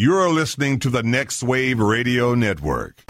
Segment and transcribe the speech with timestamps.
[0.00, 3.04] You're listening to the Next Wave Radio Network.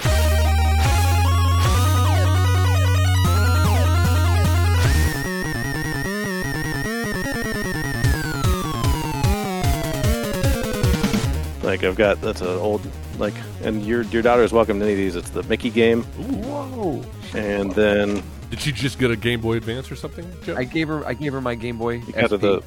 [11.63, 12.81] Like I've got that's an old
[13.19, 15.15] like, and your your daughter is welcome to any of these.
[15.15, 17.05] It's the Mickey game, Whoa!
[17.35, 20.27] and then Did she just get a Game Boy Advance or something?
[20.43, 20.57] Joe?
[20.57, 22.03] I gave her I gave her my Game Boy.
[22.17, 22.63] out of the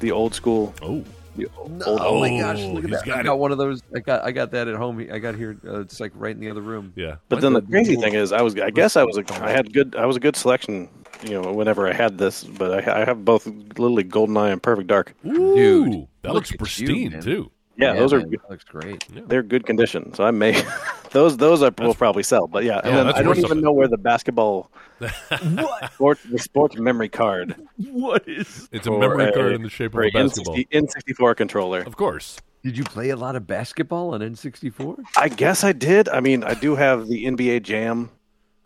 [0.00, 0.74] the old school.
[0.82, 1.04] oh,
[1.36, 2.60] The No, old, oh my gosh!
[2.62, 3.06] Look at he's that!
[3.06, 3.24] got I it.
[3.24, 3.82] got one of those.
[3.94, 4.98] I got I got that at home.
[5.12, 5.56] I got here.
[5.66, 6.92] Uh, it's like right in the other room.
[6.96, 7.16] yeah.
[7.28, 9.50] But then the the crazy thing is, I was I guess I was a, I
[9.50, 10.88] had good I was a good selection.
[11.22, 14.88] You know, whenever I had this, but I, I have both literally GoldenEye and Perfect
[14.88, 15.14] Dark.
[15.26, 17.50] Ooh, Dude, that look looks at you, pristine too.
[17.76, 19.04] Yeah, those are man, that looks great.
[19.28, 20.14] they're good condition.
[20.14, 20.62] So I may
[21.10, 22.46] those those I will probably sell.
[22.46, 23.60] But yeah, and Yeah, then I don't even something.
[23.60, 25.92] know where the basketball what?
[25.94, 28.68] sports the sports memory card What is?
[28.72, 30.54] It's a memory a- card in the shape of for a a basketball.
[30.56, 31.80] N60 N64 controller.
[31.80, 32.38] Of course.
[32.62, 35.02] Did you play a lot of basketball on N64?
[35.18, 36.08] I guess I did.
[36.08, 38.10] I mean, I do have the NBA Jam.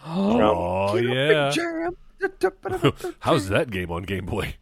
[0.06, 1.50] Oh yeah.
[1.50, 1.96] Jam.
[3.20, 4.56] How's that game on Game Boy?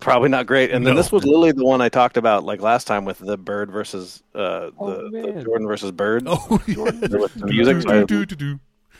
[0.00, 0.72] Probably not great.
[0.72, 1.00] And then No.
[1.00, 4.22] this was literally the one I talked about like last time with the Bird versus
[4.34, 5.42] uh, Oh, the, the.
[5.44, 6.24] Jordan versus Bird.
[6.26, 7.80] Oh, There was some music.
[7.86, 8.58] Do-do-do-do-do.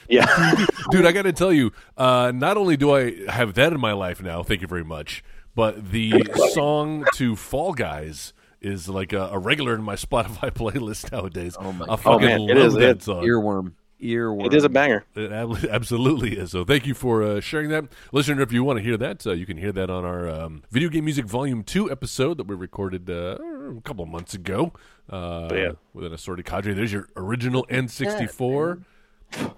[0.09, 3.81] yeah, Dude, I got to tell you, uh, not only do I have that in
[3.81, 5.25] my life now, thank you very much,
[5.57, 11.11] but the song to Fall Guys is like a, a regular in my Spotify playlist
[11.11, 11.57] nowadays.
[11.59, 12.01] Oh my I God.
[12.03, 13.25] fucking man, it love is- that it- song.
[13.25, 13.73] Earworm.
[14.03, 14.47] Earworm.
[14.47, 15.05] it is a banger.
[15.15, 15.33] It
[15.71, 16.51] absolutely is.
[16.51, 17.85] So thank you for uh, sharing that.
[18.13, 20.63] Listener, if you want to hear that, uh, you can hear that on our um,
[20.71, 23.39] Video Game Music Volume 2 episode that we recorded uh,
[23.77, 24.73] a couple of months ago
[25.11, 25.73] uh, yeah.
[25.95, 26.75] with an assorted cadre.
[26.75, 28.83] There's your original N64.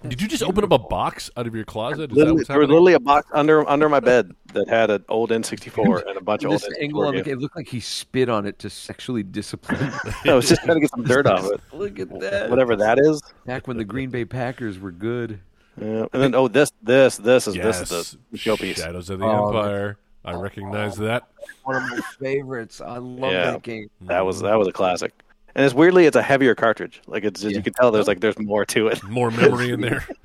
[0.09, 2.11] Did you just open up a box out of your closet?
[2.11, 5.05] Is that Literally, there was literally a box under under my bed that had an
[5.09, 7.39] old N64 and a bunch of old This angle on the N64 game games.
[7.39, 9.93] it looked like he spit on it to sexually discipline.
[10.25, 11.61] I was just trying to get some dirt off it.
[11.73, 12.51] Look at that.
[12.51, 13.23] Whatever that is.
[13.47, 15.41] Back when the Green Bay Packers were good.
[15.81, 16.07] Yeah.
[16.13, 17.79] And then oh, this this this is Yes.
[17.81, 18.77] this is the showpiece.
[18.77, 19.99] Shadows of the Oh, Empire.
[20.25, 21.29] I recognize that.
[21.63, 22.81] One of my favorites.
[22.81, 23.53] I love Yeah.
[23.53, 23.89] that game.
[24.03, 25.13] That was that was a classic.
[25.59, 27.03] And it's weirdly it's a heavier cartridge.
[27.09, 27.59] Like it's just, Yeah.
[27.59, 29.03] you can tell there's like there's more to it.
[29.03, 30.07] More memory in there.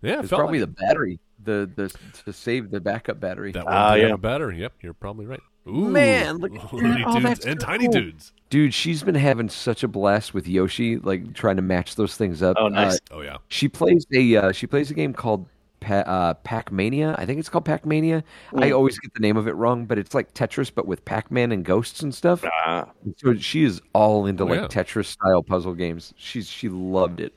[0.00, 1.18] Yeah, It's probably like the battery.
[1.42, 1.92] The the
[2.24, 3.50] to save the backup battery.
[3.52, 4.16] that one Ah, did have yeah.
[4.16, 4.60] battery.
[4.60, 5.40] Yep, you're probably right.
[5.66, 6.72] Ooh, Man, look at that.
[6.72, 7.66] Oh, Tunes that's and cool.
[7.66, 8.32] Tiny Dudes.
[8.48, 12.42] Dude, she's been having such a blast with Yoshi, like trying to match those things
[12.42, 12.56] up.
[12.60, 12.94] Oh, nice.
[13.10, 13.38] Uh, Oh yeah.
[13.48, 15.46] she plays a uh, she plays a game called
[15.80, 17.14] pa- uh, Pac Mania.
[17.18, 18.22] I think it's called Pac Mania.
[18.56, 21.30] I always get the name of it wrong, but it's like Tetris, but with Pac
[21.30, 22.44] Man and ghosts and stuff.
[22.44, 24.66] Ah, So she is all into Oh, like yeah.
[24.82, 26.12] Tetris style puzzle games.
[26.16, 27.32] She's she loved it.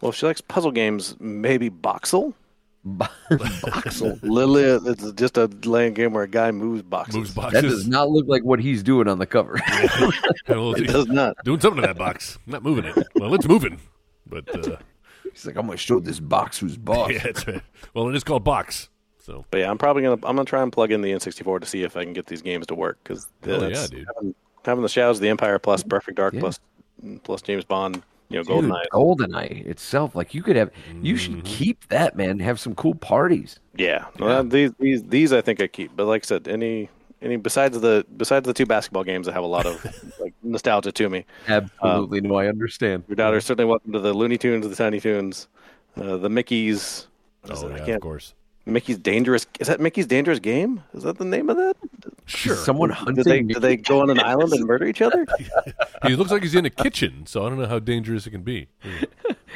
[0.00, 2.34] well, if she likes puzzle games, maybe Boxxle.
[2.86, 4.18] Boxxle.
[4.22, 7.14] Literally, it's just a land game where a guy moves boxes.
[7.16, 7.62] Moves boxes.
[7.62, 9.60] That does not look like what he's doing on the cover.
[10.48, 11.36] Well, It does not.
[11.44, 12.38] Doing something to that box.
[12.46, 12.96] Not moving it.
[13.14, 13.78] Well, it's moving.
[14.26, 14.76] But uh,
[15.40, 17.10] he's like, I'm gonna show this box who's boss.
[17.12, 17.62] yeah, it's right.
[17.94, 18.88] Well, it is called box.
[19.18, 21.66] So But yeah, I'm probably gonna I'm gonna try and plug in the N64 to
[21.66, 24.06] see if I can get these games to work because Hell yeah, dude.
[24.16, 24.34] having,
[24.64, 26.40] having the Shadows of the Empire plus Perfect Dark Yeah.
[26.40, 26.60] plus
[27.24, 28.84] plus James Bond, you know, Dude, GoldenEye.
[28.92, 30.70] GoldenEye itself, like you could have,
[31.02, 31.16] you Mm-hmm.
[31.16, 32.38] should keep that man.
[32.40, 33.58] Have some cool parties.
[33.76, 35.96] Yeah, Well, these these these I think I keep.
[35.96, 36.88] But like I said, any
[37.22, 39.84] any besides the besides the two basketball games that have a lot of
[40.20, 41.24] like nostalgia to me.
[41.48, 43.04] Absolutely, no, I understand.
[43.08, 45.48] Your daughter's certainly welcome to the Looney Tunes, the Tiny Toons,
[45.96, 47.06] uh, the Mickey's.
[47.48, 48.34] oh yeah, of course.
[48.66, 49.46] Mickey's Dangerous.
[49.58, 50.82] Is that Mickey's Dangerous Game?
[50.94, 51.76] Is that the name of that?
[52.26, 52.54] Sure.
[52.54, 53.24] Someone Did hunting.
[53.24, 55.26] they Mickey did they go on an island and murder each other?
[56.06, 58.42] He looks like he's in a kitchen, so I don't know how dangerous it can
[58.42, 58.68] be.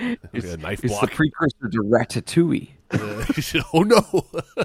[0.01, 1.13] Like a knife It's the block.
[1.13, 2.69] precursor to Ratatouille.
[2.95, 4.25] Uh, oh no!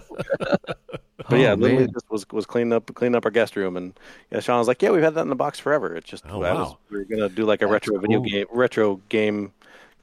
[1.29, 1.93] But yeah, Oh, literally man.
[1.93, 3.93] just was was cleaning up cleaning up our guest room, and
[4.31, 5.95] yeah, Sean was like, "Yeah, we've had that in the box forever.
[5.95, 6.77] It's just Oh, was- wow.
[6.89, 9.51] we were gonna do like a That's retro video game retro game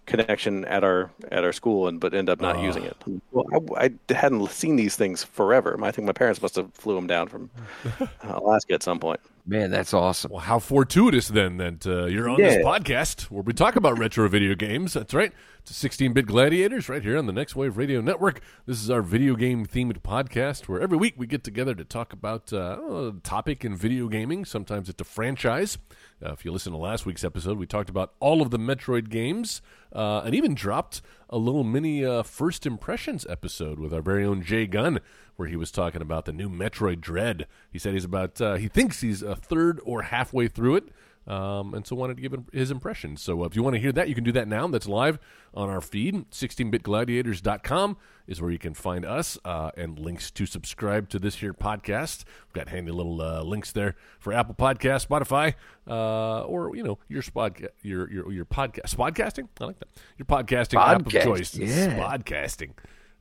[0.07, 2.63] connection at our at our school, and but end up not Ah.
[2.63, 2.97] using it.
[3.33, 3.45] Well,
[3.77, 5.77] I, I hadn't seen these things forever.
[5.83, 7.51] I think my parents must have flew them down from
[8.01, 9.21] uh, Alaska at some point.
[9.49, 10.33] Man, that's awesome.
[10.33, 14.29] Well, how fortuitous then that uh, you're on this podcast where we talk about retro
[14.29, 14.93] video games.
[14.95, 15.33] That's right.
[15.61, 18.41] It's 16-bit gladiators right here on the Next Wave Radio Network.
[18.67, 22.13] This is our video game themed podcast where every week we get together to talk
[22.13, 24.45] about uh, a topic in video gaming.
[24.45, 25.79] Sometimes it's a franchise.
[26.25, 29.11] Uh, if you listen to last week's episode, we talked about all of the Metroid
[29.11, 29.61] games
[29.93, 34.43] uh, and even dropped a little mini uh, first impressions episode with our very own
[34.43, 35.01] Jay Gunn,
[35.37, 37.47] where he was talking about the new Metroid Dread.
[37.71, 40.85] He said he's about uh, he thinks he's a third or halfway through it.
[41.27, 43.17] Um, and so wanted to give him his impression.
[43.17, 44.69] So uh, if you want to hear that, you can do that now.
[44.69, 45.19] That's live
[45.55, 46.31] on our feed.
[46.31, 47.97] 16bitgladiators.com
[48.27, 52.25] is where you can find us uh, and links to subscribe to this here podcast.
[52.47, 55.55] We've got handy little uh, links there for Apple Podcast, Spotify,
[55.89, 59.49] uh, or you know your spod your your your podcast podcasting.
[59.61, 59.89] I like that.
[60.19, 61.57] Your podcasting app of choice.
[61.57, 61.99] yeah.
[61.99, 62.71] Podcasting.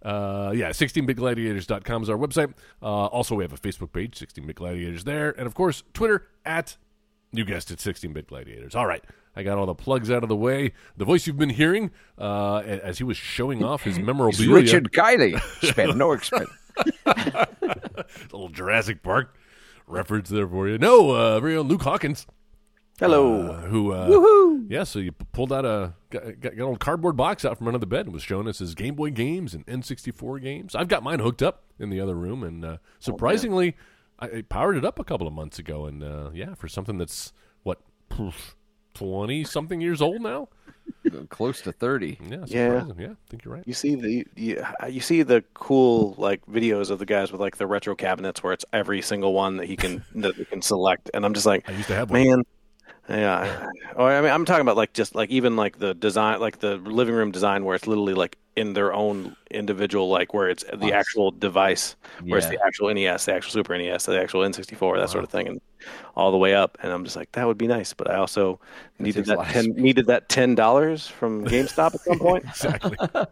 [0.01, 2.53] Uh, yeah, 16bitgladiators.com is our website.
[2.79, 5.31] Uh, also, we have a Facebook page, 16bit gladiators there.
[5.31, 6.77] And of course, Twitter at
[7.37, 8.75] you guessed it, 16 bit gladiators.
[8.75, 9.03] All right.
[9.35, 10.71] I got all the plugs out of the way.
[10.95, 14.53] The voice you've been hearing uh, as he was showing off his memorabilia.
[14.53, 15.39] Richard Kiley.
[15.61, 16.49] Spend no expense.
[18.31, 19.37] little Jurassic Park
[19.87, 20.77] reference there for you.
[20.77, 22.25] No, uh, very own Luke Hawkins.
[22.99, 23.51] Hello.
[23.51, 23.91] Uh, who?
[23.91, 24.07] Uh,
[24.69, 27.67] Yeah, so you p- pulled out a got, got, an old cardboard box out from
[27.67, 30.75] under the bed and was showing us his Game Boy games and N64 games.
[30.75, 33.75] I've got mine hooked up in the other room, and uh, surprisingly,
[34.19, 35.85] I, I powered it up a couple of months ago.
[35.85, 37.33] And uh, yeah, for something that's
[37.63, 37.79] what
[38.93, 40.49] twenty something years old now.
[41.29, 42.19] Close to 30.
[42.29, 42.85] Yeah, Yeah.
[42.97, 43.63] yeah, I think you're right.
[43.65, 47.57] You see the you, you see the cool like videos of the guys with like
[47.57, 51.09] the retro cabinets where it's every single one that he can that he can select,
[51.13, 52.23] and I'm just like, I used to have one.
[52.23, 52.43] man,
[53.09, 53.69] yeah.
[53.95, 56.77] Or I mean, I'm talking about like just like even like the design, like the
[56.77, 60.93] living room design where it's literally like in their own individual, like where it's the
[60.93, 65.09] actual device, where it's the actual NES, the actual Super NES, the actual N64, that
[65.09, 65.61] sort of thing, and
[66.15, 66.77] all the way up.
[66.81, 68.59] And I'm just like, that would be nice, but I also
[68.97, 72.45] needed a that ten needed that ten dollars from GameStop at some point.
[72.49, 72.97] Exactly.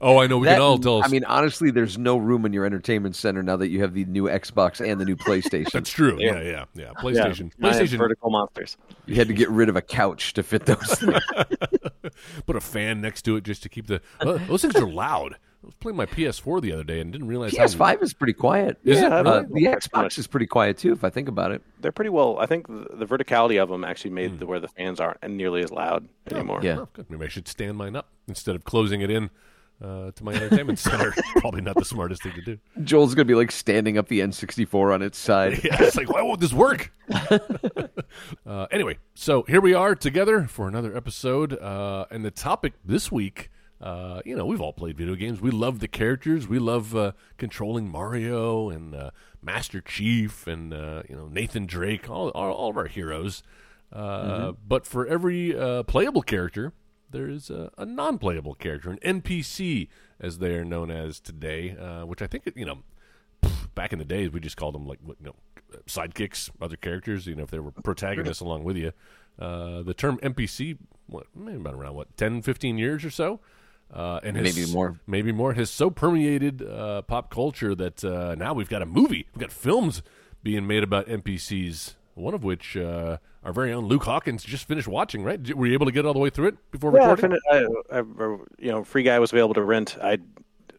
[0.00, 0.38] oh, I know.
[0.38, 1.02] We That- can all tell.
[1.04, 4.04] I mean, honestly, there's no room in your entertainment center now that you have the
[4.04, 5.70] new Xbox and the new PlayStation.
[5.72, 6.18] that's true.
[6.20, 6.92] Yeah, yeah, yeah.
[6.98, 7.50] PlayStation.
[7.58, 7.98] Yeah, PlayStation.
[7.98, 8.76] vertical monsters.
[9.06, 11.22] you had to get rid of a couch to fit those things.
[12.46, 14.00] Put a fan next to it just to keep the.
[14.20, 15.34] Uh, those things are loud.
[15.60, 18.32] I was playing my PS4 the other day and didn't realize how PS5 is pretty
[18.32, 18.78] quiet.
[18.84, 19.28] Is it Yeah, really?
[19.28, 21.62] Uh, the That's Xbox is pretty quiet too, if I think about it.
[21.80, 22.38] They're pretty well.
[22.38, 25.62] I think the, the verticality of them actually made the, where the fans aren't nearly
[25.64, 26.60] as loud anymore.
[26.62, 26.78] Yeah.
[26.78, 27.10] Oh, good.
[27.10, 29.30] Maybe I should stand mine up instead of closing it in
[29.82, 31.14] uh, to my entertainment center.
[31.36, 32.58] Probably not the smartest thing to do.
[32.84, 35.60] Joel's gonna be like standing up the N64 on its side.
[35.64, 36.92] Yeah, it's like, why won't this work?
[38.46, 41.52] uh, anyway, so here we are together for another episode.
[41.58, 45.40] Uh, and the topic this week, uh, you know, we've all played video games.
[45.40, 46.48] We love the characters.
[46.48, 49.10] We love uh, controlling Mario and uh,
[49.42, 53.42] Master Chief and, uh, you know, Nathan Drake, all, all, all of our heroes.
[53.92, 56.72] Uh, But for every uh, playable character,
[57.10, 59.88] there is a, a non-playable character, an NPC,
[60.20, 62.78] as they are known as today, uh, which I think you know
[63.74, 65.34] back in the days we just called them like you know
[65.86, 67.26] sidekicks, other characters.
[67.26, 68.92] You know, if they were protagonists along with you.
[69.38, 73.38] Uh, the term NPC, what maybe about around what 10, 15 years or so.
[73.92, 74.98] Uh, and has- Maybe more.
[75.06, 79.26] maybe more, has so permeated uh, pop culture that uh, now we've got a movie,
[79.34, 80.02] we've got films
[80.42, 81.94] being made about NPCs.
[82.18, 85.22] One of which uh, our very own Luke Hawkins just finished watching.
[85.24, 85.54] Right?
[85.54, 87.38] Were you able to get all the way through it before Yeah, recording?
[87.50, 88.02] fin- I, I,
[88.58, 89.96] you know, Free Guy was available to rent.
[90.02, 90.18] I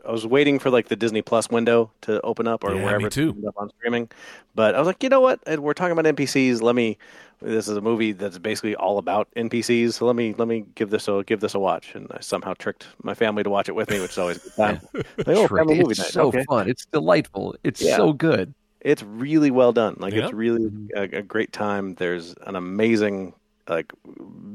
[0.08, 3.10] I was waiting for like the Disney Plus window to open up or Yeah, wherever
[3.10, 3.36] too.
[3.48, 4.10] up on streaming.
[4.56, 5.40] But I was like, you know what?
[5.60, 6.62] We're talking about NPCs.
[6.62, 6.98] Let me.
[7.42, 9.94] This is a movie that's basically all about NPCs.
[9.94, 11.96] So let me let me give this a give this a watch.
[11.96, 14.40] And I somehow tricked my family to watch it with me, which is always a
[14.42, 14.80] good time.
[14.94, 15.60] Like, oh, Trick.
[15.62, 16.12] family movie It's night.
[16.12, 16.44] so okay.
[16.50, 16.70] fun.
[16.70, 17.56] It's delightful.
[17.64, 17.96] It's Yeah.
[17.98, 18.54] so good.
[18.82, 19.96] It's really well done.
[20.00, 20.26] Like Yeah.
[20.26, 21.96] it's really a, a great time.
[21.96, 23.34] There's an amazing
[23.68, 23.92] like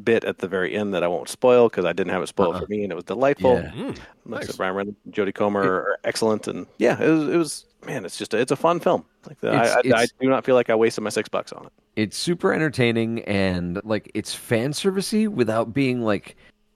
[0.02, 2.58] bit at the very end that I won't spoil because I didn't have it spoiled
[2.58, 3.54] for me, and it was delightful.
[3.54, 3.70] Yeah.
[3.70, 4.46] Mm, nice.
[4.46, 7.28] said, Ryan Reynolds, Jodie Comer are excellent, and yeah, it was.
[7.28, 9.04] It was man, it's just a, it's a fun film.
[9.28, 11.52] Like the, I, It's- I, I do not feel like I wasted my six bucks
[11.52, 11.72] on it.
[11.96, 16.34] It's super entertaining and like it's fan servicey without being like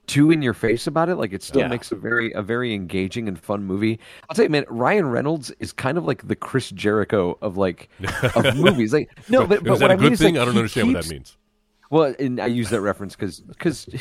[0.09, 1.15] too in your face about it.
[1.15, 1.67] Like it still Yeah.
[1.69, 3.99] makes a very a very engaging and fun movie.
[4.29, 7.89] I'll tell you, man, Ryan Reynolds is kind of like the Chris Jericho of like
[8.35, 8.91] of movies.
[8.93, 10.57] Like no, but, but is what that a I mean good is like, I don't
[10.57, 11.37] understand what that means.
[11.91, 13.41] Well, and I use that reference because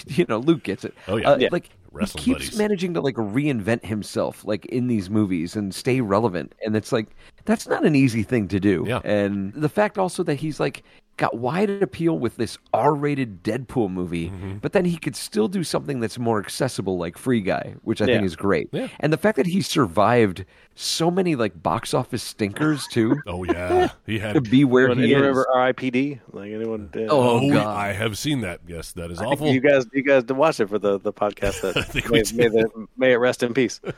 [0.09, 0.95] you know Luke gets it.
[1.07, 1.31] Oh, yeah.
[1.33, 1.49] Uh, Yeah.
[1.53, 2.59] like Wrestling he keeps buddies.
[2.59, 6.55] managing to like reinvent himself, like in these movies, and stay relevant.
[6.65, 7.09] And it's like
[7.47, 8.85] that's not an easy thing to do.
[8.87, 9.01] Yeah.
[9.05, 10.83] And the fact also that he's like
[11.19, 14.59] got wide appeal with this R-rated Deadpool movie, Mm-hmm.
[14.59, 18.07] but then he could still do something that's more accessible, like Free Guy, which I
[18.07, 18.69] think is great.
[18.73, 18.89] Yeah.
[19.01, 20.45] And the fact that he survived
[20.75, 23.17] so many like box office stinkers too.
[23.27, 24.51] Oh yeah, he had To had.
[24.51, 25.37] be where Anyone, he anyone is.
[25.37, 26.21] remember R.I.P.D.
[26.33, 26.89] Like anyone?
[26.93, 27.09] Did.
[27.11, 27.67] Oh, Oh, God.
[27.77, 28.61] I have seen that.
[28.67, 29.49] Yes, that is I awful.
[29.53, 31.61] You guys, you guys did watch it for the, the podcast.
[31.63, 32.37] That think we may, did.
[32.37, 33.81] may, the, may it rest in peace.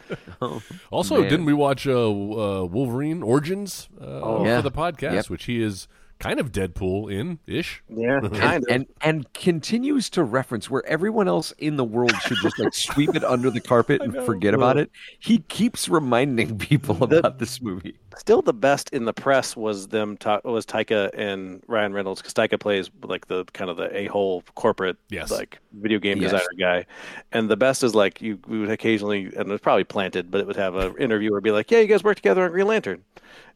[0.91, 1.29] Also, Man.
[1.31, 4.57] didn't we watch uh, uh, Wolverine Origins uh, Yeah.
[4.57, 5.31] for the podcast, Yep.
[5.31, 5.87] which he is
[6.21, 7.83] kind of Deadpool in ish.
[7.89, 8.69] Yeah, and, kind of.
[8.71, 13.17] and and continues to reference where everyone else in the world should just like sweep
[13.17, 14.91] it under the carpet and forget about it.
[15.19, 17.97] He keeps reminding people about this movie.
[18.19, 20.17] Still, the best in the press was them.
[20.19, 24.07] Ta- was Taika and Ryan Reynolds because Taika plays like the kind of the a
[24.07, 25.31] hole corporate Yes.
[25.31, 26.33] like video game Yes.
[26.33, 26.87] designer guy,
[27.33, 30.41] and the best is like you we would occasionally and it was probably planted, but
[30.41, 33.03] it would have an interviewer be like, "Yeah, you guys work together on Green Lantern,"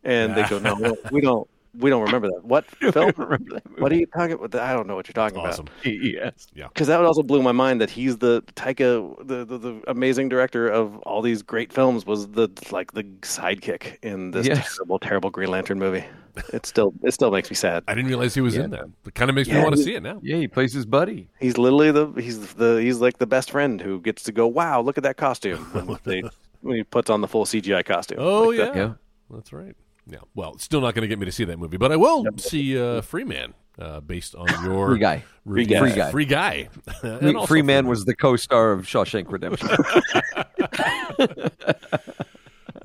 [0.02, 2.44] and they go, "No, we don't- we don't." Remember that.
[2.44, 3.12] What film?
[3.16, 4.54] remember that What are you talking about?
[4.54, 5.66] I don't know what you're talking Awesome.
[5.66, 5.84] about.
[5.94, 6.46] Yes.
[6.54, 10.68] Because that also blew my mind that he's the Taika, the, the the amazing director
[10.68, 14.76] of all these great films, was the like the sidekick in this Yes.
[14.76, 16.04] terrible, terrible Green Lantern movie.
[16.52, 17.84] It still it still makes me sad.
[17.86, 18.86] I didn't realize he was in that.
[19.06, 20.18] It kind of makes me want to see it now.
[20.22, 21.28] Yeah, he plays his buddy.
[21.38, 24.80] He's literally the he's the he's like the best friend who gets to go, wow,
[24.80, 26.22] look at that costume when they
[26.62, 28.18] when he puts on the full CGI costume.
[28.20, 28.64] Oh Like yeah.
[28.64, 28.76] that.
[28.76, 28.92] Yeah.
[29.30, 29.76] that's right.
[30.06, 31.96] Yeah, well, it's still not going to get me to see that movie, but I
[31.96, 35.24] will see uh, Free Man uh, based on your Free guy.
[35.46, 35.78] Free guy.
[36.10, 36.68] Free guy.
[37.00, 39.68] Free, also Free Man Free was the co-star of Shawshank Redemption.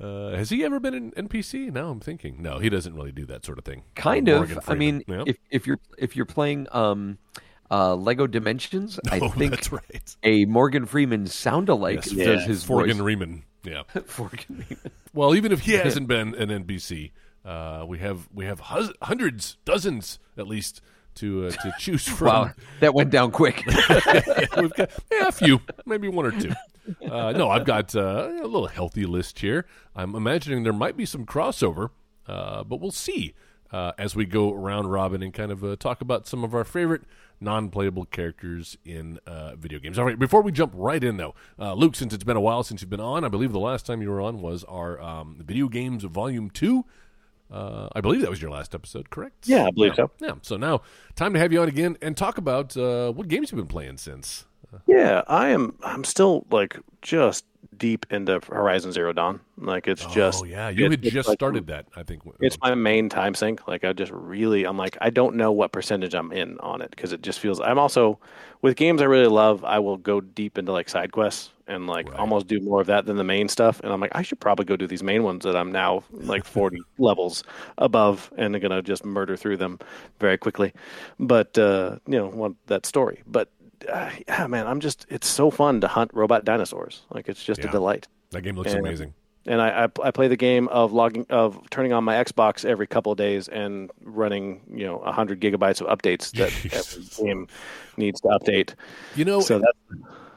[0.00, 1.70] Uh, has he ever been in NPC?
[1.70, 2.40] Now I'm thinking.
[2.40, 3.82] No, he doesn't really do that sort of thing.
[3.94, 4.70] kind Morgan of.
[4.70, 5.28] I mean, Freeman.
[5.28, 7.18] if if you're if you're playing um,
[7.70, 10.16] uh, Lego Dimensions, I oh, think that's right.
[10.22, 13.00] a Morgan Freeman sound-alike Yes, does his Forgan voice.
[13.64, 13.84] Riemann.
[13.94, 14.02] Yeah.
[14.06, 14.90] Forgan Freeman.
[15.12, 17.10] Well, even if he hasn't been an NPC,
[17.44, 20.80] uh, we have we have hus- hundreds, dozens at least
[21.16, 22.26] to uh, to choose from.
[22.26, 22.50] Wow,
[22.80, 23.64] that went down quick.
[23.66, 26.52] We've got yeah, a few, maybe one or two.
[27.08, 29.66] Uh, no, I've got uh, a little healthy list here.
[29.94, 31.90] I'm imagining there might be some crossover,
[32.26, 33.34] uh, but we'll see
[33.72, 36.64] uh, as we go round robin and kind of uh, talk about some of our
[36.64, 37.02] favorite
[37.40, 39.98] non-playable characters in uh, video games.
[39.98, 42.62] All right, before we jump right in though, uh, Luke, since it's been a while
[42.62, 45.36] since you've been on, I believe the last time you were on was our um,
[45.44, 46.84] video games volume two.
[47.50, 49.48] Uh, I believe that was your last episode, correct?
[49.48, 50.04] Yeah, I believe yeah.
[50.04, 50.10] so.
[50.20, 50.34] Yeah.
[50.42, 50.82] So now,
[51.16, 53.96] time to have you on again and talk about uh, what games you've been playing
[53.96, 54.46] since.
[54.86, 55.74] Yeah, I am.
[55.82, 57.44] I'm still like just
[57.76, 59.40] deep into Horizon Zero Dawn.
[59.56, 61.86] Like it's just oh yeah, you it- had just like- started that.
[61.96, 63.66] I think It's my main time sink.
[63.66, 66.90] Like I just really, I'm like, I don't know what percentage I'm in on it
[66.90, 67.60] because it just feels.
[67.60, 68.18] I'm also
[68.62, 69.64] with games I really love.
[69.64, 72.18] I will go deep into like side quests and like Right.
[72.18, 73.80] almost do more of that than the main stuff.
[73.84, 76.44] And I'm like, I should probably go do these main ones that I'm now like
[76.58, 77.44] 40 levels
[77.78, 79.78] above and I'm gonna just murder through them
[80.18, 80.72] very quickly.
[81.18, 83.22] But uh, you know, want that story.
[83.26, 83.48] But
[83.88, 85.06] uh, yeah, man, I'm just.
[85.08, 87.02] It's so fun to hunt robot dinosaurs.
[87.10, 87.68] Like it's just Yeah.
[87.68, 89.14] a delight that game looks and- amazing.
[89.46, 92.86] and I, I I play the game of logging of turning on my Xbox every
[92.86, 97.46] couple of days and running you know hundred gigabytes of updates that every game
[97.96, 98.74] needs to update.
[99.16, 99.74] You know, So that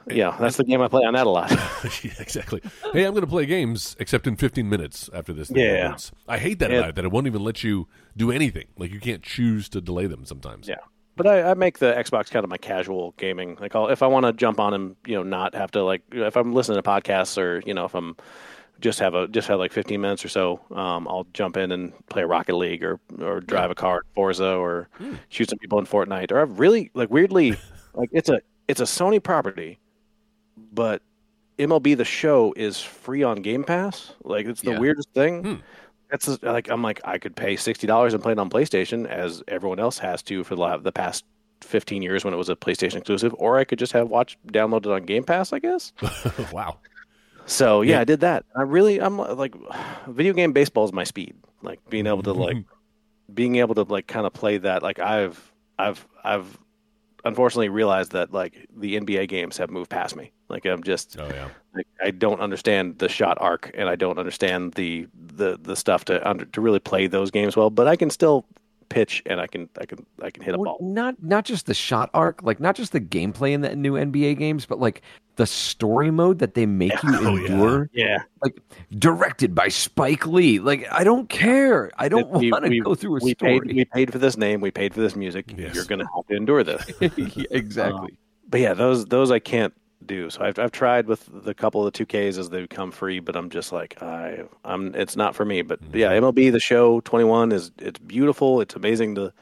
[0.08, 1.50] yeah, that's the game I play on that a lot.
[2.04, 2.62] yeah, exactly.
[2.92, 5.50] Hey, I'm going to play games except in 15 minutes after this.
[5.50, 5.96] Yeah.
[6.28, 6.80] I hate that Yeah.
[6.80, 6.96] about it.
[6.96, 8.66] That it won't even let you do anything.
[8.78, 10.68] Like you can't choose to delay them sometimes.
[10.68, 10.76] yeah,
[11.16, 13.58] but I, I make the Xbox kind of my casual gaming.
[13.60, 16.02] Like I'll, if I want to jump on and you know not have to like
[16.12, 18.16] if I'm listening to podcasts or you know if I'm
[18.80, 21.94] just have a just have like 15 minutes or so, um, I'll jump in and
[22.08, 24.90] play Rocket League or or drive a car at Forza or
[25.30, 26.32] shoot some people in Fortnite.
[26.32, 27.56] Or I've really like weirdly
[27.94, 29.80] like it's a it's a Sony property,
[30.74, 31.02] but
[31.60, 34.14] MLB the Show is free on Game Pass.
[34.24, 34.80] Like it's the Yeah.
[34.80, 35.44] weirdest thing.
[35.44, 35.56] Hmm.
[36.14, 39.42] That's like I'm like I could pay sixty dollars and play it on PlayStation as
[39.48, 41.26] everyone else has to for the the past
[41.62, 44.94] fifteen years when it was a PlayStation exclusive, or I could just have watch downloaded
[44.94, 45.92] on Game Pass, I guess.
[46.54, 46.78] wow.
[47.48, 48.02] So yeah, Yeah.
[48.02, 48.46] I did that.
[48.56, 49.56] I really, I'm uh, like,
[50.08, 51.36] video game baseball is my speed.
[51.64, 52.58] Like being able to like,
[53.34, 54.84] being able to like kind of play that.
[54.84, 56.60] Like I've, I've, I've
[57.26, 60.32] unfortunately realized that like the NBA games have moved past me.
[60.50, 61.50] Like I'm just, Oh yeah.
[61.76, 66.06] like, I don't understand the shot arc, and I don't understand the the the stuff
[66.06, 67.70] to under, to really play those games well.
[67.70, 68.46] But I can still
[68.94, 70.88] pitch, and I can I can I can hit a Well, ball.
[70.88, 74.38] not not just the shot arc, like not just the gameplay in the new NBA
[74.38, 75.02] games, but like
[75.36, 77.90] the story mode that they make you Oh, endure.
[77.94, 78.60] Yeah, Like
[79.00, 80.60] directed by Spike Lee.
[80.60, 81.90] Like I don't care.
[81.98, 83.60] I don't want to go through a we story.
[83.62, 85.54] paid we paid for this name, we paid for this music.
[85.58, 85.74] Yes.
[85.76, 86.84] You're gonna have to endure this.
[87.18, 88.12] Yeah, exactly.
[88.12, 88.16] Uh,
[88.50, 89.74] but yeah, those those I can't
[90.08, 90.30] do.
[90.30, 93.20] So I've I've tried with the couple of the two Ks as they become free,
[93.20, 95.62] but I'm just like I I'm it's not for me.
[95.62, 98.62] But yeah, MLB the Show 21 is it's beautiful.
[98.62, 99.34] It's amazing to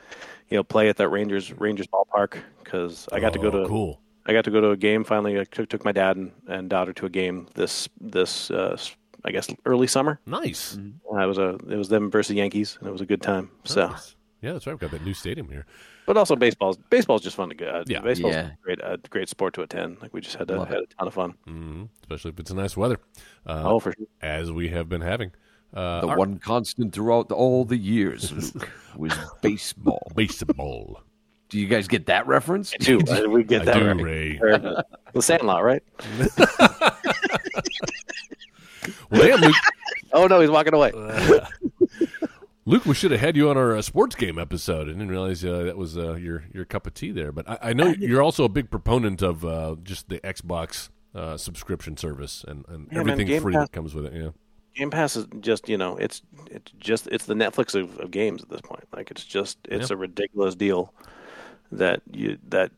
[0.50, 3.68] you know play at that Rangers Rangers ballpark because I got to go Oh, to
[3.68, 4.00] cool.
[4.26, 5.40] I got to go to a game finally.
[5.40, 8.78] I took, took my dad and, and daughter to a game this this uh,
[9.26, 10.20] I guess early summer.
[10.26, 10.78] Nice.
[11.12, 13.50] Uh, it was a it was them versus Yankees, and it was a good time.
[13.64, 13.94] So,
[14.42, 14.74] Yeah, that's right.
[14.74, 15.66] We've got that new stadium here.
[16.14, 17.68] But also baseball's baseball's just fun to go.
[17.68, 18.02] Uh, Yeah.
[18.02, 18.48] baseball's Yeah.
[18.48, 19.98] a great a great sport to attend.
[20.02, 21.36] Like we just had a, had a ton of fun.
[21.46, 23.00] hmm Especially if it's a nice weather.
[23.48, 24.08] Uh, oh, for sure.
[24.22, 25.32] as we have been having.
[25.74, 30.12] Uh, The our- one constant throughout all the years, Luke, was baseball.
[30.14, 31.02] baseball.
[31.48, 32.72] Do you guys get that reference?
[32.82, 33.00] Too.
[33.10, 34.02] Uh, we get I that do, right.
[34.02, 34.40] Ray.
[34.42, 35.84] Or The Sandlot, right?
[39.12, 39.56] Well, damn, Luke,
[40.14, 40.92] Oh no, he's walking away.
[42.72, 44.84] Luke, we should have had you on our uh, sports game episode.
[44.88, 47.34] I didn't realize uh, that was uh, your your cup of tea there.
[47.34, 51.36] But I, I know you're also a big proponent of uh, just the Xbox uh,
[51.36, 54.14] subscription service and, and Yeah, everything Game free Pass- that comes with it.
[54.14, 54.30] Yeah.
[54.74, 58.42] Game Pass is just you know it's it's just it's the Netflix of, of games
[58.42, 58.86] at this point.
[58.96, 59.96] Like it's just it's Yeah.
[59.96, 60.94] a ridiculous deal
[61.74, 62.72] that you that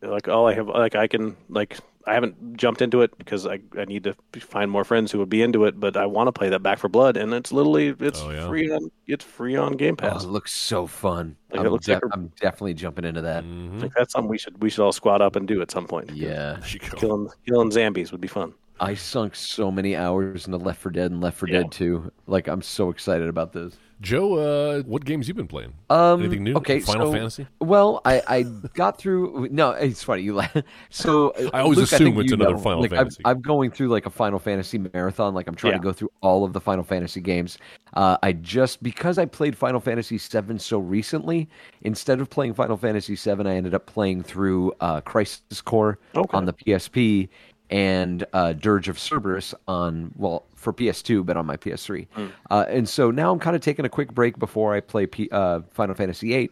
[0.00, 1.76] like all I have like I can like
[2.06, 5.28] I haven't jumped into it because I I need to find more friends who would
[5.28, 7.94] be into it, but I want to play that Back 4 Blood, and it's literally
[8.00, 8.48] it's Oh, yeah.
[8.48, 10.24] free on it's free on Game Oh, Pass.
[10.24, 11.36] it looks so fun.
[11.50, 13.44] Like, I'm, looks like def- a- I'm definitely jumping into that.
[13.44, 13.82] Mhm.
[13.82, 16.10] Like that's something we should we should all squad up and do at some point.
[16.12, 16.56] Yeah.
[16.60, 16.96] There you go.
[16.96, 18.54] killing killing zombies would be fun.
[18.80, 21.62] I sunk so many hours into Left 4 Dead and Left 4 Yeah.
[21.62, 22.10] Dead 2.
[22.26, 23.76] Like, I'm so excited about this.
[24.00, 25.74] Joe, uh, what games you been playing?
[25.90, 26.54] Um, Anything new?
[26.54, 27.46] Okay, Final so- Fantasy.
[27.60, 29.48] Well, I, I got through.
[29.50, 30.22] No, it's funny.
[30.22, 30.56] You laugh.
[30.88, 33.20] So I always Luke, assume think it's another know, Final like, Fantasy.
[33.26, 35.34] I'm, I'm going through like a Final Fantasy marathon.
[35.34, 35.78] Like I'm trying Yeah.
[35.80, 37.58] to go through all of the Final Fantasy games.
[37.92, 41.46] Uh, I just because I played Final Fantasy VII so recently,
[41.82, 46.34] instead of playing Final Fantasy VII, I ended up playing through uh, Crisis Core Okay.
[46.34, 47.28] on the PSP
[47.70, 52.06] and uh, Dirge of Cerberus on well for PS2, but on my PS3.
[52.50, 55.28] Uh, and so now I'm kind of taking a quick break before I play P-
[55.32, 56.50] uh, Final Fantasy VIII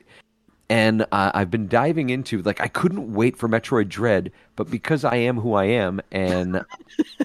[0.71, 5.03] and uh, I've been diving into like I couldn't wait for Metroid Dread, but because
[5.05, 6.63] I am who I am and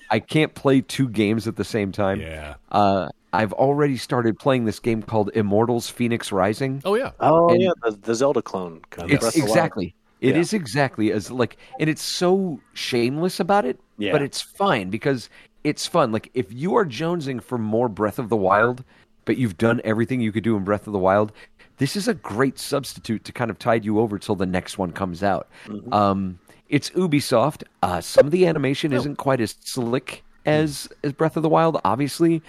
[0.10, 2.56] I can't play two games at the same time, Yeah.
[2.72, 6.82] uh, I've already started playing this game called Immortals: Fenyx Rising.
[6.86, 7.12] Oh yeah.
[7.20, 8.80] Oh And- yeah, the, the Zelda clone.
[8.92, 9.50] Kind of it's of the Wild.
[9.50, 9.96] exactly.
[10.24, 10.42] It Yeah.
[10.42, 14.12] is exactly as like, and it's so shameless about it, Yeah.
[14.14, 15.30] but it's fine because
[15.64, 16.12] it's fun.
[16.12, 18.84] Like if you are jonesing for more Breath of the Wild,
[19.26, 21.32] but you've done everything you could do in Breath of the Wild,
[21.78, 24.92] this is a great substitute to kind of tide you over till the next one
[24.94, 25.48] comes out.
[25.66, 25.94] Mm-hmm.
[25.94, 26.40] Um,
[26.70, 27.64] it's Ubisoft.
[27.82, 28.98] Uh, some of the animation Oh.
[28.98, 32.42] isn't quite as slick as as Breath of the Wild, obviously.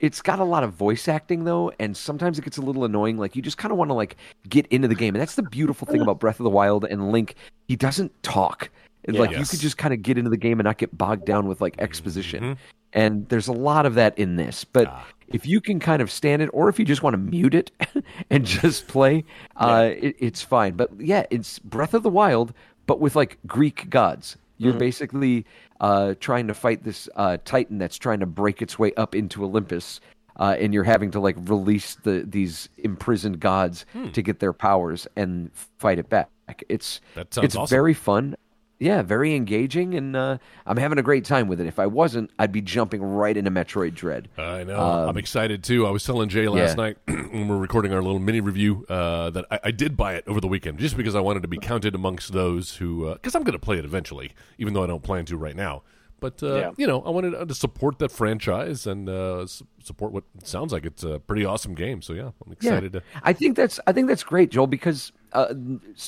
[0.00, 3.18] It's got a lot of voice acting though, and sometimes it gets a little annoying.
[3.18, 4.16] Like you just kind of want to like
[4.48, 7.12] get into the game, and that's the beautiful thing about Breath of the Wild and
[7.12, 7.34] Link.
[7.68, 8.70] He doesn't talk.
[9.04, 9.20] It's Yeah.
[9.20, 11.46] like you could just kind of get into the game and not get bogged down
[11.46, 12.42] with like exposition.
[12.42, 12.52] Mm-hmm.
[12.92, 15.06] And there's a lot of that in this, but ah.
[15.28, 17.70] if you can kind of stand it, or if you just want to mute it
[18.30, 19.24] and just play,
[19.56, 20.74] uh, it, it's fine.
[20.74, 22.52] But yeah, it's Breath of the Wild,
[22.86, 24.36] but with like Greek gods.
[24.58, 24.78] You're mm-hmm.
[24.78, 25.46] basically
[25.80, 29.44] uh, trying to fight this uh, Titan that's trying to break its way up into
[29.44, 30.00] Olympus,
[30.38, 35.06] uh, and you're having to like release the these imprisoned gods to get their powers
[35.16, 36.30] and fight it back.
[36.68, 37.66] It's it's awesome.
[37.66, 38.36] very fun.
[38.80, 41.66] Yeah, very engaging, and uh, I'm having a great time with it.
[41.66, 44.28] If I wasn't, I'd be jumping right into Metroid Dread.
[44.38, 44.80] I know.
[44.80, 45.86] I'm excited too.
[45.86, 46.84] I was telling Jay last Um, yeah.
[46.86, 46.98] night
[47.32, 50.24] when we were recording our little mini review uh, that I, I did buy it
[50.26, 53.42] over the weekend just because I wanted to be counted amongst those who, because I'm
[53.42, 55.82] going to play it eventually, even though I don't plan to right now.
[56.18, 56.70] But uh, Yeah.
[56.78, 59.46] you know, I wanted to support that franchise and uh,
[59.82, 62.00] support what sounds like it's a pretty awesome game.
[62.00, 63.02] So yeah, I'm excited to.
[63.22, 65.54] I think that's I think that's great, Joel, because uh,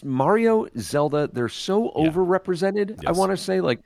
[0.05, 3.05] Mario, Zelda, they're so overrepresented.
[3.07, 3.81] I want to say like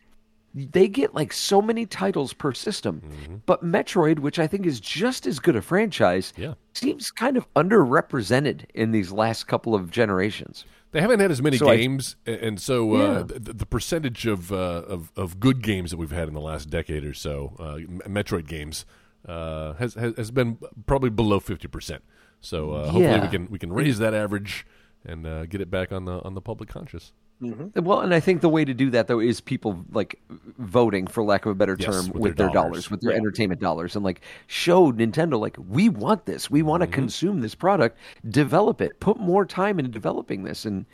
[0.55, 3.35] they get like so many titles per system, Mm-hmm.
[3.47, 6.55] but Metroid, which I think is just as good a franchise, Yeah.
[6.73, 10.65] seems kind of underrepresented in these last couple of generations.
[10.93, 13.23] They haven't had as many So games, a- and so uh, Yeah.
[13.39, 16.71] the, the percentage of, uh, of of good games that we've had in the last
[16.71, 17.77] decade or so, uh,
[18.09, 18.87] Metroid games,
[19.29, 22.03] uh, has, has has been probably below fifty percent.
[22.41, 24.65] So uh, hopefully we can we can raise that average
[25.07, 27.13] and uh, get it back on the on the public conscious.
[27.75, 30.19] Well, and I think the way to do that though is people like
[30.59, 32.71] voting, for lack of a better Yes, term, with with, their their, dollars.
[32.71, 36.69] dollars, with their entertainment dollars, and like show Nintendo like we want this, we Mm-hmm.
[36.69, 37.99] want to consume this product,
[38.31, 40.87] develop it, put more time into developing this, and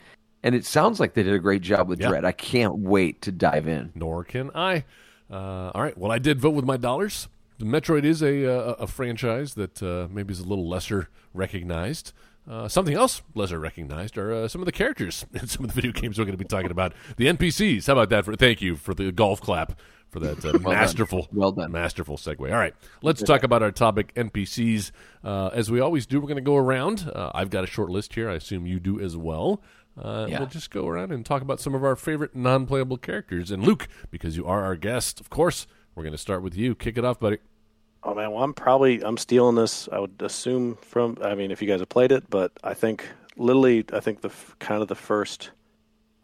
[0.43, 2.09] and it sounds like they did a great job with Yeah.
[2.09, 2.25] Dread.
[2.25, 3.93] I can't wait to dive in.
[3.95, 4.83] Nor can I.
[5.31, 5.97] Uh, all right.
[5.97, 7.29] Well, I did vote with my dollars.
[7.59, 12.11] The Metroid is a uh, a franchise that uh, maybe is a little lesser recognized.
[12.49, 15.81] Uh, something else lesser recognized are uh, some of the characters in some of the
[15.81, 16.93] video games we're going to be talking about.
[17.17, 17.87] The NPCs.
[17.87, 18.25] How about that?
[18.25, 19.79] For thank you for the golf clap
[20.09, 21.71] for that uh, masterful, Well done.
[21.71, 22.41] masterful segue.
[22.51, 24.91] All right, let's talk about our topic NPCs.
[25.23, 27.09] Uh, as we always do, we're going to go around.
[27.15, 28.29] Uh, I've got a short list here.
[28.29, 29.61] I assume you do as well.
[29.97, 30.39] Uh, Yeah.
[30.39, 33.51] We'll just go around and talk about some of our favorite non-playable characters.
[33.51, 36.75] And Luke, because you are our guest, of course, we're going to start with you.
[36.75, 37.37] Kick it off, buddy.
[38.05, 39.87] Oh man, well I'm probably I'm stealing this.
[39.91, 41.17] I would assume from.
[41.23, 44.31] I mean, if you guys have played it, but I think literally, I think the
[44.59, 45.51] kind of the first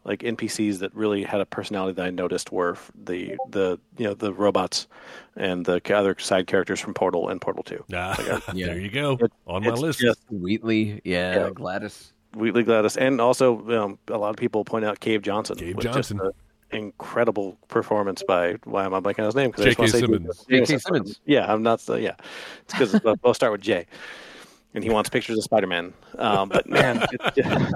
[0.04, 4.14] like NPCs that really had a personality that I noticed were the the you know
[4.14, 4.88] the robots
[5.36, 7.84] and the other side characters from Portal and Portal Two.
[7.94, 8.16] Ah,
[8.54, 8.66] Yeah.
[8.66, 9.18] There you go.
[9.20, 10.00] It- On my list.
[10.00, 11.50] just- Wheatley, yeah, Yeah.
[11.50, 12.12] GLaDOS.
[12.34, 15.56] Wheatley GLaDOS, and also um, a lot of people point out Cave Johnson.
[15.56, 15.94] Cave Johnson.
[15.94, 16.30] Just an
[16.72, 19.52] incredible performance by why am I blanking on his name?
[19.52, 20.00] 'Cause I just J.K.
[20.00, 20.46] Simmons.
[20.48, 20.78] J.K.
[20.78, 21.20] Simmons.
[21.26, 21.82] Yeah, I'm not.
[21.88, 22.14] Yeah,
[22.62, 23.86] it's because both we'll start with J,
[24.74, 25.92] and he wants pictures of Spider Man.
[26.18, 27.72] Um, but man, it's just,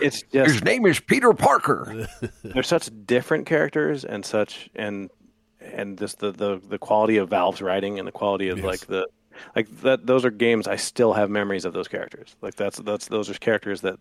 [0.00, 2.06] it's just His name is Peter Parker.
[2.42, 5.10] they're such different characters and such and
[5.60, 8.66] and just the the the quality of Valve's writing and the quality of Yes.
[8.66, 9.06] like the
[9.56, 12.36] like that those are games I still have memories of those characters.
[12.42, 13.98] Like that's that's those are characters that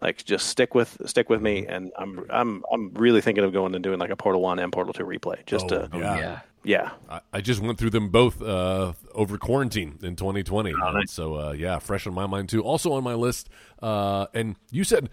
[0.00, 3.74] like just stick with stick with me and I'm I'm I'm really thinking of going
[3.74, 6.18] and doing like a Portal 1 and Portal 2 replay just Oh, to yeah.
[6.18, 6.40] yeah.
[6.64, 6.90] yeah.
[7.08, 10.72] I, I just went through them both uh, over quarantine in 2020.
[10.74, 12.62] Oh, And So uh, yeah, fresh on my mind too.
[12.62, 13.48] Also on my list,
[13.82, 15.10] uh, and you said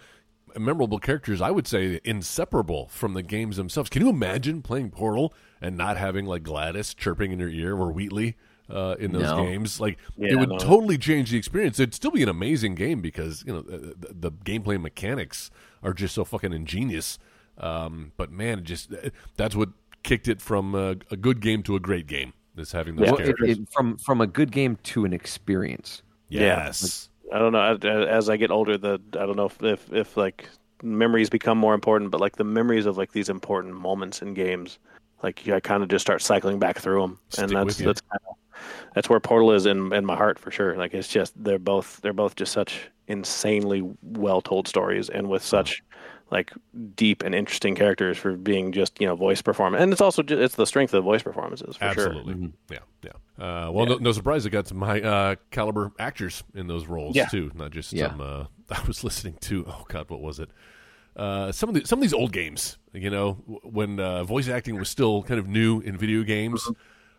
[0.58, 1.41] memorable characters.
[1.41, 3.89] I would say inseparable from the games themselves.
[3.89, 7.91] Can you imagine playing Portal and not having like GLaDOS chirping in your ear or
[7.91, 8.36] Wheatley?
[8.69, 9.38] Uh, in those No.
[9.45, 10.58] games, like Yeah, it would no.
[10.58, 11.80] totally change the experience.
[11.80, 15.49] It'd still be an amazing game because you know the, the, the gameplay mechanics
[15.82, 17.17] are just so fucking ingenious.
[17.58, 18.91] Um, but man, just
[19.38, 19.69] that's what
[20.03, 22.34] kicked it from a, a good game to a great game.
[22.58, 23.12] Is having those Yeah.
[23.13, 23.58] Well, characters.
[23.60, 26.01] it, from from a good game to an experience.
[26.30, 27.10] yes.
[27.34, 27.62] I don't know.
[27.62, 30.49] As, as I get older, the I don't know if, if if like
[30.84, 34.80] memories become more important, but like the memories of like these important moments in games,
[35.23, 38.21] like I kind of just start cycling back through them, Stick and that's that's kind
[38.27, 38.27] of
[38.96, 40.76] that's where Portal is in in my heart for sure.
[40.78, 45.43] Like it's just they're both they're both just such insanely well told stories, and with
[45.43, 45.84] such
[46.30, 46.52] like
[46.96, 50.41] deep and interesting characters for being just you know voice performance, and it's also just,
[50.41, 52.08] it's the strength of the voice performances for sure.
[52.10, 52.52] Absolutely.
[52.70, 52.80] Yeah.
[53.04, 53.12] Yeah.
[53.67, 57.15] Uh, well, No, no surprise it got some high uh, caliber actors in those roles
[57.15, 57.28] Yeah.
[57.28, 58.10] too, not just Yeah.
[58.10, 58.22] some.
[58.22, 60.50] Uh, I was listening to oh god, what was it?
[61.15, 64.78] Uh, some of the some of these old games, you know, when uh, voice acting
[64.78, 66.74] was still kind of new in video games, Mm-hmm.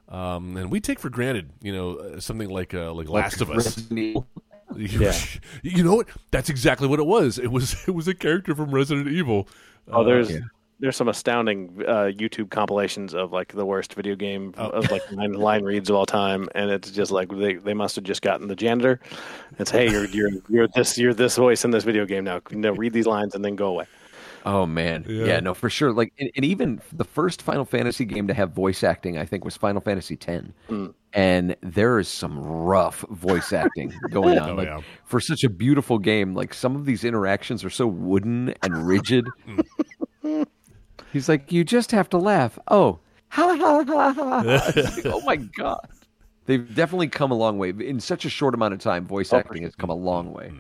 [0.09, 3.51] Um, and we take for granted, you know, uh, something like uh, like Last of
[3.51, 3.89] Us.
[4.77, 5.15] Yeah.
[5.63, 6.09] you know what?
[6.31, 7.39] That's exactly what it was.
[7.39, 9.49] It was it was a character from Resident Evil.
[9.91, 10.41] Oh, there's yeah.
[10.79, 15.33] there's some astounding uh, YouTube compilations of like the worst video game of like line,
[15.33, 18.47] line reads of all time, and it's just like they, they must have just gotten
[18.47, 19.01] the janitor.
[19.59, 22.43] It's hey, you're you're you're this you're this voice in this video game now.
[22.51, 23.87] No, read these lines and then go away.
[24.51, 25.25] Oh man, Yeah.
[25.27, 25.41] yeah.
[25.41, 25.93] no, for sure.
[25.93, 29.45] Like, and, and even the first Final Fantasy game to have voice acting, I think,
[29.45, 30.95] was Final Fantasy X, Mm.
[31.13, 34.51] and there is some rough voice acting going on.
[34.51, 34.81] Oh, like, yeah.
[35.05, 39.27] for such a beautiful game, like some of these interactions are so wooden and rigid.
[41.13, 42.59] He's like, you just have to laugh.
[42.69, 44.73] Oh, ha ha ha ha.
[44.75, 45.89] Like, oh my god.
[46.47, 49.05] They've definitely come a long way in such a short amount of time.
[49.07, 50.53] Voice acting has come a long way.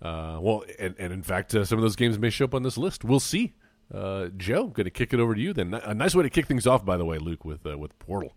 [0.00, 2.62] Uh, well, and, and in fact, uh, some of those games may show up on
[2.62, 3.04] this list.
[3.04, 3.54] We'll see.
[3.92, 5.74] Uh, Joe, going to kick it over to you then.
[5.74, 8.34] A nice way to kick things off, by the way, Luke, with uh, with Portal.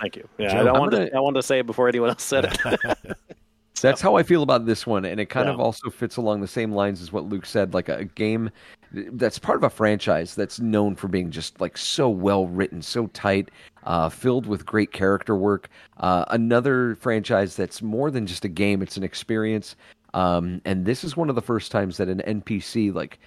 [0.00, 0.28] Thank you.
[0.38, 2.22] Yeah, Joe, I, don't want gonna- to, I wanted to say it before anyone else
[2.22, 3.16] said it.
[3.82, 6.48] That's how I feel about this one, and it kind of also fits along the
[6.48, 7.74] same lines as what Luke said.
[7.74, 8.50] Like a game
[8.92, 13.08] that's part of a franchise that's known for being just like so well written, so
[13.08, 13.50] tight,
[13.84, 15.68] uh, filled with great character work.
[15.98, 19.76] Uh, another franchise that's more than just a game; it's an experience.
[20.16, 23.18] Um, and this is one of the first times that an NPC like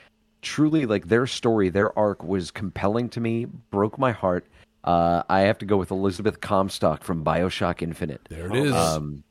[0.42, 4.46] truly like their story, their arc was compelling to me, broke my heart.
[4.84, 8.74] Uh, I have to go with Elizabeth Comstock from Bioshock Infinite There it is.
[8.74, 9.24] um,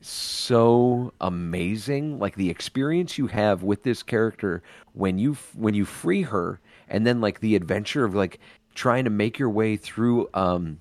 [0.00, 4.62] so amazing like the experience you have with this character
[4.92, 8.40] when you when you free her and then like the adventure of like
[8.74, 10.80] trying to make your way through um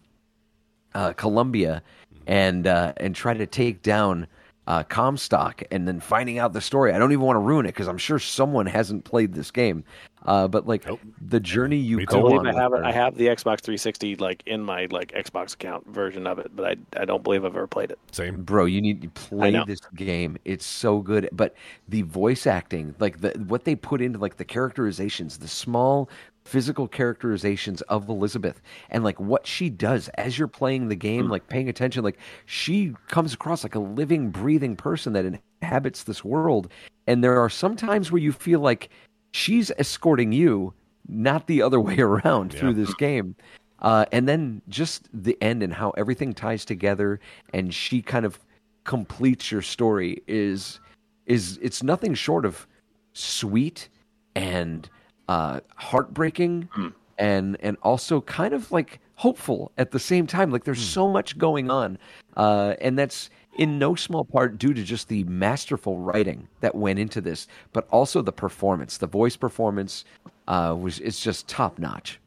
[0.96, 1.84] uh Columbia
[2.26, 4.26] and uh and try to take down
[4.68, 6.94] uh Comstock and then finding out the story.
[6.94, 9.84] I don't even want to ruin it because I'm sure someone hasn't played this game.
[10.24, 11.00] Uh but like Nope.
[11.20, 12.36] the journey you Me go too.
[12.36, 12.84] I on I have it.
[12.84, 16.66] I have the Xbox 360 like in my like Xbox account version of it, but
[16.96, 17.98] I I don't believe I've ever played it.
[18.12, 18.44] Same.
[18.44, 21.56] bro you need to play this game it's so good but
[21.90, 26.08] the voice acting like the what they put into like the characterizations the small
[26.44, 31.48] physical characterizations of elizabeth and like what she does as you're playing the game like
[31.48, 35.26] paying attention like she comes across like a living breathing person that
[35.62, 36.72] inhabits this world.
[37.08, 38.90] And there are some times where you feel like
[39.32, 40.74] she's escorting you
[41.08, 43.36] not the other way around through this game.
[43.80, 47.20] Uh, and then just the end and how everything ties together
[47.54, 48.40] and she kind of
[48.84, 50.80] completes your story is
[51.26, 52.68] is it's nothing short of
[53.14, 53.90] sweet
[54.36, 54.90] and
[55.32, 56.70] uh, heartbreaking
[57.18, 61.38] and and also kind of like hopeful at the same time like there's so much
[61.38, 61.98] going on
[62.38, 66.98] uh, and that's in no small part due to just the masterful writing that went
[66.98, 70.06] into this but also the performance the voice performance
[70.48, 72.20] uh, was it's just top notch.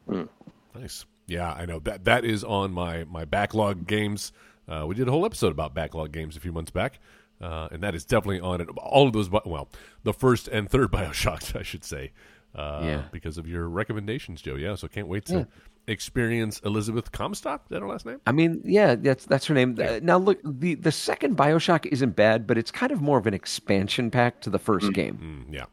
[0.73, 1.05] Nice.
[1.27, 4.31] Yeah, I know that that is on my my backlog games.
[4.67, 6.99] Uh, we did a whole episode about backlog games a few months back,
[7.39, 8.69] uh, and that is definitely on it.
[8.77, 9.69] All of those, well,
[10.03, 12.11] the first and third Bioshocks, I should say,
[12.55, 13.03] uh, Yeah.
[13.11, 14.55] because of your recommendations, Joe.
[14.55, 15.47] Yeah, so can't wait to
[15.87, 17.61] experience Elizabeth Comstock.
[17.65, 18.19] Is that her last name?
[18.25, 19.77] I mean, yeah, that's that's her name.
[19.79, 23.27] Uh, now look, the the second Bioshock isn't bad, but it's kind of more of
[23.27, 25.45] an expansion pack to the first game.
[25.49, 25.65] Mm, yeah,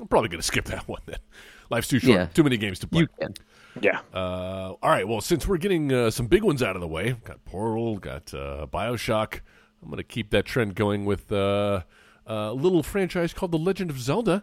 [0.00, 1.18] I'm probably going to skip that one then.
[1.70, 2.18] Life's too short.
[2.18, 2.26] Yeah.
[2.26, 3.02] Too many games to play.
[3.02, 3.34] You can.
[3.80, 4.00] Yeah.
[4.12, 5.06] Uh, all right.
[5.06, 8.34] Well, since we're getting uh, some big ones out of the way, got Portal, got
[8.34, 9.40] uh, Bioshock.
[9.80, 11.82] I'm going to keep that trend going with uh,
[12.26, 14.42] a little franchise called The Legend of Zelda.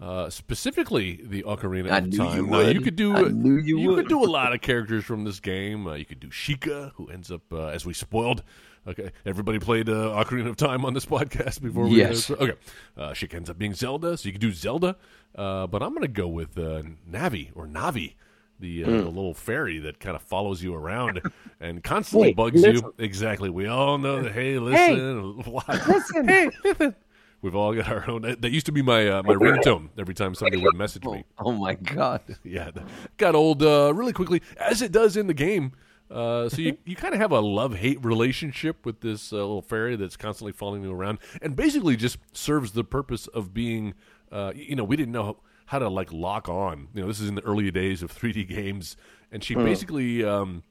[0.00, 2.50] Uh, specifically, the Ocarina I of knew you Time.
[2.50, 2.74] Now, would.
[2.76, 4.08] you could do I knew you could would.
[4.08, 5.86] do a lot of characters from this game.
[5.88, 8.42] Uh, you could do Sheikah, who ends up uh, as we spoiled.
[8.86, 9.92] Okay, everybody played uh,
[10.24, 11.84] Ocarina of Time on this podcast before.
[11.88, 12.30] We, Yes.
[12.30, 12.52] Uh, okay,
[12.96, 14.96] uh, Sheikah ends up being Zelda, so you could do Zelda.
[15.34, 18.14] Uh, but I'm going to go with uh, Navi or Navi
[18.60, 18.96] the, uh, Hmm.
[18.98, 21.20] the little fairy that kind of follows you around
[21.60, 22.84] and constantly Hey, bugs listen.
[22.86, 22.94] you.
[23.04, 23.50] Exactly.
[23.50, 24.32] We all know that.
[24.32, 25.42] Hey, listen.
[25.42, 25.52] Hey,
[25.86, 26.28] Listen.
[26.28, 26.94] Hey, listen.
[27.40, 28.22] We've all got our own.
[28.22, 31.24] That used to be my uh, my ringtone every time somebody would message me.
[31.38, 32.22] Oh my god.
[32.44, 32.70] Yeah,
[33.16, 35.72] got old uh, really quickly, as it does in the game.
[36.10, 39.60] Uh, so you, you kind of have a love hate relationship with this uh, little
[39.62, 43.94] fairy that's constantly following you around, and basically just serves the purpose of being.
[44.32, 46.88] Uh, you know, we didn't know how to like lock on.
[46.94, 48.96] You know, this is in the early days of 3D games,
[49.30, 50.62] and she basically um,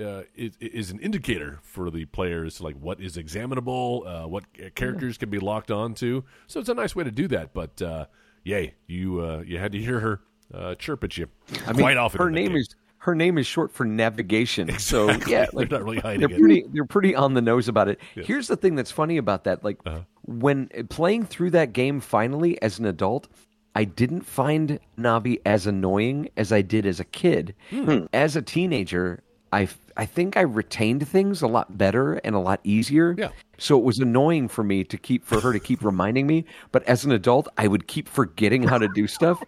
[0.00, 5.16] uh, is, is an indicator for the players, like what is examinable, uh, what characters
[5.18, 6.22] can be locked onto.
[6.46, 7.54] So it's a nice way to do that.
[7.54, 8.06] But uh,
[8.44, 10.20] yay, you uh, you had to hear her
[10.52, 11.28] uh, chirp at you
[11.66, 12.18] I mean, quite often.
[12.20, 12.56] her name game.
[12.56, 14.68] is her name is short for navigation.
[14.78, 15.32] So Exactly.
[15.32, 16.40] yeah, They're not really hiding they're it.
[16.40, 18.00] pretty they're pretty on the nose about it.
[18.14, 20.00] Here's the thing that's funny about that: like Uh-huh.
[20.22, 23.28] when playing through that game finally as an adult.
[23.76, 27.56] I didn't find Navi as annoying as I did as a kid.
[27.70, 28.04] Hmm.
[28.12, 32.60] As a teenager, I, I think I retained things a lot better and a lot
[32.64, 33.14] easier.
[33.16, 33.30] Yeah.
[33.58, 36.44] So it was annoying for me to keep for her to keep reminding me.
[36.72, 39.42] But as an adult, I would keep forgetting how to do stuff.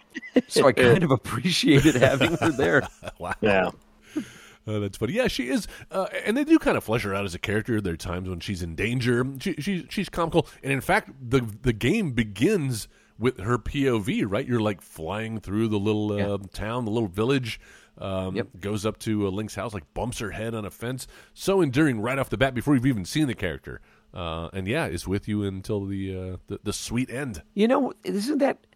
[0.48, 2.86] So I kind of appreciated having her there.
[3.18, 3.34] wow.
[3.40, 3.70] Yeah.
[4.68, 5.12] Uh, that's funny.
[5.12, 7.80] Yeah, she is, uh, and they do kind of flesh her out as a character.
[7.80, 9.24] There are times when she's in danger.
[9.40, 14.24] She, she she's comical, and in fact, the the game begins with her POV.
[14.26, 16.36] Right, you're like flying through the little uh, Yeah.
[16.52, 17.60] town, the little village.
[17.98, 18.48] Um, Yep.
[18.60, 21.06] Goes up to uh, Link's house, like bumps her head on a fence.
[21.34, 23.80] So enduring right off the bat before you've even seen the character.
[24.12, 27.42] Uh, and yeah, is with you until the, uh, the the sweet end.
[27.54, 28.66] You know, isn't that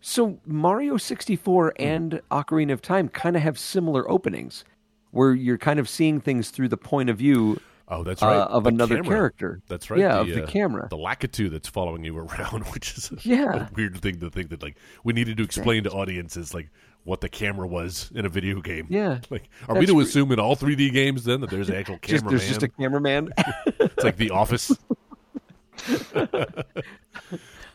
[0.00, 0.40] so?
[0.46, 4.64] Mario 64 and Ocarina of Time kind of have similar openings
[5.10, 7.60] where you're kind of seeing things through the point of view
[7.90, 8.36] Oh, that's uh, right.
[8.36, 9.08] of The another camera.
[9.16, 9.62] character.
[9.66, 9.98] That's right.
[10.00, 10.88] Yeah, of the uh, camera.
[10.90, 13.66] The Lakitu that's following you around, which is a, Yeah.
[13.66, 16.68] a weird thing to think that like we needed to explain to audiences like
[17.04, 18.86] what the camera was in a video game.
[18.90, 19.20] Yeah.
[19.30, 21.98] Like are we to re- assume in all 3D games then that there's an actual
[22.02, 23.32] Just, there's just a cameraman.
[23.80, 24.70] It's like The Office.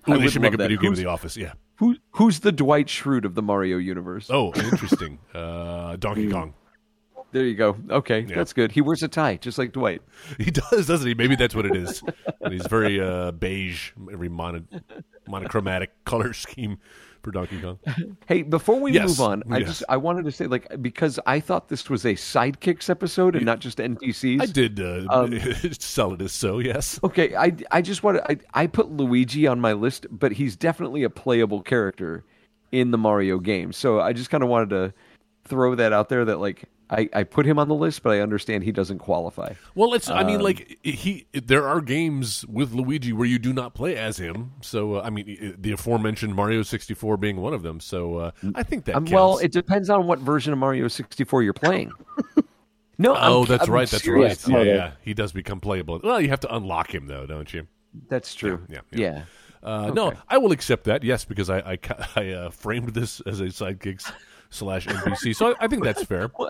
[0.10, 0.64] Ooh, they should make a that.
[0.70, 1.36] video game of The Office.
[1.38, 1.54] Yeah.
[1.78, 4.28] Who, who's the Dwight Schrute of the Mario universe?
[4.30, 5.20] Oh, interesting.
[5.34, 6.54] uh, Donkey Kong.
[7.32, 7.76] There you go.
[7.90, 8.72] Okay, that's good.
[8.72, 10.04] He wears a tie, just like Dwight.
[10.38, 11.16] He does, doesn't he?
[11.16, 12.04] Maybe that's what it is.
[12.42, 14.66] and he's very uh, beige, very mono-
[15.28, 16.78] monochromatic color scheme
[17.24, 17.80] for Donkey Kong.
[18.28, 19.08] Hey, before we Yes.
[19.08, 19.68] move on, I Yes.
[19.70, 23.46] just I wanted to say like because I thought this was a sidekicks episode and
[23.46, 24.42] not just NPCs.
[24.42, 25.40] I did uh, Um,
[25.80, 27.00] sell it as so, yes.
[27.04, 30.56] Okay, I, I just want to I, I put Luigi on my list, but he's
[30.56, 32.24] definitely a playable character
[32.72, 33.72] in the Mario game.
[33.74, 34.94] So I just kind of wanted to
[35.46, 38.20] throw that out there that like I, I put him on the list, but I
[38.20, 39.54] understand he doesn't qualify.
[39.74, 40.10] Well, it's.
[40.10, 41.26] I Um, mean, like he.
[41.34, 44.52] There are games with Luigi where you do not play as him.
[44.62, 47.80] So, uh, I mean, the aforementioned Mario sixty four being one of them.
[47.80, 48.96] So, uh, I think that.
[48.96, 51.92] Um, well, it depends on what version of Mario 64 you're playing.
[53.00, 53.90] No, Oh, I'm- that's I'm right.
[53.90, 54.48] That's serious.
[54.48, 54.66] right.
[54.68, 54.92] Yeah, yeah.
[55.02, 56.00] He does become playable.
[56.04, 57.68] Well, you have to unlock him though, don't you?
[58.08, 58.62] That's true.
[58.70, 59.00] Yeah, Yeah.
[59.00, 59.24] yeah.
[59.64, 61.04] Uh, No, I will accept that.
[61.04, 61.78] Yes, because I I,
[62.16, 64.12] I uh, framed this as a sidekicks
[64.54, 65.36] slash NPC.
[65.36, 66.30] So I, I think that's fair.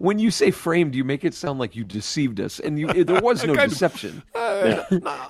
[0.00, 3.22] When you say framed, you make it sound like you deceived us, and you there
[3.22, 3.78] was no Kind of.
[3.78, 4.22] deception.
[4.34, 4.84] Uh,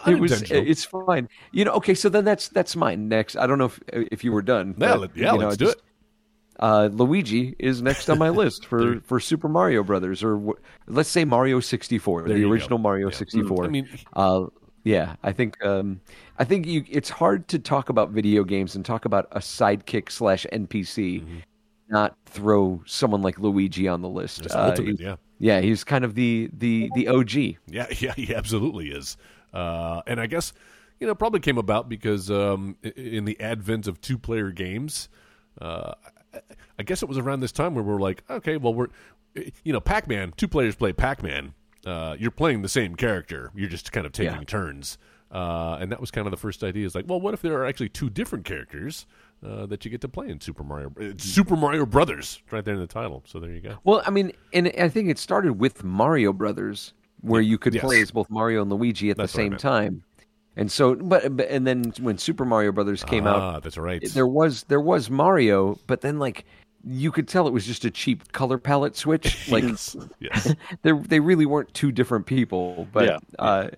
[0.07, 0.43] It was.
[0.51, 1.29] It's fine.
[1.53, 1.73] You know.
[1.75, 1.95] Okay.
[1.95, 3.09] So then that's that's mine.
[3.09, 4.75] Next, I don't know if if you were done.
[4.77, 5.81] Yeah, but, let- yeah, you know, let's do it.
[6.59, 11.09] Uh, Luigi is next on my list for, for Super Mario Brothers, or wh- let's
[11.09, 12.51] say Mario 64, the you go.
[12.53, 13.17] original Mario Yeah.
[13.17, 13.65] 64.
[13.65, 14.47] I mean- uh,
[14.83, 16.01] yeah, I think um,
[16.37, 20.11] I think you, it's hard to talk about video games and talk about a sidekick
[20.11, 21.39] slash NPC, Mm-hmm.
[21.91, 24.43] Not throw someone like Luigi on the list.
[24.43, 25.17] That's Uh, ultimate, he- yeah.
[25.39, 27.33] yeah, he's kind of the the the OG.
[27.67, 29.17] Yeah, yeah, he absolutely is.
[29.53, 30.53] Uh, and I guess
[31.01, 35.09] you know probably came about because um, in the advent of two-player games,
[35.61, 35.95] uh,
[36.79, 38.89] I guess it was around this time where we are like, okay, well, we're,
[39.65, 40.33] you know, Pac Man.
[40.37, 41.55] Two players play Pac Man.
[41.87, 43.51] Uh, you're playing the same character.
[43.55, 44.45] You're just kind of taking Yeah.
[44.45, 44.99] turns.
[45.31, 46.85] Uh, and that was kind of the first idea.
[46.87, 49.07] Is like, well, what if there are actually two different characters
[49.45, 50.93] uh, that you get to play in Super Mario?
[50.99, 53.23] It's Super Mario Brothers, right there in the title.
[53.27, 53.77] So there you go.
[53.85, 57.85] Well, I mean, and I think it started with Mario Brothers, where you could Yes.
[57.85, 60.03] play as both Mario and Luigi at That's the same time.
[60.57, 64.03] And so, but, but and then when Super Mario Brothers came out, Ah, that's right.
[64.13, 66.45] there was there was Mario, but then like
[66.85, 69.49] you could tell it was just a cheap color palette switch.
[69.53, 70.55] Like yes, yes.
[70.83, 73.19] they they really weren't two different people, but Yeah.
[73.39, 73.69] uh,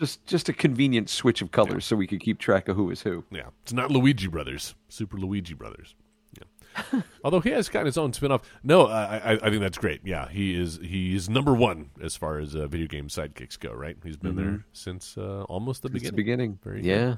[0.00, 3.02] just just a convenient switch of colors so we could keep track of who is
[3.02, 3.24] who.
[3.30, 5.94] Yeah, it's not Luigi Brothers, Super Luigi Brothers.
[6.36, 7.00] Yeah.
[7.24, 8.42] Although he has kind of his own spin-off.
[8.62, 10.00] No, I, I, I think that's great.
[10.04, 13.72] Yeah, he is he is number one as far as uh, video game sidekicks go.
[13.72, 16.16] Right, he's been there since uh, almost the It's the beginning.
[16.16, 16.58] beginning.
[16.64, 16.88] Very good.
[16.88, 17.16] yeah.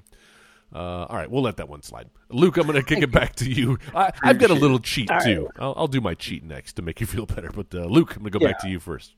[0.75, 2.09] Uh, all right, we'll let that one slide.
[2.31, 3.79] Luke, I'm going to kick it back to you.
[3.95, 5.51] I, I've got a little cheat too.
[5.59, 7.51] I'll, I'll do my cheat next to make you feel better.
[7.51, 9.15] But uh, Luke, I'm going to go back to you first.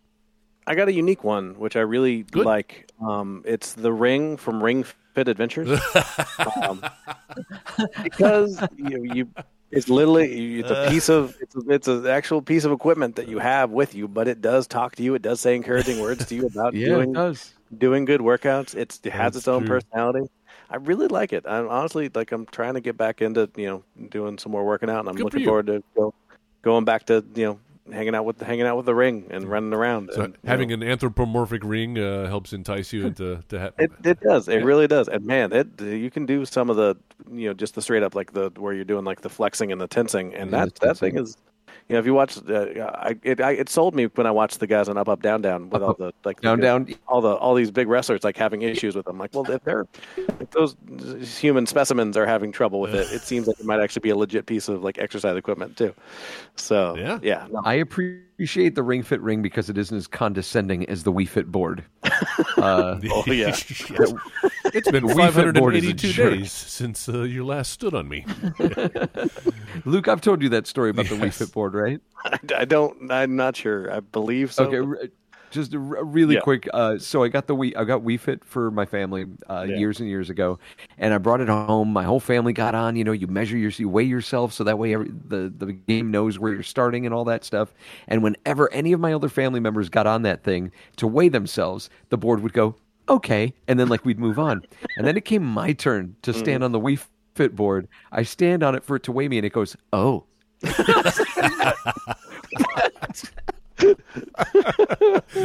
[0.67, 2.47] I got a unique one, which I really Good.
[2.47, 2.89] like.
[3.01, 5.69] Um, it's the ring from Ring Fit Adventures.
[6.63, 6.83] um,
[8.03, 9.29] because you, you,
[9.71, 13.29] it's literally it's a piece of it's, a, it's an actual piece of equipment that
[13.29, 15.15] you have with you, but it does talk to you.
[15.15, 17.53] It does say encouraging words to you about Yeah, doing does.
[17.77, 18.75] doing good workouts.
[18.75, 19.81] It's, it has That's its own true.
[19.81, 20.29] personality.
[20.71, 21.45] I really like it.
[21.47, 24.89] I'm honestly like I'm trying to get back into you know doing some more working
[24.89, 26.15] out, and I'm Good looking forward to go,
[26.63, 27.59] going back to you know
[27.93, 30.11] hanging out with hanging out with the ring and running around.
[30.13, 33.75] So and, having know, an anthropomorphic ring uh, helps entice you into to have.
[33.79, 34.65] it it does it Yeah.
[34.65, 36.97] really does, and man, it you can do some of the
[37.31, 39.81] you know just the straight up like the where you're doing like the flexing and
[39.81, 41.37] the tensing, and Yeah, that that thing is.
[41.89, 44.59] You know, if you watch, uh, I, it I, it sold me when I watched
[44.59, 46.89] the guys on Up Up Down Down with all the like Down, good- down.
[47.07, 49.19] all the all these big wrestlers like having issues with them.
[49.19, 50.77] Like, well, if they're if those
[51.41, 54.17] human specimens are having trouble with it, it seems like it might actually be a
[54.17, 55.95] legit piece of like exercise equipment too.
[56.57, 57.19] So Yeah.
[57.23, 61.13] yeah, no, I appreciate the Ring Fit ring because it isn't as condescending as the
[61.13, 61.85] Wii Fit board.
[62.57, 63.33] Uh, Oh, yeah.
[63.57, 63.83] Yes.
[64.73, 67.95] It's been The Wii Fit board is a 582 days since uh, you last stood
[67.95, 68.25] on me.
[69.85, 72.01] Luke, I've told you that story about the Wii Fit board, right?
[72.25, 73.11] I, I don't.
[73.11, 73.93] I'm not sure.
[73.93, 74.65] I believe so.
[74.65, 75.09] okay, but- r-
[75.55, 76.41] just a r- really Yeah.
[76.41, 76.69] quick.
[76.75, 79.77] Uh, so I got the Wii, I got Wii Fit for my family uh, Yeah.
[79.79, 80.59] years and years ago,
[80.99, 81.93] and I brought it home.
[81.93, 82.97] My whole family got on.
[82.97, 86.11] You know, you measure your, you weigh yourself, so that way every, the the game
[86.11, 87.73] knows where you're starting and all that stuff.
[88.09, 91.89] And whenever any of my other family members got on that thing to weigh themselves,
[92.11, 92.75] the board would go
[93.09, 94.63] okay, and then like we'd move on.
[94.97, 96.65] And then it came my turn to stand Mm-hmm.
[96.65, 97.89] on the Wii Fit board.
[98.13, 100.25] I stand on it for it to weigh me, and it goes oh.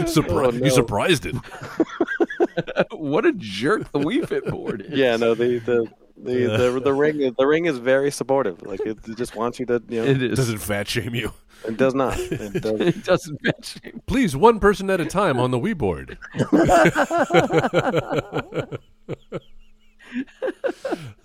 [0.06, 0.66] Surpri- Oh, no.
[0.66, 1.36] You surprised it.
[2.92, 4.98] what a jerk the Wii Fit board is.
[4.98, 5.34] yeah, no.
[5.36, 5.88] The the.
[6.22, 6.34] The,
[6.74, 8.62] the the ring is the ring is very supportive.
[8.64, 10.06] Like it, it just wants you to you know.
[10.06, 10.38] It It, is.
[10.38, 11.32] Does it fat shame you?
[11.66, 12.20] It does not.
[12.20, 13.78] It does, it doesn't match.
[14.06, 16.18] Please, one person at a time on the Wii board.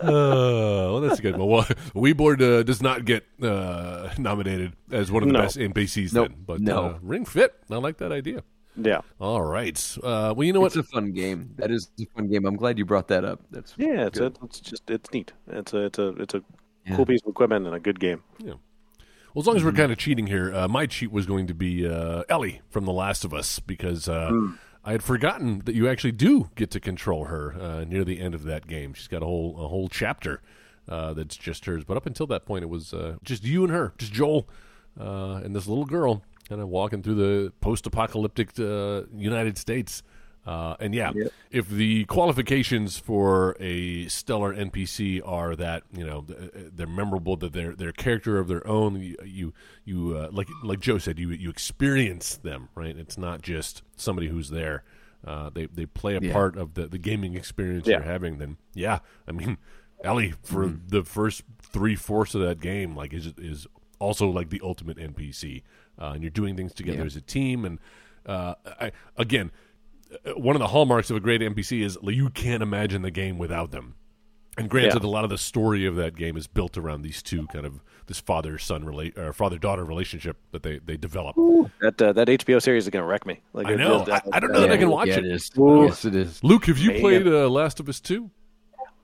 [0.01, 1.49] Uh, well, that's a good one.
[1.49, 1.63] Well,
[1.95, 5.41] Wii uh, does not get uh, nominated as one of the No.
[5.41, 6.29] best NPCs, Nope.
[6.29, 6.37] then.
[6.47, 6.85] But No.
[6.87, 8.43] uh, Ring Fit, I like that idea.
[8.77, 9.01] yeah.
[9.19, 9.79] All right.
[10.03, 10.77] Uh, well, you know what?
[10.77, 11.55] It's a fun game.
[11.57, 12.45] That is a fun game.
[12.45, 13.41] I'm glad you brought that up.
[13.51, 14.37] That's Yeah, it's good.
[14.45, 15.33] it's just it's neat.
[15.49, 16.43] It's a it's a it's a
[16.87, 16.97] Yeah.
[16.97, 18.23] cool piece of equipment and a good game.
[18.39, 18.55] Yeah.
[19.33, 19.71] Well, as long as Mm-hmm.
[19.71, 22.85] we're kind of cheating here, uh, my cheat was going to be uh, Ellie from
[22.85, 24.51] The Last of Us because uh, Hmm.
[24.85, 28.35] I had forgotten that you actually do get to control her uh, near the end
[28.35, 28.93] of that game.
[28.93, 30.43] She's got a whole a whole chapter
[30.89, 31.85] uh, that's just hers.
[31.85, 34.47] But up until that point, it was uh, just you and her, just Joel
[35.01, 40.03] uh, and this little girl, kind of walking through the post-apocalyptic uh, United States.
[40.47, 41.11] Uh, and yeah,
[41.51, 46.27] if the qualifications for a stellar NPC are that you know
[46.75, 49.55] they're memorable, that they're they're a character of their own, you you,
[49.85, 52.97] you uh, like like Joe said, you you experience them, right?
[52.97, 54.85] It's not just somebody who's there.
[55.27, 56.33] Uh, they they play a Yeah.
[56.35, 57.97] part of the, the gaming experience Yeah.
[57.97, 58.37] you're having.
[58.37, 59.57] Then yeah, I mean,
[60.05, 60.89] Ellie for Mm-hmm.
[60.89, 63.67] the first three fourths of that game, like is is
[63.99, 65.63] also like the ultimate NPC,
[65.99, 67.05] uh, and you're doing things together Yeah.
[67.07, 67.65] as a team.
[67.65, 67.79] And
[68.27, 69.64] uh, I, again, uh,
[70.37, 73.39] one of the hallmarks of a great NPC is like, you can't imagine the game
[73.39, 73.95] without them.
[74.57, 75.09] And granted, Yeah.
[75.09, 77.81] a lot of the story of that game is built around these two kind of
[78.07, 81.35] this father son rela- or father daughter relationship that they they develop.
[81.81, 83.41] That uh, that HBO series is gonna wreck me.
[83.53, 84.03] Like I it- know.
[84.03, 85.25] it- I, I don't know that I can watch yeah, it.
[85.27, 85.51] it is.
[85.57, 86.45] Yes, it is.
[86.45, 87.01] Luke, have you Man.
[87.01, 88.31] played uh, Last of Us two?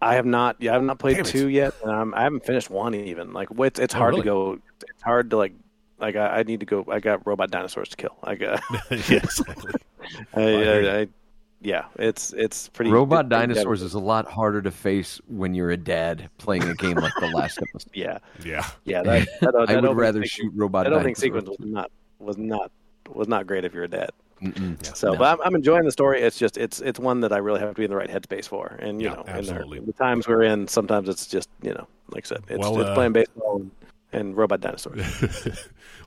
[0.01, 0.55] I have not.
[0.61, 1.75] Yeah, I have not played two yet.
[1.83, 3.33] And I'm, I haven't finished one even.
[3.33, 4.23] Like it's it's Oh, hard really?
[4.23, 4.59] to go.
[4.89, 5.53] It's hard to like.
[6.01, 6.85] Like I, I need to go.
[6.91, 8.17] I got robot dinosaurs to kill.
[8.25, 8.63] I got.
[8.91, 9.73] yeah, exactly.
[10.35, 11.09] I, I I, I
[11.63, 12.91] yeah, it's it's pretty.
[12.91, 16.63] Robot it- it- dinosaurs is a lot harder to face when you're a dad playing
[16.65, 17.85] a game like The Last of Us.
[17.93, 18.67] Yeah, Yeah.
[18.85, 19.03] yeah.
[19.03, 21.21] That, that, that I would opening rather sequence- shoot robot That opening dinosaurs.
[21.45, 22.71] sequence was not was not
[23.13, 24.11] was not great if you're a dad.
[24.41, 24.97] Mm-mm.
[24.97, 25.19] So, No.
[25.19, 26.23] but I'm, I'm enjoying the story.
[26.23, 28.47] It's just it's it's one that I really have to be in the right headspace
[28.49, 29.79] for, and you Yeah, know, absolutely.
[29.79, 32.59] in the, the times we're in, sometimes it's just you know, like I said, it's,
[32.59, 33.71] Well, it's uh, playing baseball and,
[34.13, 34.99] and robot dinosaurs.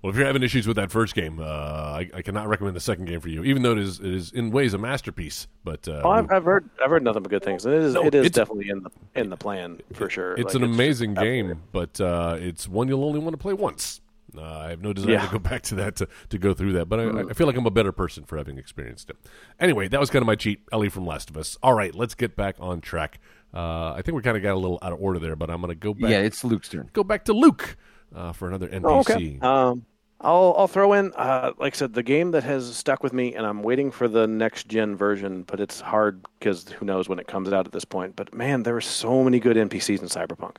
[0.01, 2.79] well, if you're having issues with that first game, uh, I, I cannot recommend the
[2.81, 5.47] second game for you, even though it is, it is in ways a masterpiece.
[5.63, 7.65] But uh, oh, I've, I've heard I've heard nothing but good things.
[7.65, 10.33] And it is No, it is definitely in the in the plan for sure.
[10.33, 11.57] it's Like, an just amazing out game, there.
[11.71, 14.01] but uh, it's one you'll only want to play once.
[14.35, 15.25] Uh, I have no desire Yeah.
[15.27, 17.29] to go back to that to, to go through that, but I, Mm.
[17.29, 19.17] I feel like I'm a better person for having experienced it.
[19.59, 21.55] Anyway, that was kind of my cheat, Ellie from Last of Us.
[21.61, 23.19] All right, let's get back on track.
[23.53, 25.61] Uh, I think we kind of got a little out of order there, but I'm
[25.61, 26.09] going to go back.
[26.09, 26.89] Yeah, it's Luke's turn.
[26.93, 27.77] go back to Luke
[28.15, 28.81] uh, for another NPC.
[28.85, 29.39] Oh, okay.
[29.41, 29.85] Um,
[30.21, 33.35] I'll I'll throw in, uh, like I said, the game that has stuck with me,
[33.35, 37.19] and I'm waiting for the next gen version, but it's hard because who knows when
[37.19, 38.15] it comes out at this point.
[38.15, 40.57] But man, there are so many good NPCs in Cyberpunk.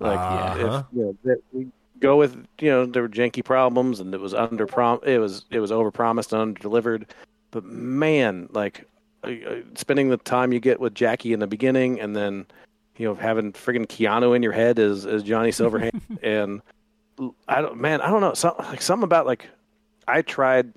[0.00, 0.82] Like, Uh-huh.
[0.90, 1.66] if, you know, we
[2.00, 5.44] go with you know there were janky problems, and it was under prom, it was
[5.50, 7.06] it was over promised and under delivered.
[7.50, 8.86] But man, like
[9.24, 12.46] uh, uh, spending the time you get with Jackie in the beginning, and then
[12.98, 16.60] you know having friggin' Keanu in your head as as Johnny Silverhand, and
[17.48, 19.48] I don't, man, I don't know, some like something about like
[20.06, 20.72] I tried.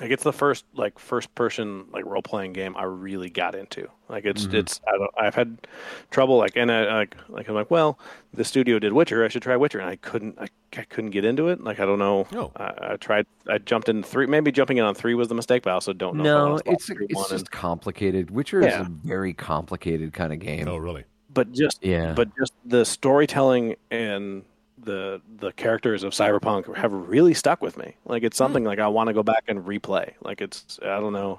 [0.00, 3.88] Like it's the first like first person like role playing game I really got into.
[4.08, 4.56] Like it's mm-hmm.
[4.56, 5.66] it's I don't, I've had
[6.10, 7.98] trouble like and I like like I'm like well
[8.32, 11.26] the studio did Witcher I should try Witcher and I couldn't I, I couldn't get
[11.26, 12.52] into it like I don't know no.
[12.56, 15.62] I, I tried I jumped in three maybe jumping in on three was the mistake
[15.62, 18.30] but I also don't know No, wanna it's it's just and- complicated.
[18.30, 20.68] Witcher is a very complicated kind of game.
[20.68, 21.04] Oh, really?
[21.34, 22.12] But just Yeah.
[22.14, 24.44] but just the storytelling and
[24.84, 28.88] the the characters of cyberpunk have really stuck with me like it's something like i
[28.88, 31.38] want to go back and replay like it's i don't know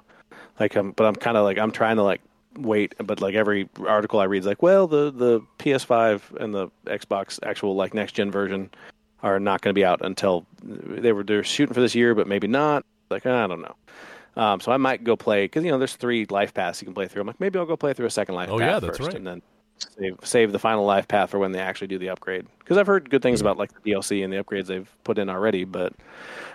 [0.58, 2.22] like i'm but i'm kind of like i'm trying to like
[2.56, 6.68] wait but like every article i read is like well the the ps5 and the
[6.86, 8.70] xbox actual like next gen version
[9.22, 12.26] are not going to be out until they were they're shooting for this year but
[12.26, 13.74] maybe not like i don't know
[14.36, 16.92] um, so I might go play because you know there's three life paths you can
[16.94, 17.20] play through.
[17.20, 19.06] I'm like maybe I'll go play through a second life Oh, path yeah, that's first,
[19.10, 19.16] right.
[19.16, 19.42] and then
[19.78, 22.46] save save the final life path for when they actually do the upgrade.
[22.58, 25.28] Because I've heard good things about like the DLC and the upgrades they've put in
[25.28, 25.92] already, but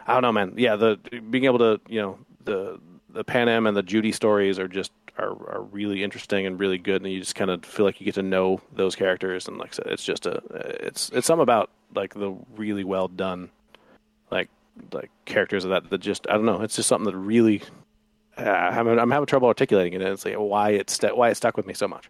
[0.07, 0.53] I don't know, man.
[0.57, 0.97] Yeah, the
[1.30, 5.32] being able to you know the the Panam and the Judy stories are just are,
[5.49, 8.15] are really interesting and really good, and you just kind of feel like you get
[8.15, 9.47] to know those characters.
[9.47, 10.41] And like I said, it's just a
[10.86, 13.49] it's it's something about like the really well done
[14.32, 14.49] like
[14.91, 16.61] like characters of that that just I don't know.
[16.61, 17.61] It's just something that really
[18.38, 20.01] uh, I'm, I'm having trouble articulating it.
[20.01, 22.09] And it's like why it st- why it stuck with me so much.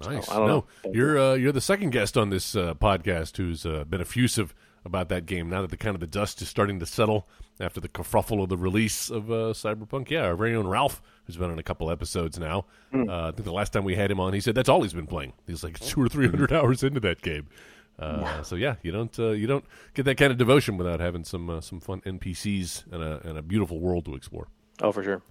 [0.00, 0.28] Nice.
[0.30, 0.92] I don't no, know.
[0.92, 5.08] you're uh, you're the second guest on this uh, podcast who's uh, been effusive about
[5.08, 5.48] that game.
[5.50, 7.26] Now that the kind of the dust is starting to settle
[7.58, 11.36] after the kerfuffle of the release of uh, Cyberpunk, yeah, our very own Ralph, who's
[11.36, 12.66] been on a couple episodes now.
[12.92, 13.08] Hmm.
[13.08, 14.92] Uh, I think the last time we had him on, he said that's all he's
[14.92, 15.32] been playing.
[15.46, 17.48] He's like two or three hundred hours into that game.
[17.98, 21.24] Uh, So yeah, you don't uh, you don't get that kind of devotion without having
[21.24, 24.48] some uh, some fun NPCs and a and a beautiful world to explore.
[24.82, 25.22] Oh, for sure.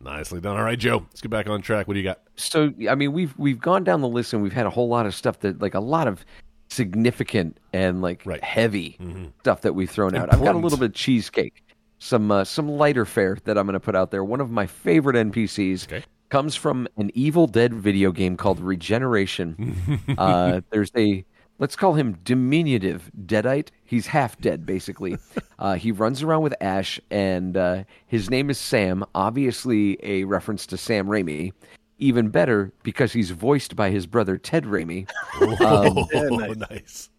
[0.00, 0.56] Nicely done.
[0.56, 1.88] All right, Joe, let's get back on track.
[1.88, 2.20] What do you got?
[2.36, 5.06] So I mean, we've we've gone down the list and we've had a whole lot
[5.06, 6.24] of stuff that like a lot of
[6.70, 8.42] significant and like Right.
[8.44, 8.96] heavy
[9.40, 10.32] stuff that we've thrown out.
[10.32, 11.62] I've got a little bit of cheesecake,
[11.98, 14.22] some uh, some lighter fare that I'm going to put out there.
[14.22, 16.04] One of my favorite NPCs Okay.
[16.28, 19.76] comes from an Evil Dead video game called Regeneration.
[20.18, 21.24] uh, there's a
[21.58, 23.68] let's call him diminutive deadite.
[23.84, 25.16] He's half dead basically.
[25.58, 29.04] uh, he runs around with Ash, and uh, his name is Sam.
[29.14, 31.52] Obviously, a reference to Sam Raimi.
[32.00, 35.08] Even better because he's voiced by his brother Ted Raimi.
[35.60, 36.56] Oh, Yeah, nice.
[36.70, 37.10] nice.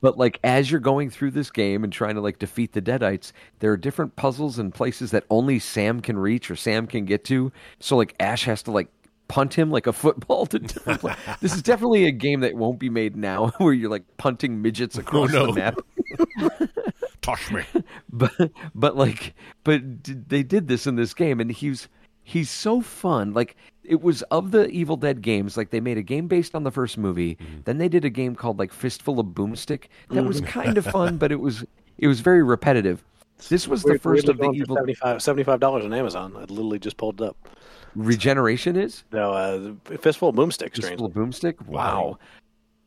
[0.00, 3.30] But like as you're going through this game and trying to like defeat the Deadites,
[3.60, 7.24] there are different puzzles and places that only Sam can reach or Sam can get
[7.26, 7.52] to.
[7.78, 8.88] So like Ash has to like
[9.28, 12.78] punt him like a football to different pla- This is definitely a game that won't
[12.78, 15.46] be made now where you're like punting midgets oh, across no.
[15.46, 15.78] the map.
[17.22, 17.64] Tosh me.
[18.12, 18.32] but
[18.74, 21.88] but like but d- they did this in this game and he's
[22.22, 26.02] he's so fun like it was of the evil dead games like they made a
[26.02, 27.60] game based on the first movie mm-hmm.
[27.64, 30.50] then they did a game called like fistful of boomstick that was mm-hmm.
[30.50, 31.64] kind of fun but it was
[31.98, 33.02] it was very repetitive
[33.48, 36.34] this was the We're- first of the going for evil 75 dollars on Amazon.
[36.36, 37.36] I literally just pulled it up.
[37.96, 39.04] Regeneration is?
[39.12, 40.74] No, uh, fistful of boomstick.
[40.74, 41.60] fistful of boomstick?
[41.66, 42.18] Wow.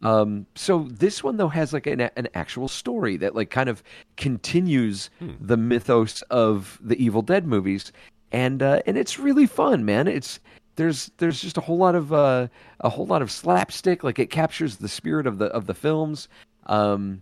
[0.01, 3.83] Um so this one though has like an, an actual story that like kind of
[4.15, 5.09] continues
[5.41, 7.91] the mythos of the evil dead movies.
[8.31, 10.07] And uh and it's really fun man.
[10.07, 10.39] It's
[10.77, 12.47] there's there's just a whole lot of uh
[12.79, 14.01] a whole lot of slapstick.
[14.01, 16.29] Like it captures the spirit of the of the films.
[16.67, 17.21] Um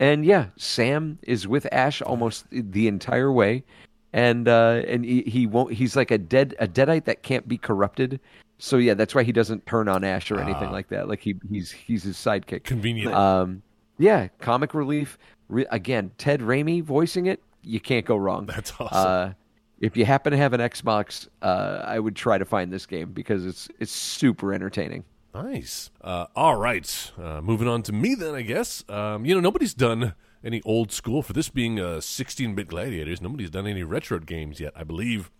[0.00, 3.64] and yeah sam is with ash almost the entire way
[4.16, 5.74] and uh, and he, he won't.
[5.74, 8.18] He's like a dead a deadite that can't be corrupted.
[8.58, 11.06] So yeah, that's why he doesn't turn on Ash or anything like that.
[11.06, 12.64] Like he he's he's his sidekick.
[12.64, 13.14] Convenient.
[13.14, 13.62] Um,
[13.98, 15.18] yeah, comic relief.
[15.48, 17.42] Re- again, Ted Raimi voicing it.
[17.62, 18.46] You can't go wrong.
[18.46, 18.88] That's awesome.
[18.92, 19.32] Uh,
[19.80, 23.12] if you happen to have an Xbox, uh, I would try to find this game
[23.12, 25.04] because it's it's super entertaining.
[25.34, 25.90] Nice.
[26.00, 27.12] Uh, all right.
[27.22, 28.82] Uh, moving on to me then, I guess.
[28.88, 30.14] Um, you know, nobody's done
[30.46, 33.20] any old school for this being uh, 16-bit gladiators.
[33.20, 35.30] Nobody's done any retro games yet, I believe.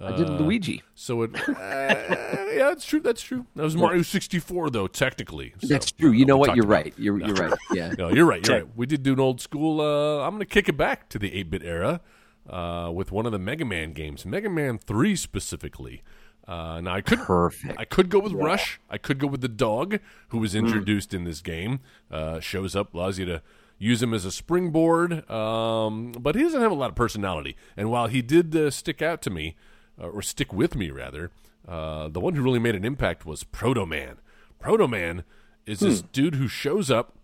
[0.00, 0.82] I did Luigi.
[0.94, 3.00] So it, uh, yeah, that's true.
[3.00, 3.46] That's true.
[3.56, 5.54] That was Mario 64, though, technically.
[5.60, 6.12] So, That's true.
[6.12, 6.54] You know what?
[6.54, 6.94] You're right.
[6.96, 7.58] You're you're right.
[7.72, 7.94] Yeah.
[7.98, 8.46] No, you're right.
[8.46, 8.76] You're right.
[8.76, 9.80] We did do an old school.
[9.80, 12.00] Uh, I'm going to kick it back to the 8 bit era
[12.48, 16.02] uh, with one of the Mega Man games, Mega Man 3 specifically.
[16.46, 17.78] Uh, now I could Perfect.
[17.78, 18.80] I could go with Rush.
[18.88, 19.98] I could go with the dog
[20.28, 21.80] who was introduced in this game.
[22.10, 23.42] Uh, shows up, allows you to
[23.78, 27.56] use him as a springboard, um, but he doesn't have a lot of personality.
[27.76, 29.56] And while he did uh, stick out to me,
[30.00, 31.30] uh, or stick with me rather,
[31.66, 34.16] uh, the one who really made an impact was Proto Man.
[34.58, 35.24] Proto Man
[35.66, 37.14] is this dude who shows up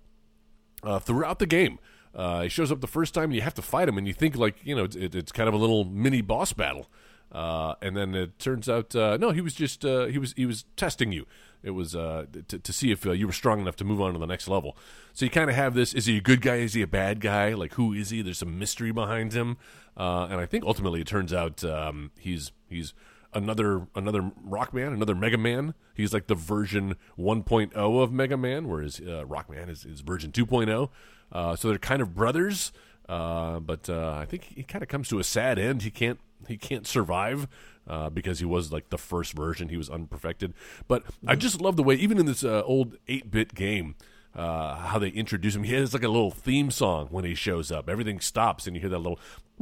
[0.82, 1.78] uh, throughout the game.
[2.14, 4.12] Uh, he shows up the first time, and you have to fight him, and you
[4.12, 6.86] think like you know it's, it, it's kind of a little mini boss battle,
[7.32, 10.46] uh, and then it turns out uh, no, he was just uh, he was he
[10.46, 11.26] was testing you.
[11.64, 14.12] It was uh, to, to see if uh, you were strong enough to move on
[14.12, 14.76] to the next level.
[15.14, 16.56] So you kind of have this: is he a good guy?
[16.56, 17.54] Is he a bad guy?
[17.54, 18.22] Like who is he?
[18.22, 19.56] There's some mystery behind him,
[19.96, 22.92] uh, and I think ultimately it turns out um, he's he's
[23.32, 25.74] another another Rockman, another Mega Man.
[25.94, 30.88] He's like the version 1.0 of Mega Man, whereas uh, Rockman is, is version 2.0.
[31.32, 32.72] Uh, so they're kind of brothers,
[33.08, 35.82] uh, but uh, I think he kind of comes to a sad end.
[35.82, 37.48] He can't he can't survive
[37.87, 39.68] uh, because he was like the first version.
[39.68, 40.55] He was unperfected.
[40.89, 43.97] But I just love the way, even in this uh, old 8 bit game.
[44.35, 45.62] Uh, how they introduce him.
[45.62, 47.89] He has like a little theme song when he shows up.
[47.89, 49.20] Everything stops, and you hear that little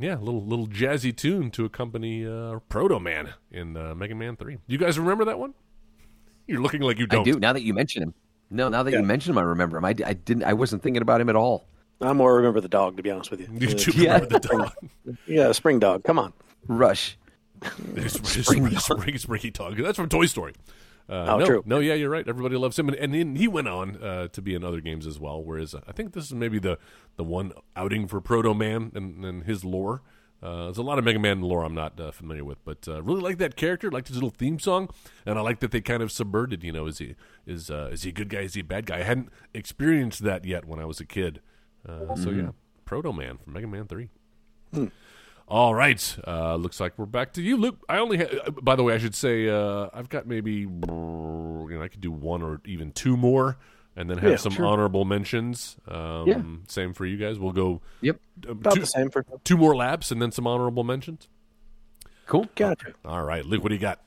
[0.00, 4.56] yeah, little little jazzy tune to accompany uh, Proto Man in uh, Mega Man Three.
[4.66, 5.52] You guys remember that one?
[6.46, 7.24] You're looking like you don't.
[7.24, 7.38] do.
[7.38, 8.14] Now that you mention him.
[8.50, 9.84] No, now that you mention him, I remember him.
[9.84, 10.44] I, I didn't.
[10.44, 11.66] I wasn't thinking about him at all.
[12.00, 13.48] I more remember the dog, to be honest with you.
[13.52, 14.14] You do Yeah.
[14.14, 14.48] remember the
[15.06, 15.16] dog?
[15.26, 16.04] Yeah, spring dog.
[16.04, 16.32] Come on.
[16.66, 17.16] Rush.
[18.08, 19.76] spring, spring, springy dog.
[19.76, 20.54] That's from Toy Story.
[21.08, 21.62] Uh, Oh, no, true.
[21.66, 22.26] No, yeah, you're right.
[22.26, 25.06] Everybody loves him, and, and then he went on uh, to be in other games
[25.06, 25.42] as well.
[25.42, 26.78] Whereas uh, I think this is maybe the
[27.16, 30.02] the one outing for Proto Man and, and his lore.
[30.42, 33.02] Uh, there's a lot of Mega Man lore I'm not uh, familiar with, but uh,
[33.02, 33.90] really like that character.
[33.90, 34.88] Liked his little theme song,
[35.26, 36.64] and I like that they kind of subverted.
[36.64, 37.14] You know, is he
[37.46, 38.40] is uh, is he a good guy?
[38.40, 39.00] Is he a bad guy?
[39.00, 41.40] I hadn't experienced that yet when I was a kid.
[41.88, 42.50] Uh, So yeah,
[42.84, 44.08] Proto Man from Mega Man Three.
[45.46, 46.16] All right.
[46.26, 47.76] Uh, looks like we're back to you, Luke.
[47.88, 48.18] I only.
[48.18, 51.88] Ha- uh, by the way, I should say uh, I've got maybe you know I
[51.88, 53.58] could do one or even two more,
[53.94, 54.64] and then have Yeah, some sure.
[54.66, 55.76] honorable mentions.
[55.86, 56.42] Um, Yeah.
[56.68, 57.38] Same for you guys.
[57.38, 58.20] We'll go Yep.
[58.48, 61.28] uh, About two, the same for two more laps and then some honorable mentions.
[62.26, 62.46] Cool.
[62.54, 62.94] Gotcha.
[63.04, 63.62] All right, Luke.
[63.62, 64.00] What do you got?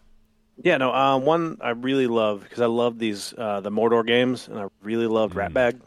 [0.63, 0.91] Yeah, no.
[0.91, 4.65] Um, one I really love because I love these uh, the Mordor games, and I
[4.81, 5.51] really loved Mm.
[5.53, 5.81] Ratbag,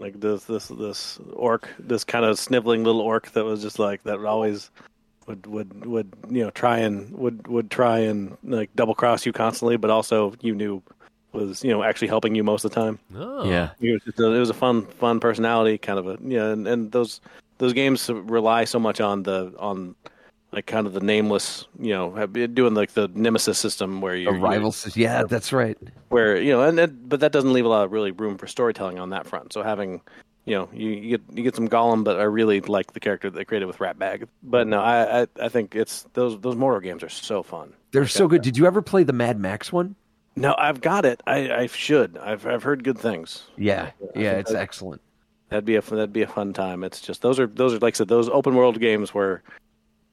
[0.00, 4.02] like this this this orc, this kind of sniveling little orc that was just like
[4.04, 4.70] that always
[5.26, 9.32] would would would you know try and would would try and like double cross you
[9.32, 10.82] constantly, but also you knew
[11.32, 12.98] was you know actually helping you most of the time.
[13.14, 13.70] Oh, Yeah.
[13.80, 16.66] It was just a, it was a fun fun personality kind of a yeah, and,
[16.66, 17.20] and those
[17.58, 19.94] those games rely so much on the on
[20.52, 24.28] like kind of the nameless you know have- doing like the nemesis system where you
[24.28, 24.72] A rival.
[24.72, 25.76] sys- Yeah, that's right.
[26.08, 28.46] where you know and it, but that doesn't leave a lot of really room for
[28.46, 30.00] storytelling on that front so having
[30.46, 33.28] you know you, you get you get some Gollum but I really like the character
[33.28, 36.82] that they created with Ratbag but no I, I I think it's those those Mordor
[36.82, 38.40] games are so fun They're so good.
[38.42, 39.94] Did you ever play the Mad Max one?
[40.36, 43.90] no I've got it I I should I've I've heard good things Yeah.
[44.16, 45.02] Yeah, it's excellent.
[45.50, 46.84] That'd be a that'd be a fun time.
[46.84, 49.42] It's just those are those are like I said those open world games where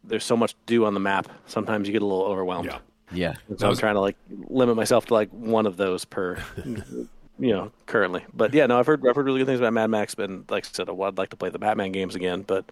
[0.08, 1.28] there's so much to do on the map.
[1.46, 2.68] Sometimes you get a little overwhelmed.
[2.68, 2.80] Yeah.
[3.12, 3.36] Yeah.
[3.58, 7.08] So I'm trying to like limit myself to like one of those per, you
[7.40, 8.24] know, currently.
[8.34, 10.16] But yeah, no, I've heard I've heard really good things about Mad Max.
[10.16, 12.42] But like I said, I'd like to play the Batman games again.
[12.42, 12.72] But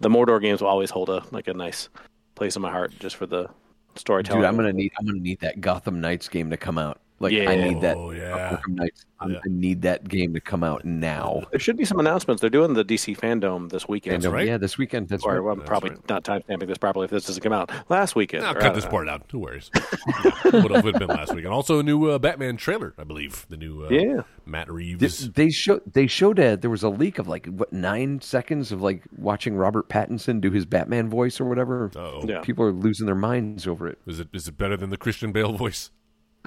[0.00, 1.88] the Mordor games will always hold a like a nice
[2.34, 3.48] place in my heart just for the
[3.94, 4.42] storytelling.
[4.42, 7.00] Dude, I'm gonna need I'm gonna need that Gotham Knights game to come out.
[7.20, 7.50] Like Yeah.
[7.50, 8.58] I need that Oh, yeah.
[8.70, 9.38] I'm- Yeah.
[9.44, 11.42] I need that game to come out now.
[11.50, 12.40] There should be some announcements.
[12.40, 14.24] They're doing the DC fandom this weekend.
[14.24, 14.46] And, right.
[14.46, 15.08] Yeah, this weekend.
[15.08, 15.40] That's Or right.
[15.40, 16.08] well, I'm probably right.
[16.08, 18.44] not time stamping this properly if this doesn't come out last weekend.
[18.44, 19.22] I'll cut uh, this part out.
[19.32, 19.70] Who worries?
[20.24, 23.44] yeah, would have been last week, and also a new uh, Batman trailer, I believe.
[23.48, 24.22] The new uh, Yeah.
[24.46, 25.32] Matt They, Reeves.
[25.32, 28.80] they showed they showed a there was a leak of like what nine seconds of
[28.80, 31.90] like watching Robert Pattinson do his Batman voice or whatever.
[31.96, 32.40] Oh, Yeah.
[32.42, 33.98] People are losing their minds over it.
[34.06, 35.90] is it is it better than the Christian Bale voice?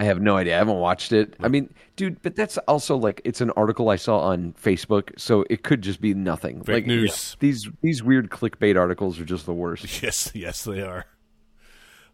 [0.02, 0.56] I have no idea.
[0.56, 1.36] I haven't watched it.
[1.42, 5.46] I mean, dude, but that's also like it's an article I saw on Facebook, so
[5.48, 6.64] it could just be nothing.
[6.64, 7.38] Fake like, news.
[7.40, 9.86] These these weird clickbait articles are just the worst.
[10.02, 11.06] Yes, yes, they are.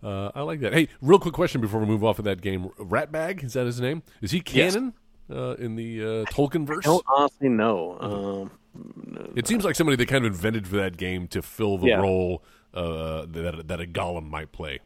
[0.04, 0.74] Uh, I like that.
[0.74, 2.72] Hey, real quick question before we move off of that game.
[2.78, 4.04] Ratbag is that his name?
[4.22, 4.74] Is he Yes.
[4.74, 4.94] canon
[5.32, 6.86] uh, in the uh, Tolkien verse?
[6.86, 8.50] I don't honestly know.
[8.76, 11.88] Um, It seems like somebody they kind of invented for that game to fill the
[11.88, 12.02] Yeah.
[12.02, 14.80] role uh, that that a Gollum might play.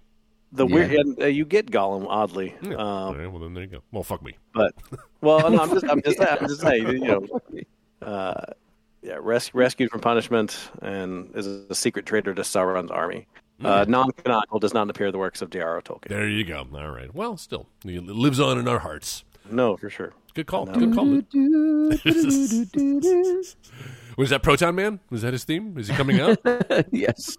[0.54, 0.74] The Yeah.
[0.76, 2.74] weird, and, uh, you get Gollum oddly, Yeah.
[2.74, 3.82] um, All right, well, then there you go.
[3.92, 4.36] Well, fuck me.
[4.54, 4.74] but
[5.22, 7.26] well, no, I'm just, I'm just, I'm just saying, you know,
[8.02, 8.42] uh,
[9.02, 13.28] yeah, res- rescued from punishment and is a secret traitor to Sauron's army.
[13.64, 15.82] Uh, non-canonical does not appear in the works of J.R.R.
[15.84, 16.08] Tolkien.
[16.10, 16.66] There you go.
[16.74, 17.14] All right.
[17.14, 19.24] Well, still, it lives on in our hearts.
[19.52, 20.14] No, for sure.
[20.34, 20.66] Good call.
[20.66, 21.06] Good call.
[24.18, 25.00] Was that Proto Man?
[25.10, 25.78] Was that his theme?
[25.78, 26.38] Is he coming out?
[26.92, 27.38] yes.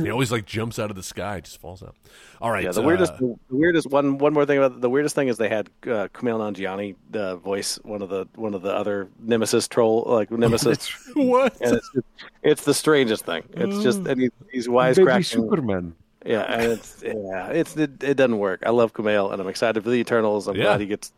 [0.00, 1.94] He always like jumps out of the sky, just falls out.
[2.40, 2.64] All right.
[2.64, 4.18] Yeah, the uh, weirdest, the weirdest one.
[4.18, 7.78] One more thing about the weirdest thing is they had uh, Kumail Nanjiani uh, voice
[7.82, 11.56] one of the one of the other Nemesis troll like Nemesis, what?
[11.60, 11.90] it's
[12.42, 13.44] it's the strangest thing.
[13.52, 15.24] It's just and he, he's wisecracking.
[15.24, 15.94] Superman.
[16.26, 18.62] Yeah, and it's yeah, it's it, it doesn't work.
[18.66, 20.48] I love Kumail, and I'm excited for the Eternals.
[20.48, 20.64] I'm Yeah.
[20.64, 21.12] glad he gets.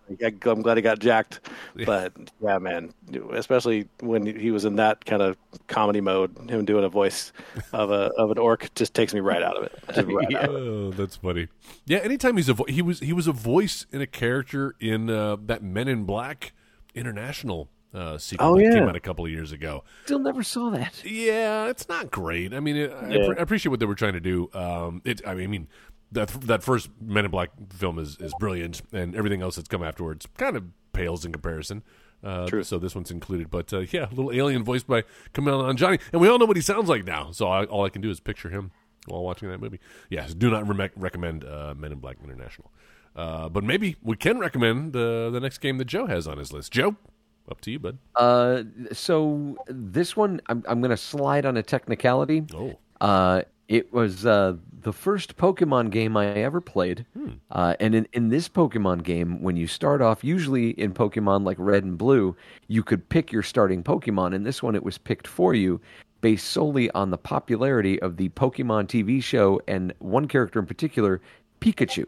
[0.46, 1.40] I'm glad he got jacked.
[1.84, 2.94] But yeah, man,
[3.32, 5.36] especially when he was in that kind of
[5.66, 7.32] comedy mode, him doing a voice
[7.72, 10.06] of a of an orc just takes me right out of it.
[10.06, 10.60] Right out of it.
[10.72, 11.48] Oh, that's funny.
[11.86, 15.10] Yeah, anytime he's a vo- he was he was a voice in a character in
[15.10, 16.52] uh, that Men in Black
[16.94, 18.72] International uh, sequel Oh, that yeah.
[18.74, 19.84] came out a couple of years ago.
[20.04, 21.04] Still never saw that.
[21.04, 22.54] Yeah, it's not great.
[22.54, 23.18] I mean, it, I, Yeah.
[23.18, 24.50] appre- I appreciate what they were trying to do.
[24.54, 25.68] Um, it, I mean,
[26.10, 29.82] that that first Men in Black film is, is brilliant, and everything else that's come
[29.82, 31.82] afterwards kind of pales in comparison.
[32.22, 32.62] Uh, True.
[32.62, 35.02] So this one's included, but uh, yeah, a little alien voiced by
[35.34, 37.32] Kumail Nanjiani, and we all know what he sounds like now.
[37.32, 38.70] So I, all I can do is picture him
[39.08, 39.80] while watching that movie.
[40.08, 42.70] Yes, do not re- recommend uh, Men in Black International,
[43.16, 46.52] uh, but maybe we can recommend the the next game that Joe has on his
[46.52, 46.70] list.
[46.72, 46.94] Joe,
[47.50, 47.98] up to you, bud.
[48.16, 48.62] Uh,
[48.92, 52.44] so this one, I'm I'm gonna slide on a technicality.
[52.54, 57.06] Oh, Uh, it was uh, the first Pokemon game I ever played.
[57.50, 61.56] Uh, and in, in this Pokemon game, when you start off, usually in Pokemon like
[61.58, 62.36] Red and Blue,
[62.68, 64.34] you could pick your starting Pokemon.
[64.34, 65.80] In this one, it was picked for you
[66.20, 71.20] based solely on the popularity of the Pokemon TV show and one character in particular,
[71.60, 72.04] Pikachu.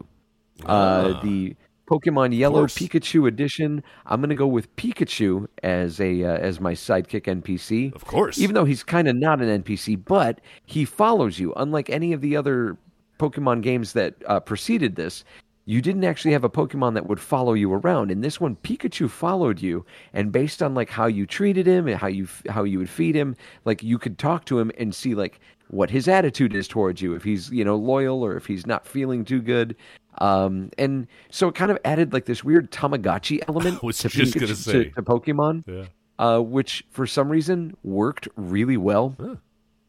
[0.65, 1.55] Uh, the
[1.87, 2.65] Pokemon Yellow.
[2.65, 3.83] Pikachu edition.
[4.05, 7.93] I'm going to go with Pikachu as a uh, as my sidekick NPC.
[7.93, 8.37] of course.
[8.39, 11.53] Even though he's kind of not an NPC, but he follows you.
[11.55, 12.77] Unlike any of the other
[13.19, 15.23] Pokemon games that uh, preceded this,
[15.65, 18.11] you didn't actually have a Pokemon that would follow you around.
[18.11, 21.97] In this one, Pikachu followed you, and based on like how you treated him and
[21.97, 25.15] how you how you would feed him, like you could talk to him and see
[25.15, 28.67] like what his attitude is towards you, if he's you know loyal or if he's
[28.67, 29.75] not feeling too good.
[30.19, 34.89] Um, and so it kind of added like this weird Tamagotchi element to, Pikachu- to,
[34.91, 35.85] to Pokemon yeah.
[36.19, 39.15] uh, which for some reason worked really well.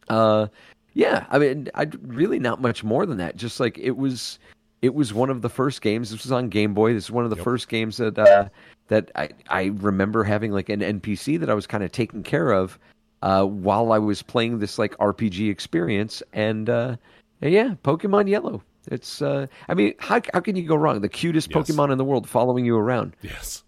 [0.08, 0.48] Uh,
[0.94, 3.36] yeah, I mean, I really not much more than that.
[3.36, 4.38] Just like it was,
[4.82, 6.10] it was one of the first games.
[6.10, 6.94] This was on Game Boy.
[6.94, 8.48] This is one of the first games that uh,
[8.88, 12.50] that I I remember having like an NPC that I was kind of taking care
[12.50, 12.78] of
[13.22, 16.22] uh, while I was playing this like RPG experience.
[16.32, 16.96] And, uh,
[17.40, 18.62] and yeah, Pokemon Yellow.
[18.86, 21.00] It's uh, I mean, how how can you go wrong?
[21.00, 21.68] The cutest Yes.
[21.70, 23.16] Pokemon in the world following you around.
[23.22, 23.62] Yes.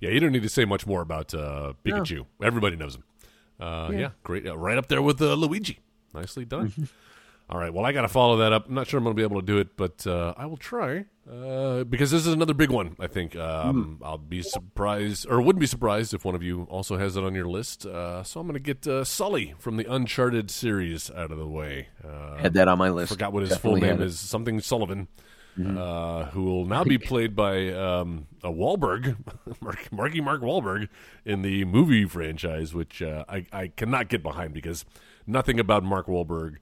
[0.00, 2.26] Yeah, you don't need to say much more about uh, Pikachu.
[2.42, 3.04] Everybody knows him.
[3.60, 4.10] Uh, yeah.
[4.22, 4.46] great.
[4.46, 5.80] Uh, right up there with uh, Luigi.
[6.14, 6.88] Nicely done.
[7.50, 7.72] All right.
[7.72, 8.68] Well, I got to follow that up.
[8.68, 10.56] I'm not sure I'm going to be able to do it, but uh, I will
[10.56, 12.96] try uh, because this is another big one.
[12.98, 16.96] I think um, I'll be surprised, or wouldn't be surprised if one of you also
[16.96, 17.84] has it on your list.
[17.86, 21.46] Uh, so I'm going to get uh, Sully from the Uncharted series out of the
[21.46, 21.88] way.
[22.02, 23.12] Uh, Had that on my list.
[23.12, 24.18] forgot what his Definitely full name is.
[24.18, 25.08] Something Sullivan,
[25.58, 29.16] uh, who will now be played by um, a Wahlberg,
[29.60, 30.88] Mark, Marky Mark Wahlberg,
[31.24, 34.84] in the movie franchise, which uh, I, I cannot get behind because
[35.26, 36.56] nothing about Mark Wahlberg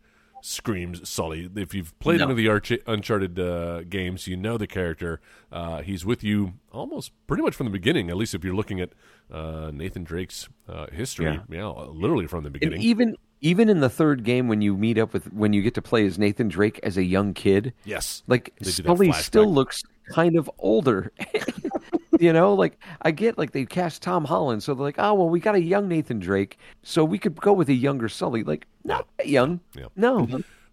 [0.47, 1.51] screams Sully.
[1.57, 2.25] If you've played No.
[2.25, 5.21] any of the Arch- Uncharted uh, games, you know the character.
[5.51, 8.81] Uh, he's with you almost pretty much from the beginning, at least if you're looking
[8.81, 8.91] at
[9.31, 11.27] uh, Nathan Drake's uh, history.
[11.27, 11.41] Yeah.
[11.51, 12.81] Yeah, literally from the And beginning.
[12.83, 15.83] even even in the third game, when you meet up with when you get to
[15.83, 18.23] play as Nathan Drake as a young kid, yes.
[18.27, 19.83] like They Sully still looks
[20.13, 21.13] kind of older.
[22.21, 25.29] you know, like I get like they cast Tom Holland, so they're like, oh well,
[25.29, 28.43] we got a young Nathan Drake, so we could go with a younger Sully.
[28.45, 29.61] Like not that young.
[29.75, 29.87] Yeah.
[29.97, 30.27] No.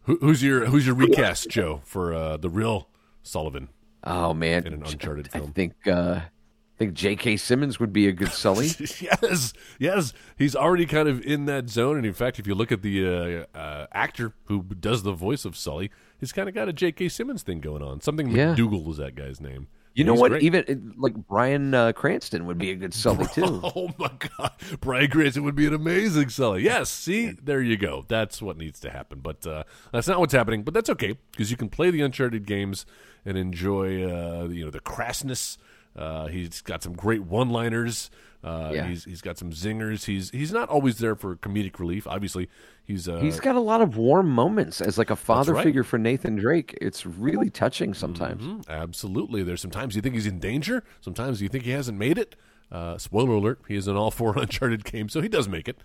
[0.04, 2.90] Who, who's your Who's your recast, Joe, for uh, the real
[3.22, 3.70] Sullivan?
[4.04, 7.38] Oh man, In an Uncharted film, I think uh, I think J.K.
[7.38, 8.66] Simmons would be a good Sully.
[9.00, 11.96] yes, yes, he's already kind of in that zone.
[11.96, 15.46] And in fact, if you look at the uh, uh, actor who does the voice
[15.46, 15.90] of Sully,
[16.20, 17.08] he's kind of got a J.K.
[17.10, 18.02] Simmons thing going on.
[18.02, 18.56] Something Yeah.
[18.56, 19.68] McDougal was that guy's name.
[19.94, 20.32] You know what?
[20.32, 20.44] great.
[20.44, 23.62] Even like Bryan uh, Cranston would be a good Sully too.
[23.64, 26.64] Oh my God, Bryan Cranston would be an amazing Sully.
[26.64, 28.04] Yes, see, there you go.
[28.08, 29.20] That's what needs to happen.
[29.20, 30.64] But uh, that's not what's happening.
[30.64, 32.86] But that's okay because you can play the Uncharted games
[33.26, 35.58] and enjoy, uh, you know, the crassness.
[35.96, 38.10] Uh, he's got some great one-liners.
[38.44, 38.88] Uh, Yeah.
[38.88, 40.06] he's he's got some zingers.
[40.06, 42.06] He's he's not always there for comedic relief.
[42.08, 42.50] Obviously,
[42.84, 45.64] he's uh, He's got a lot of warm moments as like a father right.
[45.64, 46.78] figure for Nathan Drake.
[46.82, 48.44] It's really touching sometimes.
[48.44, 49.44] Mhm, absolutely.
[49.44, 50.84] There's sometimes you think he's in danger.
[51.02, 52.36] Sometimes you think he hasn't made it.
[52.72, 55.78] Uh, spoiler alert: he is in all four Uncharted games, so he does make it.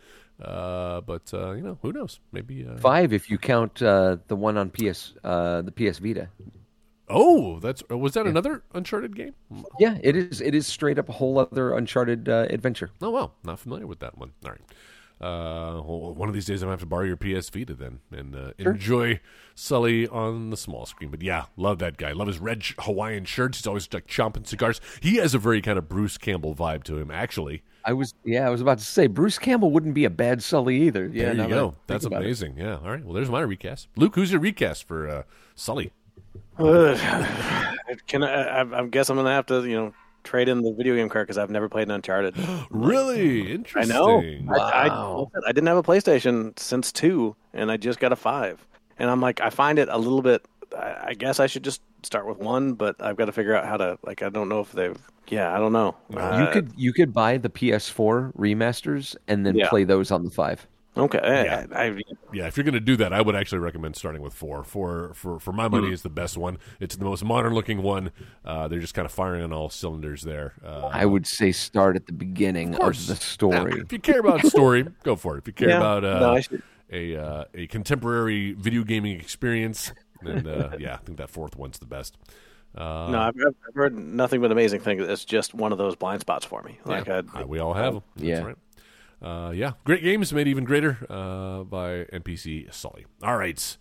[0.43, 2.19] Uh, but uh, you know, who knows?
[2.33, 2.67] Maybe.
[2.67, 6.29] Uh, Five if you count uh, the one on PS, uh, the PS Vita.
[7.11, 9.35] Oh, that's was that another Uncharted game?
[9.79, 10.41] Yeah, it is.
[10.41, 12.91] It is straight up a whole other Uncharted uh, adventure.
[13.01, 14.33] Oh well, not familiar with that one.
[14.45, 14.61] All right.
[15.21, 17.99] Uh, well, one of these days I'm gonna have to borrow your PS Vita then
[18.13, 19.19] and uh, enjoy
[19.57, 21.11] Sully on the small screen.
[21.11, 22.13] But yeah, love that guy.
[22.13, 23.59] Love his red sh- Hawaiian shirts.
[23.59, 24.81] He's always like chomping cigars.
[25.01, 27.11] He has a very kind of Bruce Campbell vibe to him.
[27.11, 30.41] Actually, I was, yeah, I was about to say Bruce Campbell wouldn't be a bad
[30.41, 31.11] Sully either.
[31.13, 31.71] Yeah, there you go.
[31.71, 32.27] think That's about it.
[32.27, 32.57] amazing.
[32.57, 32.77] Yeah.
[32.77, 33.05] All right.
[33.05, 33.89] Well, there's my recast.
[33.97, 35.23] Luke, who's your recast for uh,
[35.57, 35.91] Sully?
[38.07, 38.81] Can I, I?
[38.83, 39.95] I guess I'm gonna have to, you know,
[40.25, 42.35] trade in the video game card because I've never played an Uncharted.
[42.71, 43.97] Really interesting.
[43.97, 44.47] I interesting.
[44.47, 44.55] know.
[44.55, 45.31] I, Wow.
[45.35, 48.65] I, I didn't have a PlayStation since two, and I just got a five.
[48.99, 50.45] And I'm like, I find it a little bit.
[50.77, 53.65] I, I guess I should just start with one, but I've got to figure out
[53.67, 53.99] how to.
[54.03, 54.99] Like, I don't know if they've.
[55.29, 55.95] Yeah, I don't know.
[56.11, 59.69] You Uh, could you could buy the PS4 remasters and then Yeah.
[59.69, 60.67] play those on the five.
[60.99, 61.21] Okay.
[61.23, 61.67] Yeah.
[61.73, 62.01] I, I,
[62.33, 64.65] Yeah, if you're going to do that, I would actually recommend starting with four.
[64.65, 66.59] Four, for for my money, is the best one.
[66.81, 68.11] It's the most modern looking one.
[68.45, 70.55] Uh, they're just kind of firing on all cylinders there.
[70.65, 73.07] Uh, I would say start at the beginning of, course.
[73.07, 73.81] the now, story.
[73.81, 75.39] if you care about story, go for it.
[75.39, 75.77] If you care Yeah.
[75.77, 76.59] about uh, No,
[76.91, 79.93] a uh, a contemporary video gaming experience,
[80.23, 82.17] then uh, yeah, I think that fourth one's the best.
[82.77, 85.03] Uh, no, I've, I've heard nothing but amazing things.
[85.03, 86.79] It's just one of those blind spots for me.
[86.85, 88.03] Like, yeah, I, we all have them.
[88.17, 88.43] That's Yeah.
[88.43, 88.57] right.
[89.21, 93.07] Uh, yeah, great games made even greater uh, by NPC Sully.
[93.23, 93.77] All right,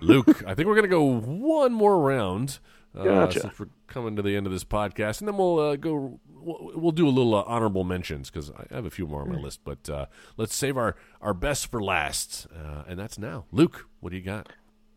[0.00, 0.42] Luke.
[0.46, 2.58] I think we're gonna go one more round.
[2.96, 3.40] Uh, Gotcha.
[3.40, 6.20] Since we're coming to the end of this podcast, and then we'll uh, go.
[6.40, 9.30] We'll, we'll do a little uh, honorable mentions because I have a few more on
[9.30, 9.60] my list.
[9.64, 13.44] But uh, let's save our our best for last, uh, and that's now.
[13.52, 14.48] Luke, what do you got?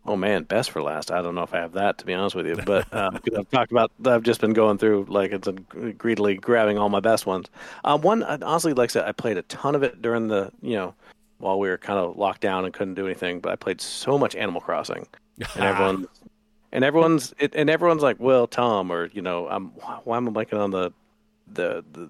[0.05, 1.11] Oh man, best for last.
[1.11, 3.49] I don't know if I have that to be honest with you, but uh, I've
[3.49, 3.91] talked about.
[4.05, 7.47] I've just been going through like it's a, greedily grabbing all my best ones.
[7.83, 10.75] Um, one honestly, like I said, I played a ton of it during the you
[10.75, 10.95] know
[11.37, 13.39] while we were kind of locked down and couldn't do anything.
[13.39, 15.07] But I played so much Animal Crossing,
[15.55, 16.07] and everyone
[16.71, 19.67] and everyone's it, and everyone's like, well, Tom, or you know, I'm
[20.03, 20.91] why am I blanking on the
[21.53, 22.09] the the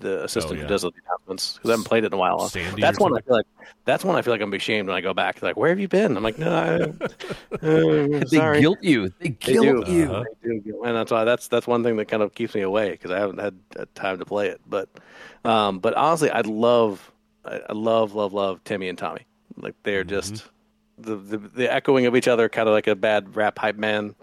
[0.00, 0.62] the assistant Oh, yeah.
[0.62, 2.48] who does the announcements because I haven't played it in a while.
[2.48, 3.46] Sandy that's or one I feel like
[3.84, 5.42] that's one I feel like I'm gonna be ashamed when I go back.
[5.42, 6.16] Like, where have you been?
[6.16, 6.74] I'm like, no, I,
[7.56, 7.60] uh,
[8.30, 8.60] They sorry.
[8.60, 9.08] guilt you.
[9.18, 9.92] They They guilt do.
[9.92, 10.04] you.
[10.12, 10.24] Uh-huh.
[10.42, 10.82] They do.
[10.84, 13.18] And that's why that's that's one thing that kind of keeps me away because I
[13.18, 14.60] haven't had uh, time to play it.
[14.66, 14.88] But
[15.44, 17.10] um, but honestly, I love
[17.44, 19.26] I, I love love love Timmy and Tommy.
[19.56, 20.44] Like they're just
[20.98, 24.14] the, the the echoing of each other, kind of like a bad rap hype man.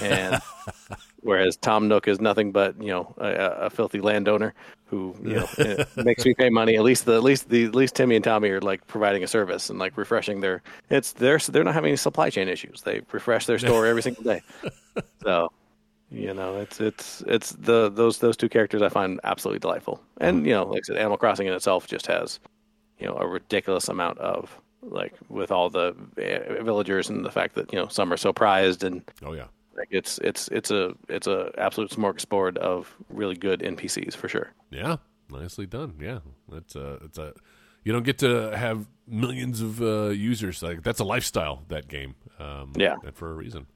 [0.00, 0.40] And
[1.22, 4.54] whereas Tom Nook is nothing but you know a, a filthy landowner
[4.86, 6.76] who you know makes me pay money.
[6.76, 9.28] At least the at least the at least Timmy and Tommy are like providing a
[9.28, 10.62] service and like refreshing their.
[10.90, 12.82] It's they're they're not having any supply chain issues.
[12.82, 14.42] They refresh their store every single day.
[15.22, 15.52] So,
[16.10, 20.02] you know, it's it's it's the those those two characters I find absolutely delightful.
[20.20, 22.40] And you know, like I said, Animal Crossing in itself just has,
[22.98, 27.54] you know, a ridiculous amount of like with all the eh, villagers and the fact
[27.54, 29.46] that you know some are so prized and Oh yeah.
[29.76, 34.52] Like it's it's it's a it's a absolute smorgasbord of really good NPCs for sure.
[34.70, 34.96] Yeah,
[35.30, 35.94] nicely done.
[36.00, 36.18] Yeah,
[36.48, 37.32] that's a it's a
[37.84, 42.14] you don't get to have millions of uh, users like that's a lifestyle that game.
[42.38, 42.96] Um, Yeah.
[43.04, 43.66] and for a reason.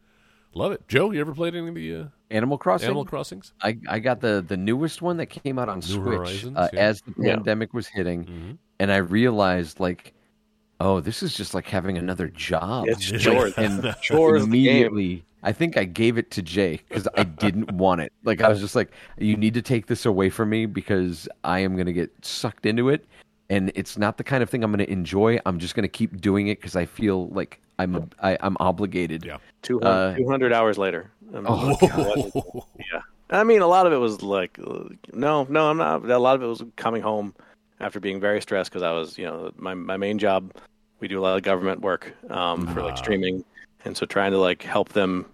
[0.57, 1.11] Love it, Joe.
[1.11, 2.87] You ever played any of the uh, Animal Crossing.
[2.87, 3.53] Animal Crossings?
[3.61, 6.81] I, I got the the newest one that came out on Switch Horizons, uh, yeah.
[6.81, 7.35] as the Yeah.
[7.35, 8.59] pandemic was hitting, Mhm.
[8.79, 10.15] and I realized like,
[10.79, 12.87] oh, this is just like having another job.
[12.89, 13.55] It's Like, chores.
[13.57, 14.71] and Chores of the game.
[14.87, 18.13] immediately, I think I gave it to Jay because I didn't want it.
[18.25, 21.61] Like I was just like, you need to take this away from me because I
[21.61, 23.05] am gonna get sucked into it,
[23.51, 25.39] and it's not the kind of thing I'm gonna enjoy.
[25.47, 29.25] I'm just gonna keep doing it because I feel like I'm a, I, I'm obligated.
[29.25, 29.37] Yeah.
[29.63, 31.11] 200, Uh, 200 hours later.
[31.35, 32.35] I'm Oh, like,
[32.93, 33.01] yeah.
[33.31, 36.05] I mean, a lot of it was like, uh, no, no, I'm not.
[36.09, 37.35] A lot of it was coming home
[37.81, 40.53] after being very stressed because I was, you know, my my main job.
[41.01, 43.45] We do a lot of government work um, for like streaming,
[43.85, 45.27] and so trying to like help them,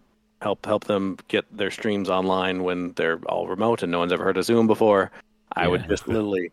[0.43, 4.25] help help them get their streams online when they're all remote and no one's ever
[4.25, 5.11] heard of Zoom before.
[5.55, 6.53] I would just literally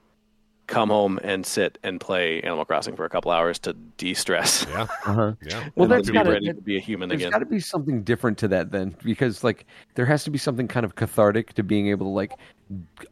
[0.68, 4.66] come home and sit and play Animal Crossing for a couple hours to de-stress.
[4.70, 5.34] Yeah, Uh-huh.
[5.42, 5.70] yeah.
[5.76, 7.32] Well, and that's to be gotta- ready to be a human There's again.
[7.32, 9.66] got to be something different to that then, because like
[9.96, 12.34] there has to be something kind of cathartic to being able to like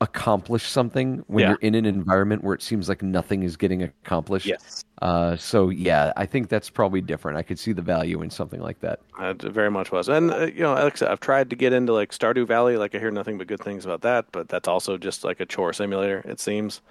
[0.01, 1.49] accomplish something when Yeah.
[1.51, 4.45] you're in an environment where it seems like nothing is getting accomplished.
[4.47, 7.37] Yes, Uh, so yeah, I think that's probably different.
[7.37, 8.99] I could see the value in something like that.
[9.17, 10.09] Uh, it very much was.
[10.09, 12.75] And uh, you know, like I said, I've tried to get into like Stardew Valley.
[12.75, 15.45] Like I hear nothing but good things about that, but that's also just like a
[15.45, 16.21] chore simulator.
[16.25, 16.81] It seems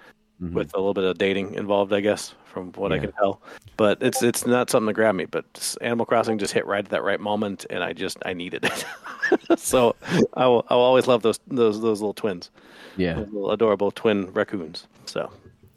[0.41, 0.53] Mhm.
[0.53, 3.41] with a little bit of dating involved, I guess, from what I can tell.
[3.77, 5.25] But it's it's not something to grab me.
[5.25, 8.65] But Animal Crossing just hit right at that right moment, and I just I needed
[8.65, 8.85] it.
[9.59, 9.95] so
[10.33, 12.51] I will I will always love those those those little twins,
[12.97, 13.13] Yeah.
[13.13, 14.87] those little adorable twin raccoons.
[15.05, 15.29] So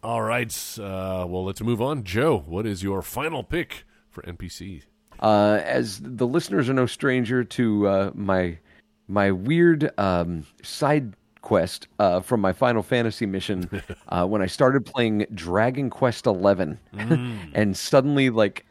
[0.02, 0.52] All right.
[0.78, 2.02] Uh, well, let's move on.
[2.04, 4.82] Joe, what is your final pick for NPC?
[5.20, 8.58] Uh, as the listeners are no stranger to uh, my
[9.08, 13.68] my weird um, side quest uh, from my Final Fantasy mission,
[14.08, 16.78] uh, when I started playing Dragon Quest Eleven,
[17.54, 18.64] and suddenly like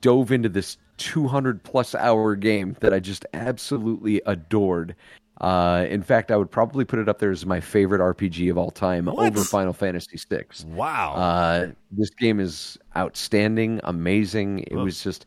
[0.00, 4.94] dove into this 200 plus hour game that I just absolutely adored.
[5.40, 8.58] Uh, in fact, I would probably put it up there as my favorite RPG of
[8.58, 9.26] all time What?
[9.26, 10.44] over Final Fantasy VI.
[10.66, 11.14] Wow.
[11.14, 14.60] Uh, this game is outstanding, amazing.
[14.68, 15.26] It was just,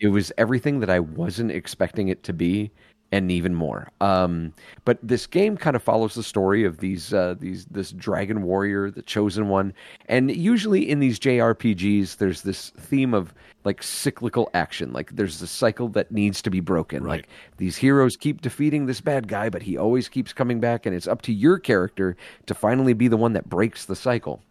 [0.00, 2.72] it was everything that I wasn't expecting it to be,
[3.14, 3.88] and even more.
[4.00, 4.52] Um,
[4.84, 8.90] but this game kind of follows the story of these, uh, these, this dragon warrior,
[8.90, 9.72] the chosen one,
[10.06, 14.92] and usually in these JRPGs, there's this theme of like cyclical action.
[14.92, 17.04] Like there's the cycle that needs to be broken.
[17.04, 17.20] Right.
[17.20, 20.94] Like these heroes keep defeating this bad guy, but he always keeps coming back, and
[20.94, 24.42] it's up to your character to finally be the one that breaks the cycle.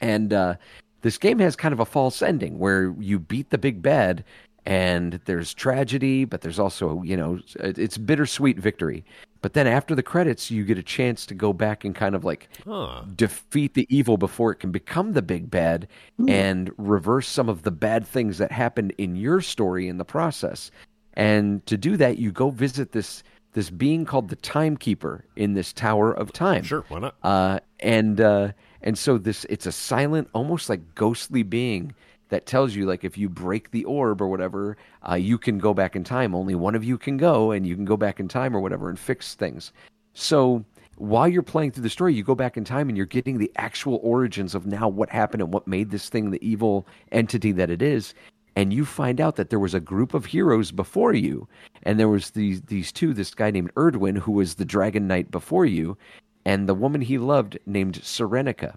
[0.00, 0.54] And uh,
[1.00, 4.22] this game has kind of a false ending where you beat the big bad
[4.64, 9.04] and there's tragedy, but there's also, you know, it's bittersweet victory.
[9.40, 12.24] But then after the credits, you get a chance to go back and kind of
[12.24, 13.02] like huh.
[13.16, 15.88] defeat the evil before it can become the big bad
[16.28, 20.70] and reverse some of the bad things that happened in your story in the process.
[21.14, 25.72] And to do that, you go visit this this being called the Timekeeper in this
[25.74, 26.62] Tower of Time.
[26.62, 26.84] Sure.
[26.88, 27.16] Why not?
[27.22, 31.94] Uh, and uh, and so this it's a silent, almost like ghostly being
[32.32, 34.76] that tells you like if you break the orb or whatever,
[35.08, 36.34] uh, you can go back in time.
[36.34, 38.88] Only one of you can go, and you can go back in time or whatever
[38.88, 39.70] and fix things.
[40.14, 40.64] So
[40.96, 43.52] while you're playing through the story, you go back in time and you're getting the
[43.56, 47.70] actual origins of now what happened and what made this thing the evil entity that
[47.70, 48.14] it is.
[48.56, 51.48] And you find out that there was a group of heroes before you,
[51.82, 53.12] and there was these these two.
[53.14, 55.96] This guy named Erdwin, who was the Dragon Knight before you,
[56.44, 58.76] and the woman he loved named Serenica.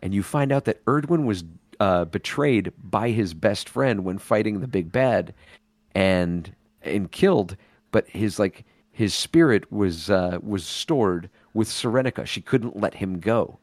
[0.00, 1.44] And you find out that Erdwin was
[1.80, 5.34] uh, betrayed by his best friend when fighting the big bad,
[5.94, 7.56] and and killed.
[7.90, 12.26] But his like his spirit was uh, was stored with Serenica.
[12.26, 13.58] She couldn't let him go,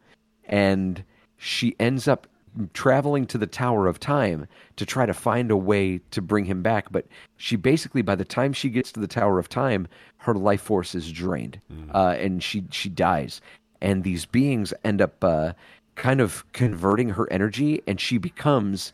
[0.45, 1.03] and
[1.37, 2.27] she ends up
[2.73, 4.45] traveling to the Tower of Time
[4.75, 6.91] to try to find a way to bring him back.
[6.91, 7.05] But
[7.37, 9.87] she basically, by the time she gets to the Tower of Time,
[10.17, 11.59] her life force is drained,
[11.93, 13.41] uh, and she she dies.
[13.81, 15.53] And these beings end up uh,
[15.95, 18.93] kind of converting her energy, and she becomes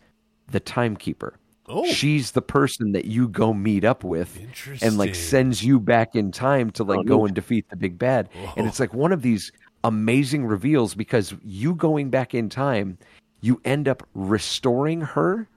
[0.52, 1.36] the Timekeeper.
[1.70, 1.86] Oh.
[1.92, 4.40] She's the person that you go meet up with
[4.82, 8.00] and like sends you back in time to like Oh, go and defeat the big
[8.00, 8.30] bad.
[8.34, 8.54] Whoa.
[8.56, 9.52] And it's like one of these
[9.84, 12.98] amazing reveals because you going back in time,
[13.42, 15.48] you end up restoring her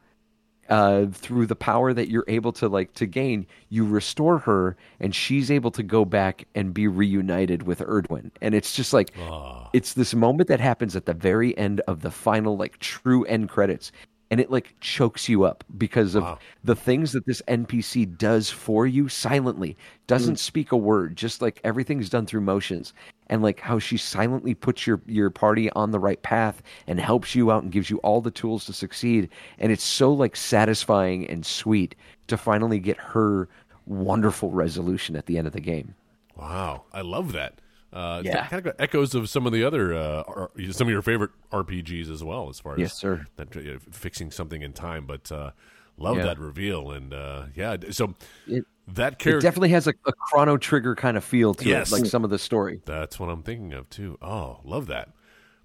[0.70, 3.46] uh, through the power that you're able to like to gain.
[3.68, 8.30] You restore her, and she's able to go back and be reunited with Erdwin.
[8.40, 9.68] And it's just like Ah.
[9.72, 13.48] it's this moment that happens at the very end of the final like true end
[13.48, 13.92] credits
[14.30, 16.38] and it like chokes you up because of Wow.
[16.64, 19.76] the things that this npc does for you silently
[20.06, 20.38] doesn't mm.
[20.38, 22.92] speak a word just like everything's done through motions
[23.28, 27.34] and like how she silently puts your your party on the right path and helps
[27.34, 29.28] you out and gives you all the tools to succeed
[29.58, 31.94] and it's so like satisfying and sweet
[32.26, 33.48] to finally get her
[33.86, 35.94] wonderful resolution at the end of the game
[36.36, 37.60] Wow, I love that.
[37.92, 38.46] Uh, Yeah.
[38.46, 42.08] kind of echoes of some of the other uh, R- some of your favorite RPGs
[42.10, 43.26] as well, as far as Yes, sir.
[43.36, 45.50] That, uh, fixing something in time, but uh,
[45.96, 46.24] love Yeah.
[46.26, 47.76] that reveal and uh, yeah.
[47.90, 48.14] So
[48.46, 51.90] It- that character, definitely has a, a chrono trigger kind of feel to Yes.
[51.90, 54.18] it like some of the story that's what I'm thinking of too.
[54.22, 55.10] Oh, love that.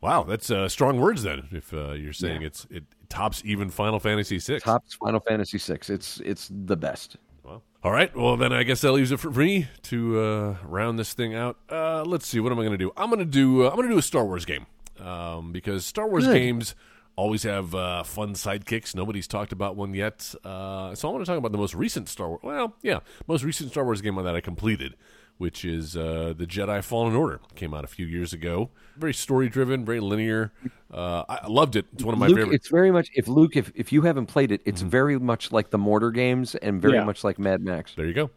[0.01, 1.47] Wow, that's uh, strong words then.
[1.51, 4.59] If uh, you're saying it's it tops even Final Fantasy VI.
[4.59, 5.79] tops Final Fantasy VI.
[5.89, 7.17] It's it's the best.
[7.45, 8.15] Well, all right.
[8.15, 11.57] Well, then I guess that leaves it for me to uh, round this thing out.
[11.69, 12.39] Uh, let's see.
[12.39, 12.91] What am I going to do?
[12.97, 13.65] I'm going to do.
[13.65, 14.65] Uh, I'm going to do a Star Wars game
[14.99, 16.33] um, because Star Wars Good.
[16.33, 16.73] games
[17.15, 18.95] always have uh, fun sidekicks.
[18.95, 22.09] Nobody's talked about one yet, uh, so I want to talk about the most recent
[22.09, 22.41] Star Wars.
[22.43, 24.95] Well, yeah, most recent Star Wars game that I completed,
[25.37, 27.39] which is uh, the Jedi Fallen Order.
[27.55, 28.69] Came out a few years ago.
[28.97, 30.53] Very story driven, very linear.
[30.93, 31.85] Uh, I loved it.
[31.93, 32.55] It's one of my Luke, favorite.
[32.55, 35.69] it's very much if Luke, if if you haven't played it, it's very much like
[35.71, 37.03] the Mordor games and very Yeah.
[37.03, 37.93] much like Mad Max.
[37.95, 38.29] There you go.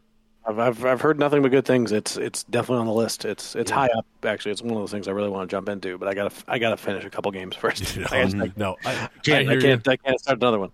[0.47, 1.93] I've, I've I've heard nothing but good things.
[1.93, 3.27] It's it's definitely on the list.
[3.27, 4.53] It's it's high up actually.
[4.53, 6.59] It's one of those things I really want to jump into, but I gotta I
[6.59, 7.83] gotta finish a couple games first.
[8.11, 9.61] I, just- I no, I, I can't I, hear you.
[9.61, 10.71] can't I can't start another one.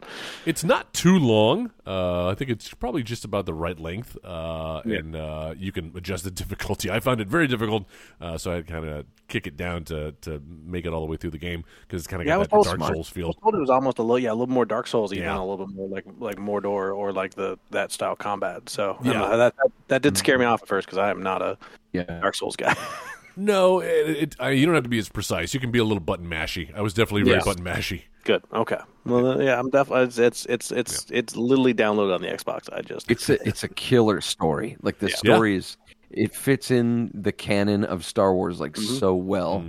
[0.46, 1.72] It's not too long.
[1.86, 5.92] Uh, I think it's probably just about the right length, uh, and uh, you can
[5.94, 6.90] adjust the difficulty.
[6.90, 7.84] I found it very difficult,
[8.22, 11.16] uh, so I kind of kick it down to to make it all the way
[11.18, 12.94] through the game because it's kind of Yeah, got that Dark smart.
[12.94, 13.26] Souls I feel.
[13.28, 15.38] was told it was almost a little yeah a little more Dark Souls even Yeah.
[15.38, 18.68] a little bit more like like Mordor or like the that style combat.
[18.70, 19.12] So Yeah.
[19.12, 21.58] know, that, that that did scare me off at first because I am not a
[21.92, 22.04] Yeah.
[22.04, 22.74] Dark Souls guy.
[23.36, 25.54] No, it, it, I, you don't have to be as precise.
[25.54, 26.74] You can be a little button mashy.
[26.74, 27.44] I was definitely very Yes.
[27.44, 28.02] button mashy.
[28.24, 28.42] Good.
[28.52, 28.78] Okay.
[29.04, 30.04] Well, yeah, I'm definitely.
[30.04, 32.68] It's it's it's it's, it's literally downloaded on the Xbox.
[32.72, 34.76] I just It's a it's a killer story.
[34.82, 35.16] Like the Yeah.
[35.16, 35.76] story is
[36.10, 38.98] it fits in the canon of Star Wars like Mm-hmm.
[38.98, 39.62] so well.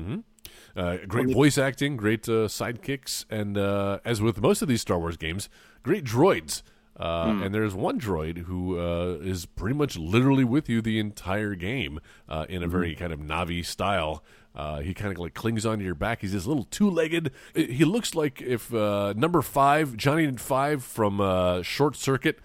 [0.78, 5.00] Uh, great voice acting, great uh, sidekicks, and uh, as with most of these Star
[5.00, 5.48] Wars games,
[5.84, 6.62] great droids.
[6.98, 7.44] Uh, Hmm.
[7.44, 12.00] And there's one droid who uh, is pretty much literally with you the entire game
[12.30, 13.00] uh, in a very Hmm.
[13.00, 14.24] kind of Navi style.
[14.56, 16.22] Uh, he kind of like clings onto your back.
[16.22, 17.32] He's this little two-legged.
[17.54, 22.40] He looks like if uh, number five, Johnny and Five from uh, Short Circuit,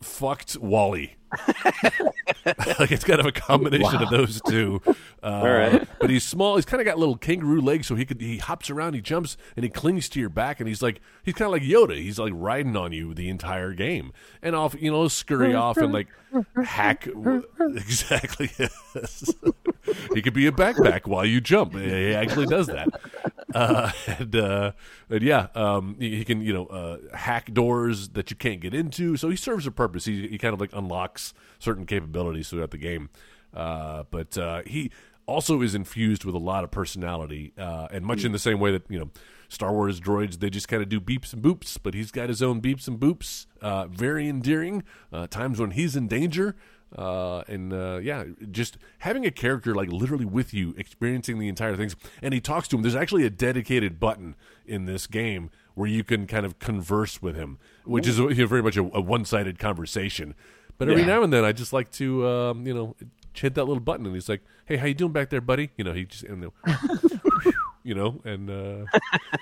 [0.00, 1.16] fucked WALL-E.
[2.78, 4.80] like it's kind of a combination of those two.
[5.22, 5.88] Uh, right.
[6.00, 6.56] But he's small.
[6.56, 9.36] He's kind of got little kangaroo legs, so he could he hops around, he jumps,
[9.54, 11.96] and he clings to your back, and he's like he's kind of like Yoda.
[11.96, 14.12] He's like riding on you the entire game,
[14.42, 16.08] and off you know scurry off and like
[16.64, 17.06] hack
[17.60, 18.50] exactly.
[18.58, 19.32] Yes.
[20.12, 21.74] he could be a backpack while you jump.
[21.74, 22.88] He actually does that.
[23.54, 24.72] Uh, and, uh,
[25.08, 28.74] and yeah, um, he, he can you know uh, hack doors that you can't get
[28.74, 29.16] into.
[29.16, 30.04] So he serves a purpose.
[30.04, 31.21] He, he kind of like unlocks
[31.58, 33.08] certain capabilities throughout the game.
[33.54, 34.90] Uh, but uh, he
[35.26, 38.72] also is infused with a lot of personality, uh, and much in the same way
[38.72, 39.10] that you know
[39.48, 42.42] Star Wars droids they just kind of do beeps and boops, but he's got his
[42.42, 43.46] own beeps and boops.
[43.60, 44.82] Uh, very endearing.
[45.12, 46.56] Uh, times when he's in danger.
[46.96, 51.74] Uh, and uh, yeah, just having a character like literally with you, experiencing the entire
[51.74, 52.82] things, and he talks to him.
[52.82, 57.34] There's actually a dedicated button in this game where you can kind of converse with
[57.34, 60.34] him, which is you know, very much a, a one-sided conversation.
[60.84, 61.08] But every Yeah.
[61.08, 62.96] now and then, I just like to, um, you know,
[63.34, 65.84] hit that little button, and he's like, "Hey, how you doing back there, buddy?" You
[65.84, 66.50] know, he just, and
[67.84, 68.86] you know, and uh,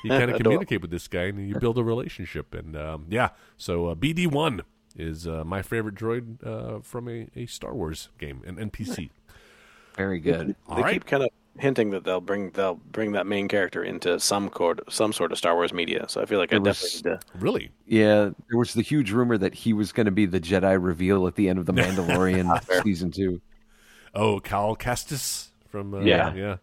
[0.04, 2.54] you kind of communicate with this guy, and you build a relationship.
[2.54, 4.62] And um, yeah, so uh, BD one
[4.96, 9.10] is uh, my favorite droid uh, from a, a Star Wars game, an NPC.
[9.96, 10.48] Very good.
[10.48, 10.94] they All right.
[10.94, 14.80] keep kind of hinting that they'll bring they'll bring that main character into some sort
[14.92, 16.06] some sort of Star Wars media.
[16.08, 17.38] So I feel like I was- definitely need to.
[17.38, 17.70] Really?
[17.86, 21.26] Yeah, there was the huge rumor that he was going to be the Jedi reveal
[21.26, 23.40] at the end of the Mandalorian season two.
[24.14, 26.34] Oh, Cal Kestis from uh, Yeah.
[26.34, 26.56] yeah.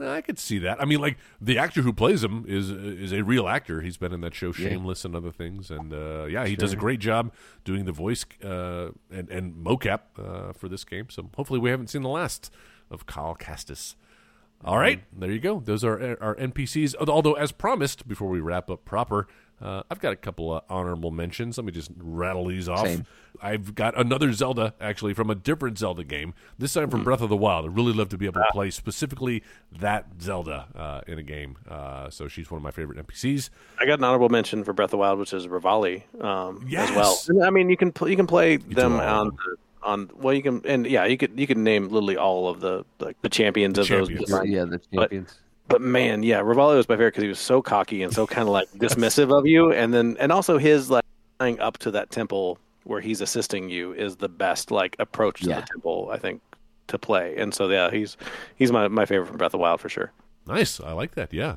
[0.00, 0.80] I could see that.
[0.80, 3.80] I mean, like the actor who plays him is is a real actor.
[3.80, 6.76] He's been in that show Shameless and other things, and uh, yeah, he does a
[6.76, 7.32] great job
[7.64, 11.08] doing the voice uh, and and mocap uh, for this game.
[11.10, 12.52] So hopefully, we haven't seen the last
[12.90, 13.94] of Kyle Kestis.
[14.62, 15.60] All right, there you go.
[15.60, 16.94] Those are our NPCs.
[17.08, 19.26] Although, as promised, before we wrap up proper,
[19.60, 21.58] uh, I've got a couple of honorable mentions.
[21.58, 22.86] Let me just rattle these off.
[22.86, 23.06] Same.
[23.42, 26.34] I've got another Zelda, actually, from a different Zelda game.
[26.58, 27.64] This time from Breath of the Wild.
[27.66, 29.42] I'd really love to be able to play specifically
[29.72, 31.56] that Zelda uh, in a game.
[31.68, 33.50] Uh, so she's one of my favorite NPCs.
[33.78, 36.90] I got an honorable mention for Breath of the Wild, which is Revali um, Yes.
[36.90, 37.18] as well.
[37.28, 39.36] And, I mean, you can pl- you can play them on
[39.82, 42.84] on well, you can and yeah, you could you can name literally all of the
[42.98, 44.28] like the champions of champions.
[44.30, 44.46] those.
[44.46, 45.38] Yeah, the champions.
[45.70, 48.42] But man, yeah, Revali was my favorite because he was so cocky and so kind
[48.46, 51.04] of like dismissive of you, and then and also his like
[51.38, 55.48] flying up to that temple where he's assisting you is the best like approach to
[55.48, 55.60] Yeah.
[55.60, 56.42] the temple I think
[56.88, 58.16] to play, and so yeah, he's
[58.56, 60.12] he's my my favorite from Breath of the Wild for sure.
[60.46, 60.80] Nice.
[60.80, 61.32] I like that.
[61.32, 61.56] Yeah.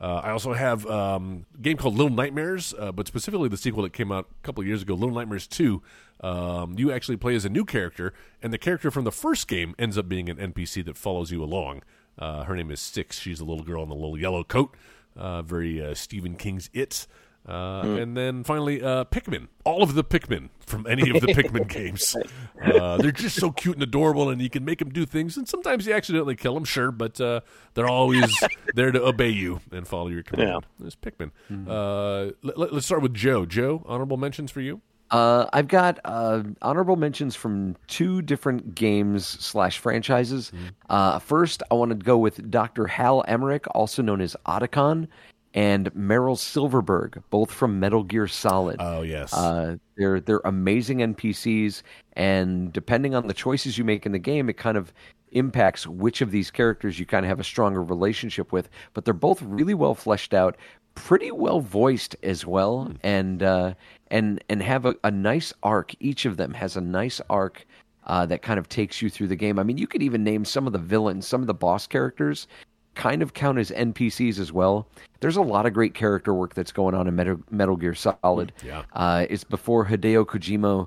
[0.00, 3.84] Uh, I also have um, a game called Little Nightmares, uh, but specifically the sequel
[3.84, 5.80] that came out a couple of years ago, Little Nightmares 2.
[6.20, 8.12] Um, you actually play as a new character,
[8.42, 11.42] and the character from the first game ends up being an NPC that follows you
[11.42, 11.82] along.
[12.18, 13.18] Uh, her name is Six.
[13.18, 14.74] She's a little girl in a little yellow coat,
[15.16, 17.06] uh, very uh, Stephen King's It.
[17.46, 19.48] Uh, And then finally, uh, Pikmin.
[19.64, 22.16] All of the Pikmin from any of the Pikmin games.
[22.64, 25.36] Uh, they're just so cute and adorable, and you can make them do things.
[25.36, 27.40] And sometimes you accidentally kill them, sure, but uh,
[27.74, 28.32] they're always
[28.74, 30.64] there to obey you and follow your command.
[30.80, 31.32] There's Pikmin.
[31.68, 33.44] Uh, let, us start with Joe.
[33.44, 34.80] Joe, honorable mentions for you?
[35.10, 40.50] Uh, I've got uh, honorable mentions from two different games slash franchises.
[40.88, 42.86] Uh, first, I want to go with Dr.
[42.86, 45.06] Hal Emmerich, also known as Otacon.
[45.52, 48.76] and Meryl Silverburgh, both from Metal Gear Solid.
[48.80, 49.32] Oh yes.
[49.32, 51.82] Uh, they're they're amazing NPCs,
[52.14, 54.92] and depending on the choices you make in the game, it kind of
[55.30, 58.68] impacts which of these characters you kind of have a stronger relationship with.
[58.94, 60.56] But they're both really well fleshed out,
[60.96, 63.74] pretty well voiced as well, and uh,
[64.14, 65.94] and and have a, a nice arc.
[66.00, 67.66] Each of them has a nice arc.
[68.06, 69.58] Uh, that kind of takes you through the game.
[69.58, 72.46] I mean, you could even name some of the villains, some of the boss characters
[72.94, 74.86] kind of count as NPCs as well.
[75.20, 78.52] There's a lot of great character work that's going on in Metal, Metal Gear Solid.
[78.62, 78.84] Yeah.
[78.92, 80.86] Uh, it's before Hideo Kojima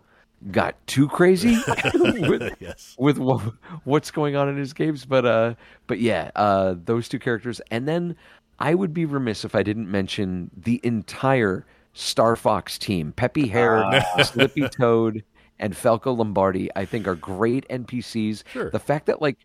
[0.52, 1.58] got too crazy
[1.96, 2.96] with, yes.
[3.00, 3.42] with what,
[3.84, 5.04] what's going on in his games.
[5.04, 5.56] But uh,
[5.88, 8.16] but yeah, uh, those two characters, and then
[8.60, 11.66] I would be remiss if I didn't mention the entire
[11.98, 14.22] Star Fox team: Peppy Hare, ah.
[14.24, 15.24] Slippy Toad,
[15.60, 16.70] and Falco Lombardi.
[16.76, 18.43] I think are great NPCs.
[18.52, 18.70] Sure.
[18.70, 19.38] The fact that like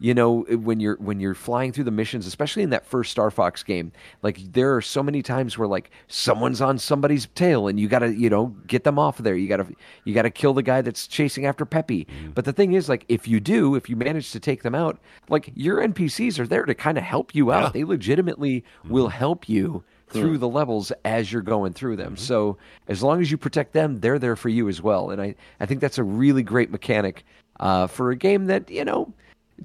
[0.00, 3.30] you know when you're when you're flying through the missions especially in that first star
[3.30, 3.92] fox game
[4.22, 8.12] like there are so many times where like someone's on somebody's tail and you gotta
[8.14, 9.66] you know get them off of there you gotta
[10.04, 12.30] you gotta kill the guy that's chasing after peppy mm-hmm.
[12.30, 14.98] but the thing is like if you do if you manage to take them out
[15.28, 17.70] like your npcs are there to kind of help you out Yeah.
[17.70, 19.18] they legitimately will mm-hmm.
[19.18, 22.16] help you through the levels as you're going through them.
[22.16, 22.56] So
[22.88, 25.10] as long as you protect them, they're there for you as well.
[25.10, 27.24] And I, I think that's a really great mechanic
[27.60, 29.12] uh, for a game that, you know,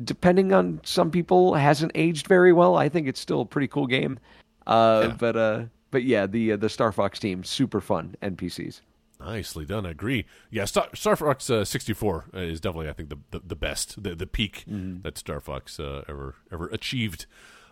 [0.04, 2.76] depending on some people, hasn't aged very well.
[2.76, 4.20] I think it's still a pretty cool game.
[4.68, 8.82] Uh, But uh, but yeah, the uh, the Star Fox team, super fun NPCs.
[9.20, 9.86] Nicely done.
[9.86, 10.26] I agree.
[10.52, 14.04] Yeah, Star, Star Fox uh, 64 uh, is definitely, I think, the the, the best,
[14.04, 15.02] the the peak Mm-hmm.
[15.04, 17.26] that Star Fox uh, ever ever achieved.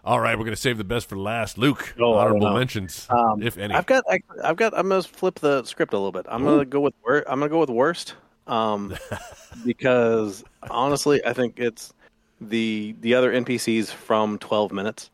[0.05, 1.57] All right, we're going to save the best for last.
[1.57, 3.73] Luke, Oh, honorable mentions, um, if any.
[3.73, 4.03] I've got,
[4.43, 4.77] I've got.
[4.77, 6.25] I'm gonna flip the script a little bit.
[6.27, 6.93] I'm gonna go with.
[7.03, 8.15] wor- I'm gonna go with worst,
[8.47, 8.93] um,
[9.65, 11.93] because honestly, I think it's
[12.41, 15.09] the the other NPCs from 12 minutes.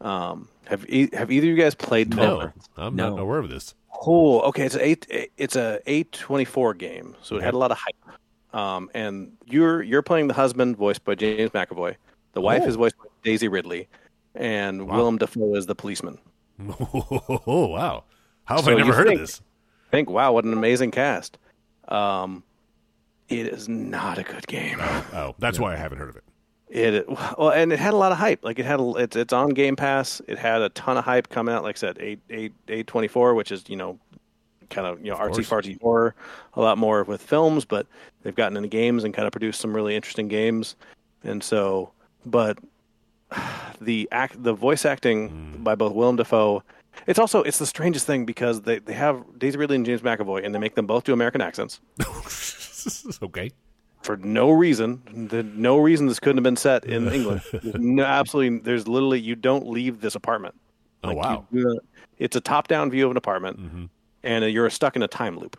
[0.00, 2.68] Um, have e- have either of you guys played 12 no, minutes?
[2.76, 3.10] I'm No.
[3.10, 3.74] not aware of this.
[4.04, 4.64] Oh, okay.
[4.66, 5.30] It's a eight.
[5.36, 8.56] It's a eight twenty four game, so it had a lot of hype.
[8.58, 11.94] Um, and you're you're playing the husband, voiced by James McAvoy.
[12.32, 12.68] The wife Oh.
[12.68, 13.88] is voiced by Daisy Ridley,
[14.34, 16.18] and Willem Dafoe is the policeman.
[16.68, 18.04] Oh wow!
[18.44, 19.40] How have So I never heard think- of this?
[19.90, 21.36] Think, wow, what an amazing cast.
[21.88, 22.42] Um,
[23.28, 24.78] it is not a good game.
[24.80, 26.24] Oh, that's why I haven't heard of it.
[26.68, 27.06] It
[27.38, 28.42] well, and it had a lot of hype.
[28.42, 30.22] Like it had, a, it's it's on Game Pass.
[30.28, 31.62] It had a ton of hype coming out.
[31.64, 33.98] Like I said, eight eight eight twenty four, which is you know,
[34.70, 36.14] kind of you know artsy fartsy horror.
[36.54, 37.86] A lot more with films, but
[38.22, 40.76] they've gotten into games and kind of produced some really interesting games.
[41.24, 41.92] And so,
[42.24, 42.58] but
[43.80, 45.64] the act, the voice acting mm.
[45.64, 46.62] by both Willem Dafoe.
[47.06, 50.44] It's also it's the strangest thing because they, they have Daisy Ridley and James McAvoy,
[50.44, 51.80] and they make them both do American accents
[53.22, 53.50] okay.
[54.02, 55.28] for no reason.
[55.30, 57.42] The, no reason this couldn't have been set in England.
[57.62, 60.54] No, absolutely, there's literally you don't leave this apartment.
[61.02, 61.46] Oh wow!
[61.50, 61.80] you do
[62.18, 63.84] it's a top-down view of an apartment, mm-hmm.
[64.22, 65.58] and uh, you're stuck in a time loop.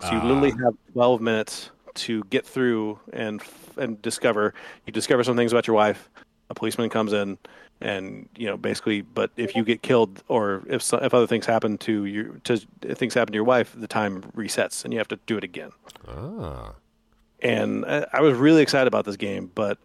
[0.00, 0.64] So you literally ah.
[0.64, 3.42] have 12 minutes to get through and
[3.76, 4.54] and discover.
[4.86, 6.08] You discover some things about your wife.
[6.50, 7.38] A policeman comes in,
[7.80, 9.00] and you know basically.
[9.02, 12.58] But if you get killed, or if if other things happen to you, to
[12.94, 15.72] things happen to your wife, the time resets, and you have to do it again
[16.06, 16.74] Ah,
[17.40, 19.78] and I, I was really excited about this game, but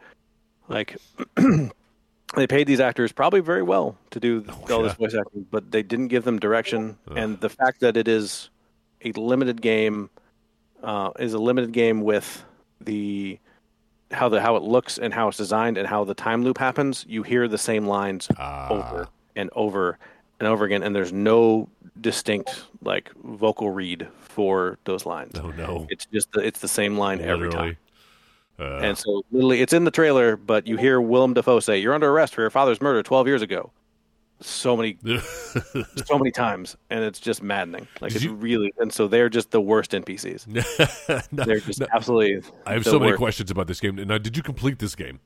[0.68, 0.98] like
[2.36, 5.82] they paid these actors probably very well to do all this voice acting, but they
[5.84, 8.50] didn't give them direction, and the fact that it is
[9.04, 10.10] a limited game
[10.84, 12.44] uh, is a limited game with
[12.82, 13.40] the
[14.12, 17.06] how the how it looks and how it's designed and how the time loop happens.
[17.08, 19.98] You hear the same lines over and over
[20.40, 21.68] and over again, and there's no
[22.02, 25.34] distinct like vocal read for those lines.
[25.38, 25.86] oh no!
[25.90, 27.78] It's just the, it's the same line every Literally.
[28.60, 28.84] time.
[28.84, 32.10] and so literally it's in the trailer, but you hear Willem Dafoe say, "You're under
[32.10, 33.72] arrest for your father's murder 12 years ago."
[34.42, 34.98] So many,
[36.06, 37.88] so many times, and it's just maddening.
[38.00, 40.48] Like it's you- really, and so they're just the worst NPCs.
[41.32, 42.42] No, They're just absolutely.
[42.66, 43.96] I have so many questions about this game.
[43.96, 45.20] Now, did you complete this game?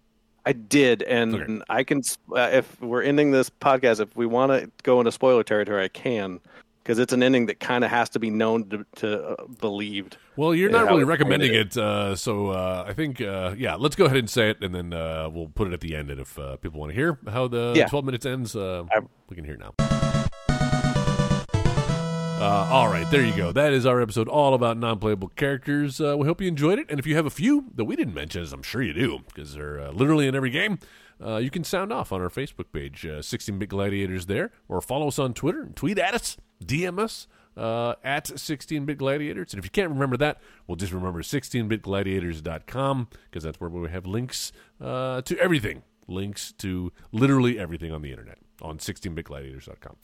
[0.46, 1.62] I did, and Okay.
[1.70, 2.02] I can.
[2.36, 5.88] Uh, if we're ending this podcast, if we want to go into spoiler territory, I
[5.90, 6.40] can,
[6.84, 10.18] because it's an ending that kind of has to be known to, to uh, believed.
[10.36, 14.06] Well, you're not really recommending it, uh, so uh, I think, uh, yeah, let's go
[14.06, 16.12] ahead and say it, and then uh, we'll put it at the end.
[16.12, 17.88] And if uh, people want to hear how the Yeah.
[17.88, 18.84] 12 minutes ends, uh,
[19.30, 19.74] we can hear now.
[22.44, 23.54] Uh, all right, there you go.
[23.54, 26.02] That is our episode all about non-playable characters.
[26.02, 28.14] Uh, we hope you enjoyed it, and if you have a few that we didn't
[28.14, 30.78] mention, as I'm sure you do, because they're uh, literally in every game,
[31.26, 35.08] uh, you can sound off on our Facebook page, uh, 16-bit gladiators there, or follow
[35.08, 39.54] us on Twitter and tweet at us, DM us uh, at 16-bit gladiators.
[39.54, 44.06] And if you can't remember that, well, just remember 16bitgladiators.com because that's where we have
[44.06, 44.52] links
[44.82, 48.40] uh, to everything, links to literally everything on the internet.
[48.62, 49.96] on 16bitgladiators.com.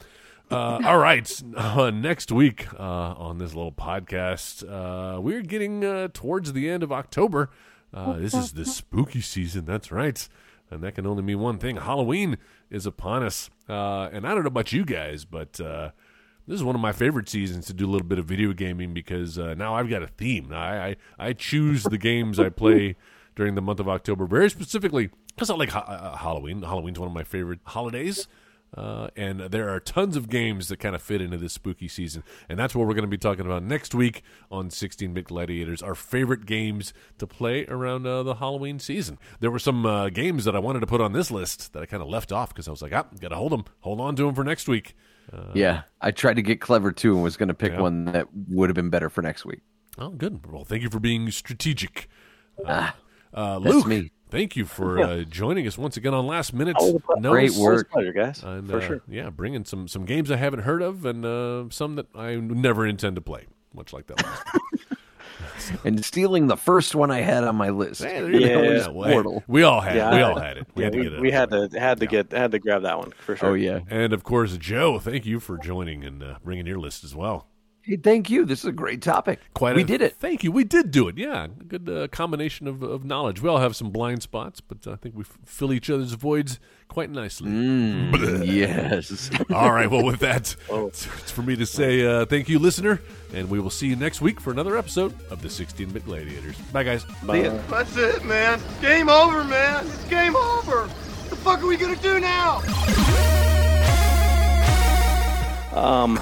[0.50, 1.42] Uh, all right.
[1.56, 6.90] Uh, next week uh, on this little podcast, uh, we're getting towards the end of
[6.90, 7.50] October.
[7.92, 9.64] This is the spooky season.
[9.66, 10.26] That's right.
[10.70, 12.38] And that can only mean one thing Halloween
[12.70, 13.50] is upon us.
[13.68, 15.90] Uh, and I don't know about you guys, but uh,
[16.46, 18.94] this is one of my favorite seasons to do a little bit of video gaming
[18.94, 20.52] because uh, now I've got a theme.
[20.52, 22.96] I, I, I choose the games I play
[23.36, 26.62] during the month of October very specifically because I like ha- Halloween.
[26.62, 28.28] Halloween's one of my favorite holidays.
[28.76, 32.22] Uh, and there are tons of games that kind of fit into this spooky season.
[32.48, 35.82] And that's what we're going to be talking about next week on 16 Bit Gladiators,
[35.82, 39.18] our favorite games to play around uh, the Halloween season.
[39.40, 41.86] There were some uh, games that I wanted to put on this list that I
[41.86, 44.14] kind of left off because I was like, ah, got to hold them, hold on
[44.16, 44.94] to them for next week.
[45.32, 47.80] Uh, yeah, I tried to get clever too and was going to pick yeah.
[47.80, 49.60] one that would have been better for next week.
[49.98, 50.46] Oh, good.
[50.50, 52.08] Well, thank you for being strategic.
[52.66, 52.96] Ah,
[53.34, 54.10] uh, Luke, me.
[54.30, 56.76] Thank you for uh, joining us once again on Last Minute.
[56.78, 58.42] Oh, Great work, pleasure, guys.
[58.42, 59.02] And, for uh, sure.
[59.08, 62.86] Yeah, bringing some some games I haven't heard of and uh, some that I never
[62.86, 64.24] intend to play, much like that.
[64.24, 64.60] Last one.
[65.84, 68.02] And stealing the first one I had on my list.
[68.02, 69.94] Hey, yeah, well, we all had.
[69.94, 70.66] Yeah, we all had it.
[70.74, 71.20] We yeah, had to we, get it.
[71.20, 73.50] we had to had to get had to grab that one for sure.
[73.50, 74.98] Oh yeah, and of course, Joe.
[74.98, 77.46] Thank you for joining and uh, bringing your list as well.
[77.82, 78.44] Hey, thank you.
[78.44, 79.40] This is a great topic.
[79.54, 80.16] Quite, we a, did it.
[80.16, 80.52] Thank you.
[80.52, 81.16] We did do it.
[81.16, 83.40] Yeah, good uh, combination of, of knowledge.
[83.40, 86.60] We all have some blind spots, but I think we f- fill each other's voids
[86.88, 87.50] quite nicely.
[87.50, 89.30] Mm, yes.
[89.54, 89.90] all right.
[89.90, 90.88] Well, with that, Oh.
[90.88, 93.00] it's, it's for me to say uh, thank you, listener,
[93.32, 96.56] and we will see you next week for another episode of the 16-bit Gladiators.
[96.72, 97.02] Bye, guys.
[97.26, 97.56] See ya.
[97.70, 98.60] That's it, man.
[98.82, 99.86] Game over, man.
[99.86, 100.86] It's game over.
[100.86, 102.58] What the fuck are we gonna do now?
[105.72, 106.18] Um,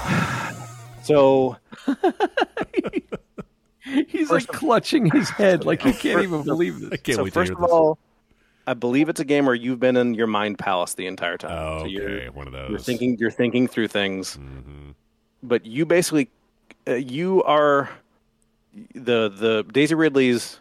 [1.09, 1.57] so
[4.09, 7.01] He's like clutching his head, like he can't even believe I this.
[7.01, 7.71] can't so wait first to of this.
[7.71, 7.99] all,
[8.67, 11.53] I believe it's a game where you've been in your mind palace the entire time.
[11.53, 12.69] Oh, So you're, okay, one of those.
[12.71, 14.95] you're thinking you're thinking through things, Mhm.
[15.43, 16.29] but you basically
[16.87, 17.89] uh, you are
[18.95, 20.61] the the Daisy Ridley's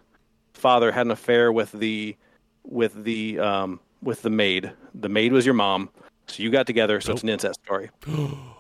[0.53, 2.15] father had an affair with the
[2.64, 4.72] with the um with the maid.
[4.95, 5.90] The maid was your mom,
[6.28, 7.02] so you got together.
[7.02, 7.90] So it's an incest story.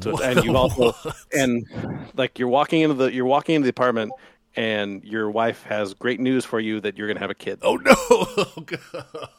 [0.00, 0.92] So, and you also
[1.32, 1.66] and
[2.14, 4.12] like you're walking into the you're walking into the apartment
[4.54, 7.58] and your wife has great news for you that you're going to have a kid.
[7.62, 7.94] Oh no!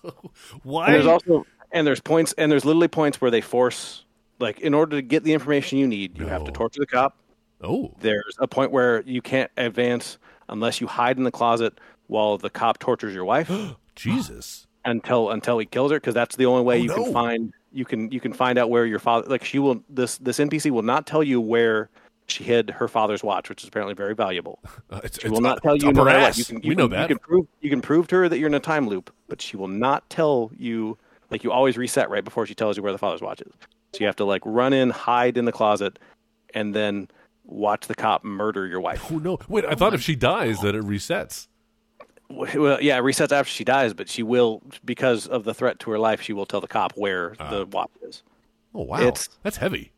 [0.03, 0.31] Oh.
[0.63, 0.85] Why?
[0.87, 4.03] And there's also and there's points and there's literally points where they force
[4.39, 7.17] like in order to get the information you need, you have to torture the cop.
[7.61, 10.17] oh, There's a point where you can't advance
[10.49, 13.51] unless you hide in the closet while the cop tortures your wife
[13.95, 14.67] Jesus!
[14.85, 17.03] until until he kills her because that's the only way Oh, you no.
[17.03, 20.17] can find you can you can find out where your father like she will this
[20.19, 21.89] this NPC will not tell you where
[22.27, 24.59] she hid her father's watch, which is apparently very valuable.
[24.89, 26.29] Uh, it's, She it's will not up- tell you up no her matter what.
[26.29, 26.37] ass.
[26.37, 27.01] You can, you we can, know that.
[27.09, 29.41] You can prove you can prove to her that you're in a time loop, but
[29.41, 30.97] she will not tell you.
[31.29, 33.51] Like you always reset right before she tells you where the father's watch is.
[33.93, 35.99] So you have to like run in, hide in the closet,
[36.53, 37.09] and then
[37.43, 39.11] watch the cop murder your wife.
[39.11, 39.37] Oh no!
[39.49, 41.47] Wait, I thought if she dies that it resets.
[42.29, 45.91] Well, yeah, it resets after she dies, but she will because of the threat to
[45.91, 46.21] her life.
[46.21, 48.23] She will tell the cop where the watch is.
[48.75, 49.91] Oh wow, It's- that's heavy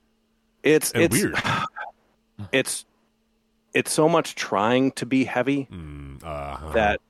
[0.64, 1.36] It's and it's weird.
[2.52, 2.86] it's
[3.74, 5.68] it's so much trying to be heavy
[6.24, 7.02] Uh, that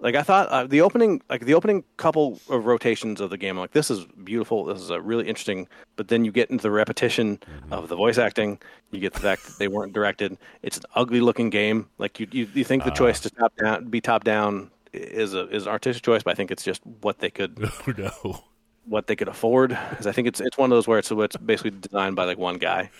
[0.00, 3.56] like I thought uh, the opening like the opening couple of rotations of the game
[3.56, 6.62] I'm like this is beautiful this is a really interesting but then you get into
[6.62, 8.60] the repetition of the voice acting
[8.90, 10.38] you get the fact that they weren't directed.
[10.62, 11.88] It's an ugly looking game.
[11.98, 15.48] Like you you, you think the choice to top down be top down is a
[15.48, 18.44] is an artistic choice but I think it's just what they could oh no!
[18.86, 21.36] what they could afford because I think it's it's one of those where it's it's
[21.36, 22.90] basically designed by like one guy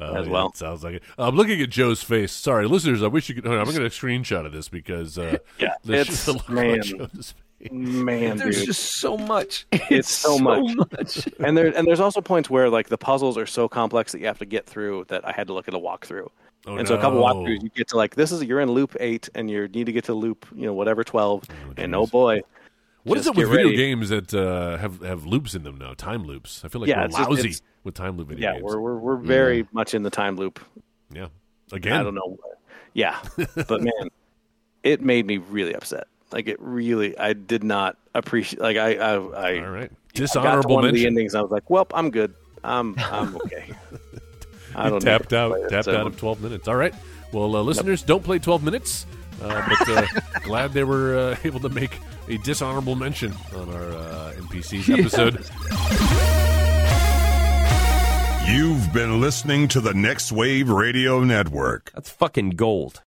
[0.00, 0.46] Oh, as yeah, well.
[0.48, 1.02] it sounds like it.
[1.18, 2.30] I'm looking at Joe's face.
[2.32, 3.02] Sorry, listeners.
[3.02, 3.44] I wish you could.
[3.44, 6.48] hold on, I'm going to screenshot of this because uh, Yeah, it's- just a look
[6.48, 6.82] on man.
[6.82, 7.72] Joe's face.
[7.72, 8.66] man There's dude.
[8.66, 9.66] just so much.
[9.90, 11.26] It's, so much.
[11.40, 14.26] and there and there's also points where like the puzzles are so complex that you
[14.26, 16.28] have to get through that I had to look at a walkthrough.
[16.66, 18.94] Oh, and so a couple walkthroughs you get to like this is you're in loop
[19.00, 21.44] eight and you need to get to loop you know whatever twelve
[21.76, 22.42] and oh boy
[23.08, 23.76] What is it with video ready.
[23.76, 25.94] games that uh, have have loops in them now?
[25.94, 26.62] Time loops.
[26.64, 28.64] I feel like Yeah, we're it's lousy it's- with time loop video yeah games.
[28.64, 30.60] we're we're, we're very much in the time loop.
[31.12, 31.28] yeah.
[31.72, 32.38] Again, I don't know.
[32.94, 33.18] Yeah,
[33.68, 34.08] but man,
[34.82, 36.06] it made me really upset.
[36.32, 38.60] Like it really, I did not appreciate.
[38.60, 39.90] Like I, I, I, All right.
[39.90, 41.34] I Dishonorable one of the endings.
[41.34, 42.34] I was like, well, I'm good.
[42.64, 43.72] I'm, I'm okay.
[44.74, 45.52] I don't tapped out.
[45.52, 46.68] play it, Tapped so- out of 12 minutes.
[46.68, 46.94] All right.
[47.32, 49.06] Well, uh, listeners, don't play 12 minutes.
[49.42, 50.06] Uh, but uh,
[50.42, 51.98] glad they were uh, able to make
[52.28, 55.44] a dishonorable mention on our uh, NPCs episode.
[58.48, 61.92] You've been listening to the Next Wave Radio Network.
[61.94, 63.02] That's fucking gold.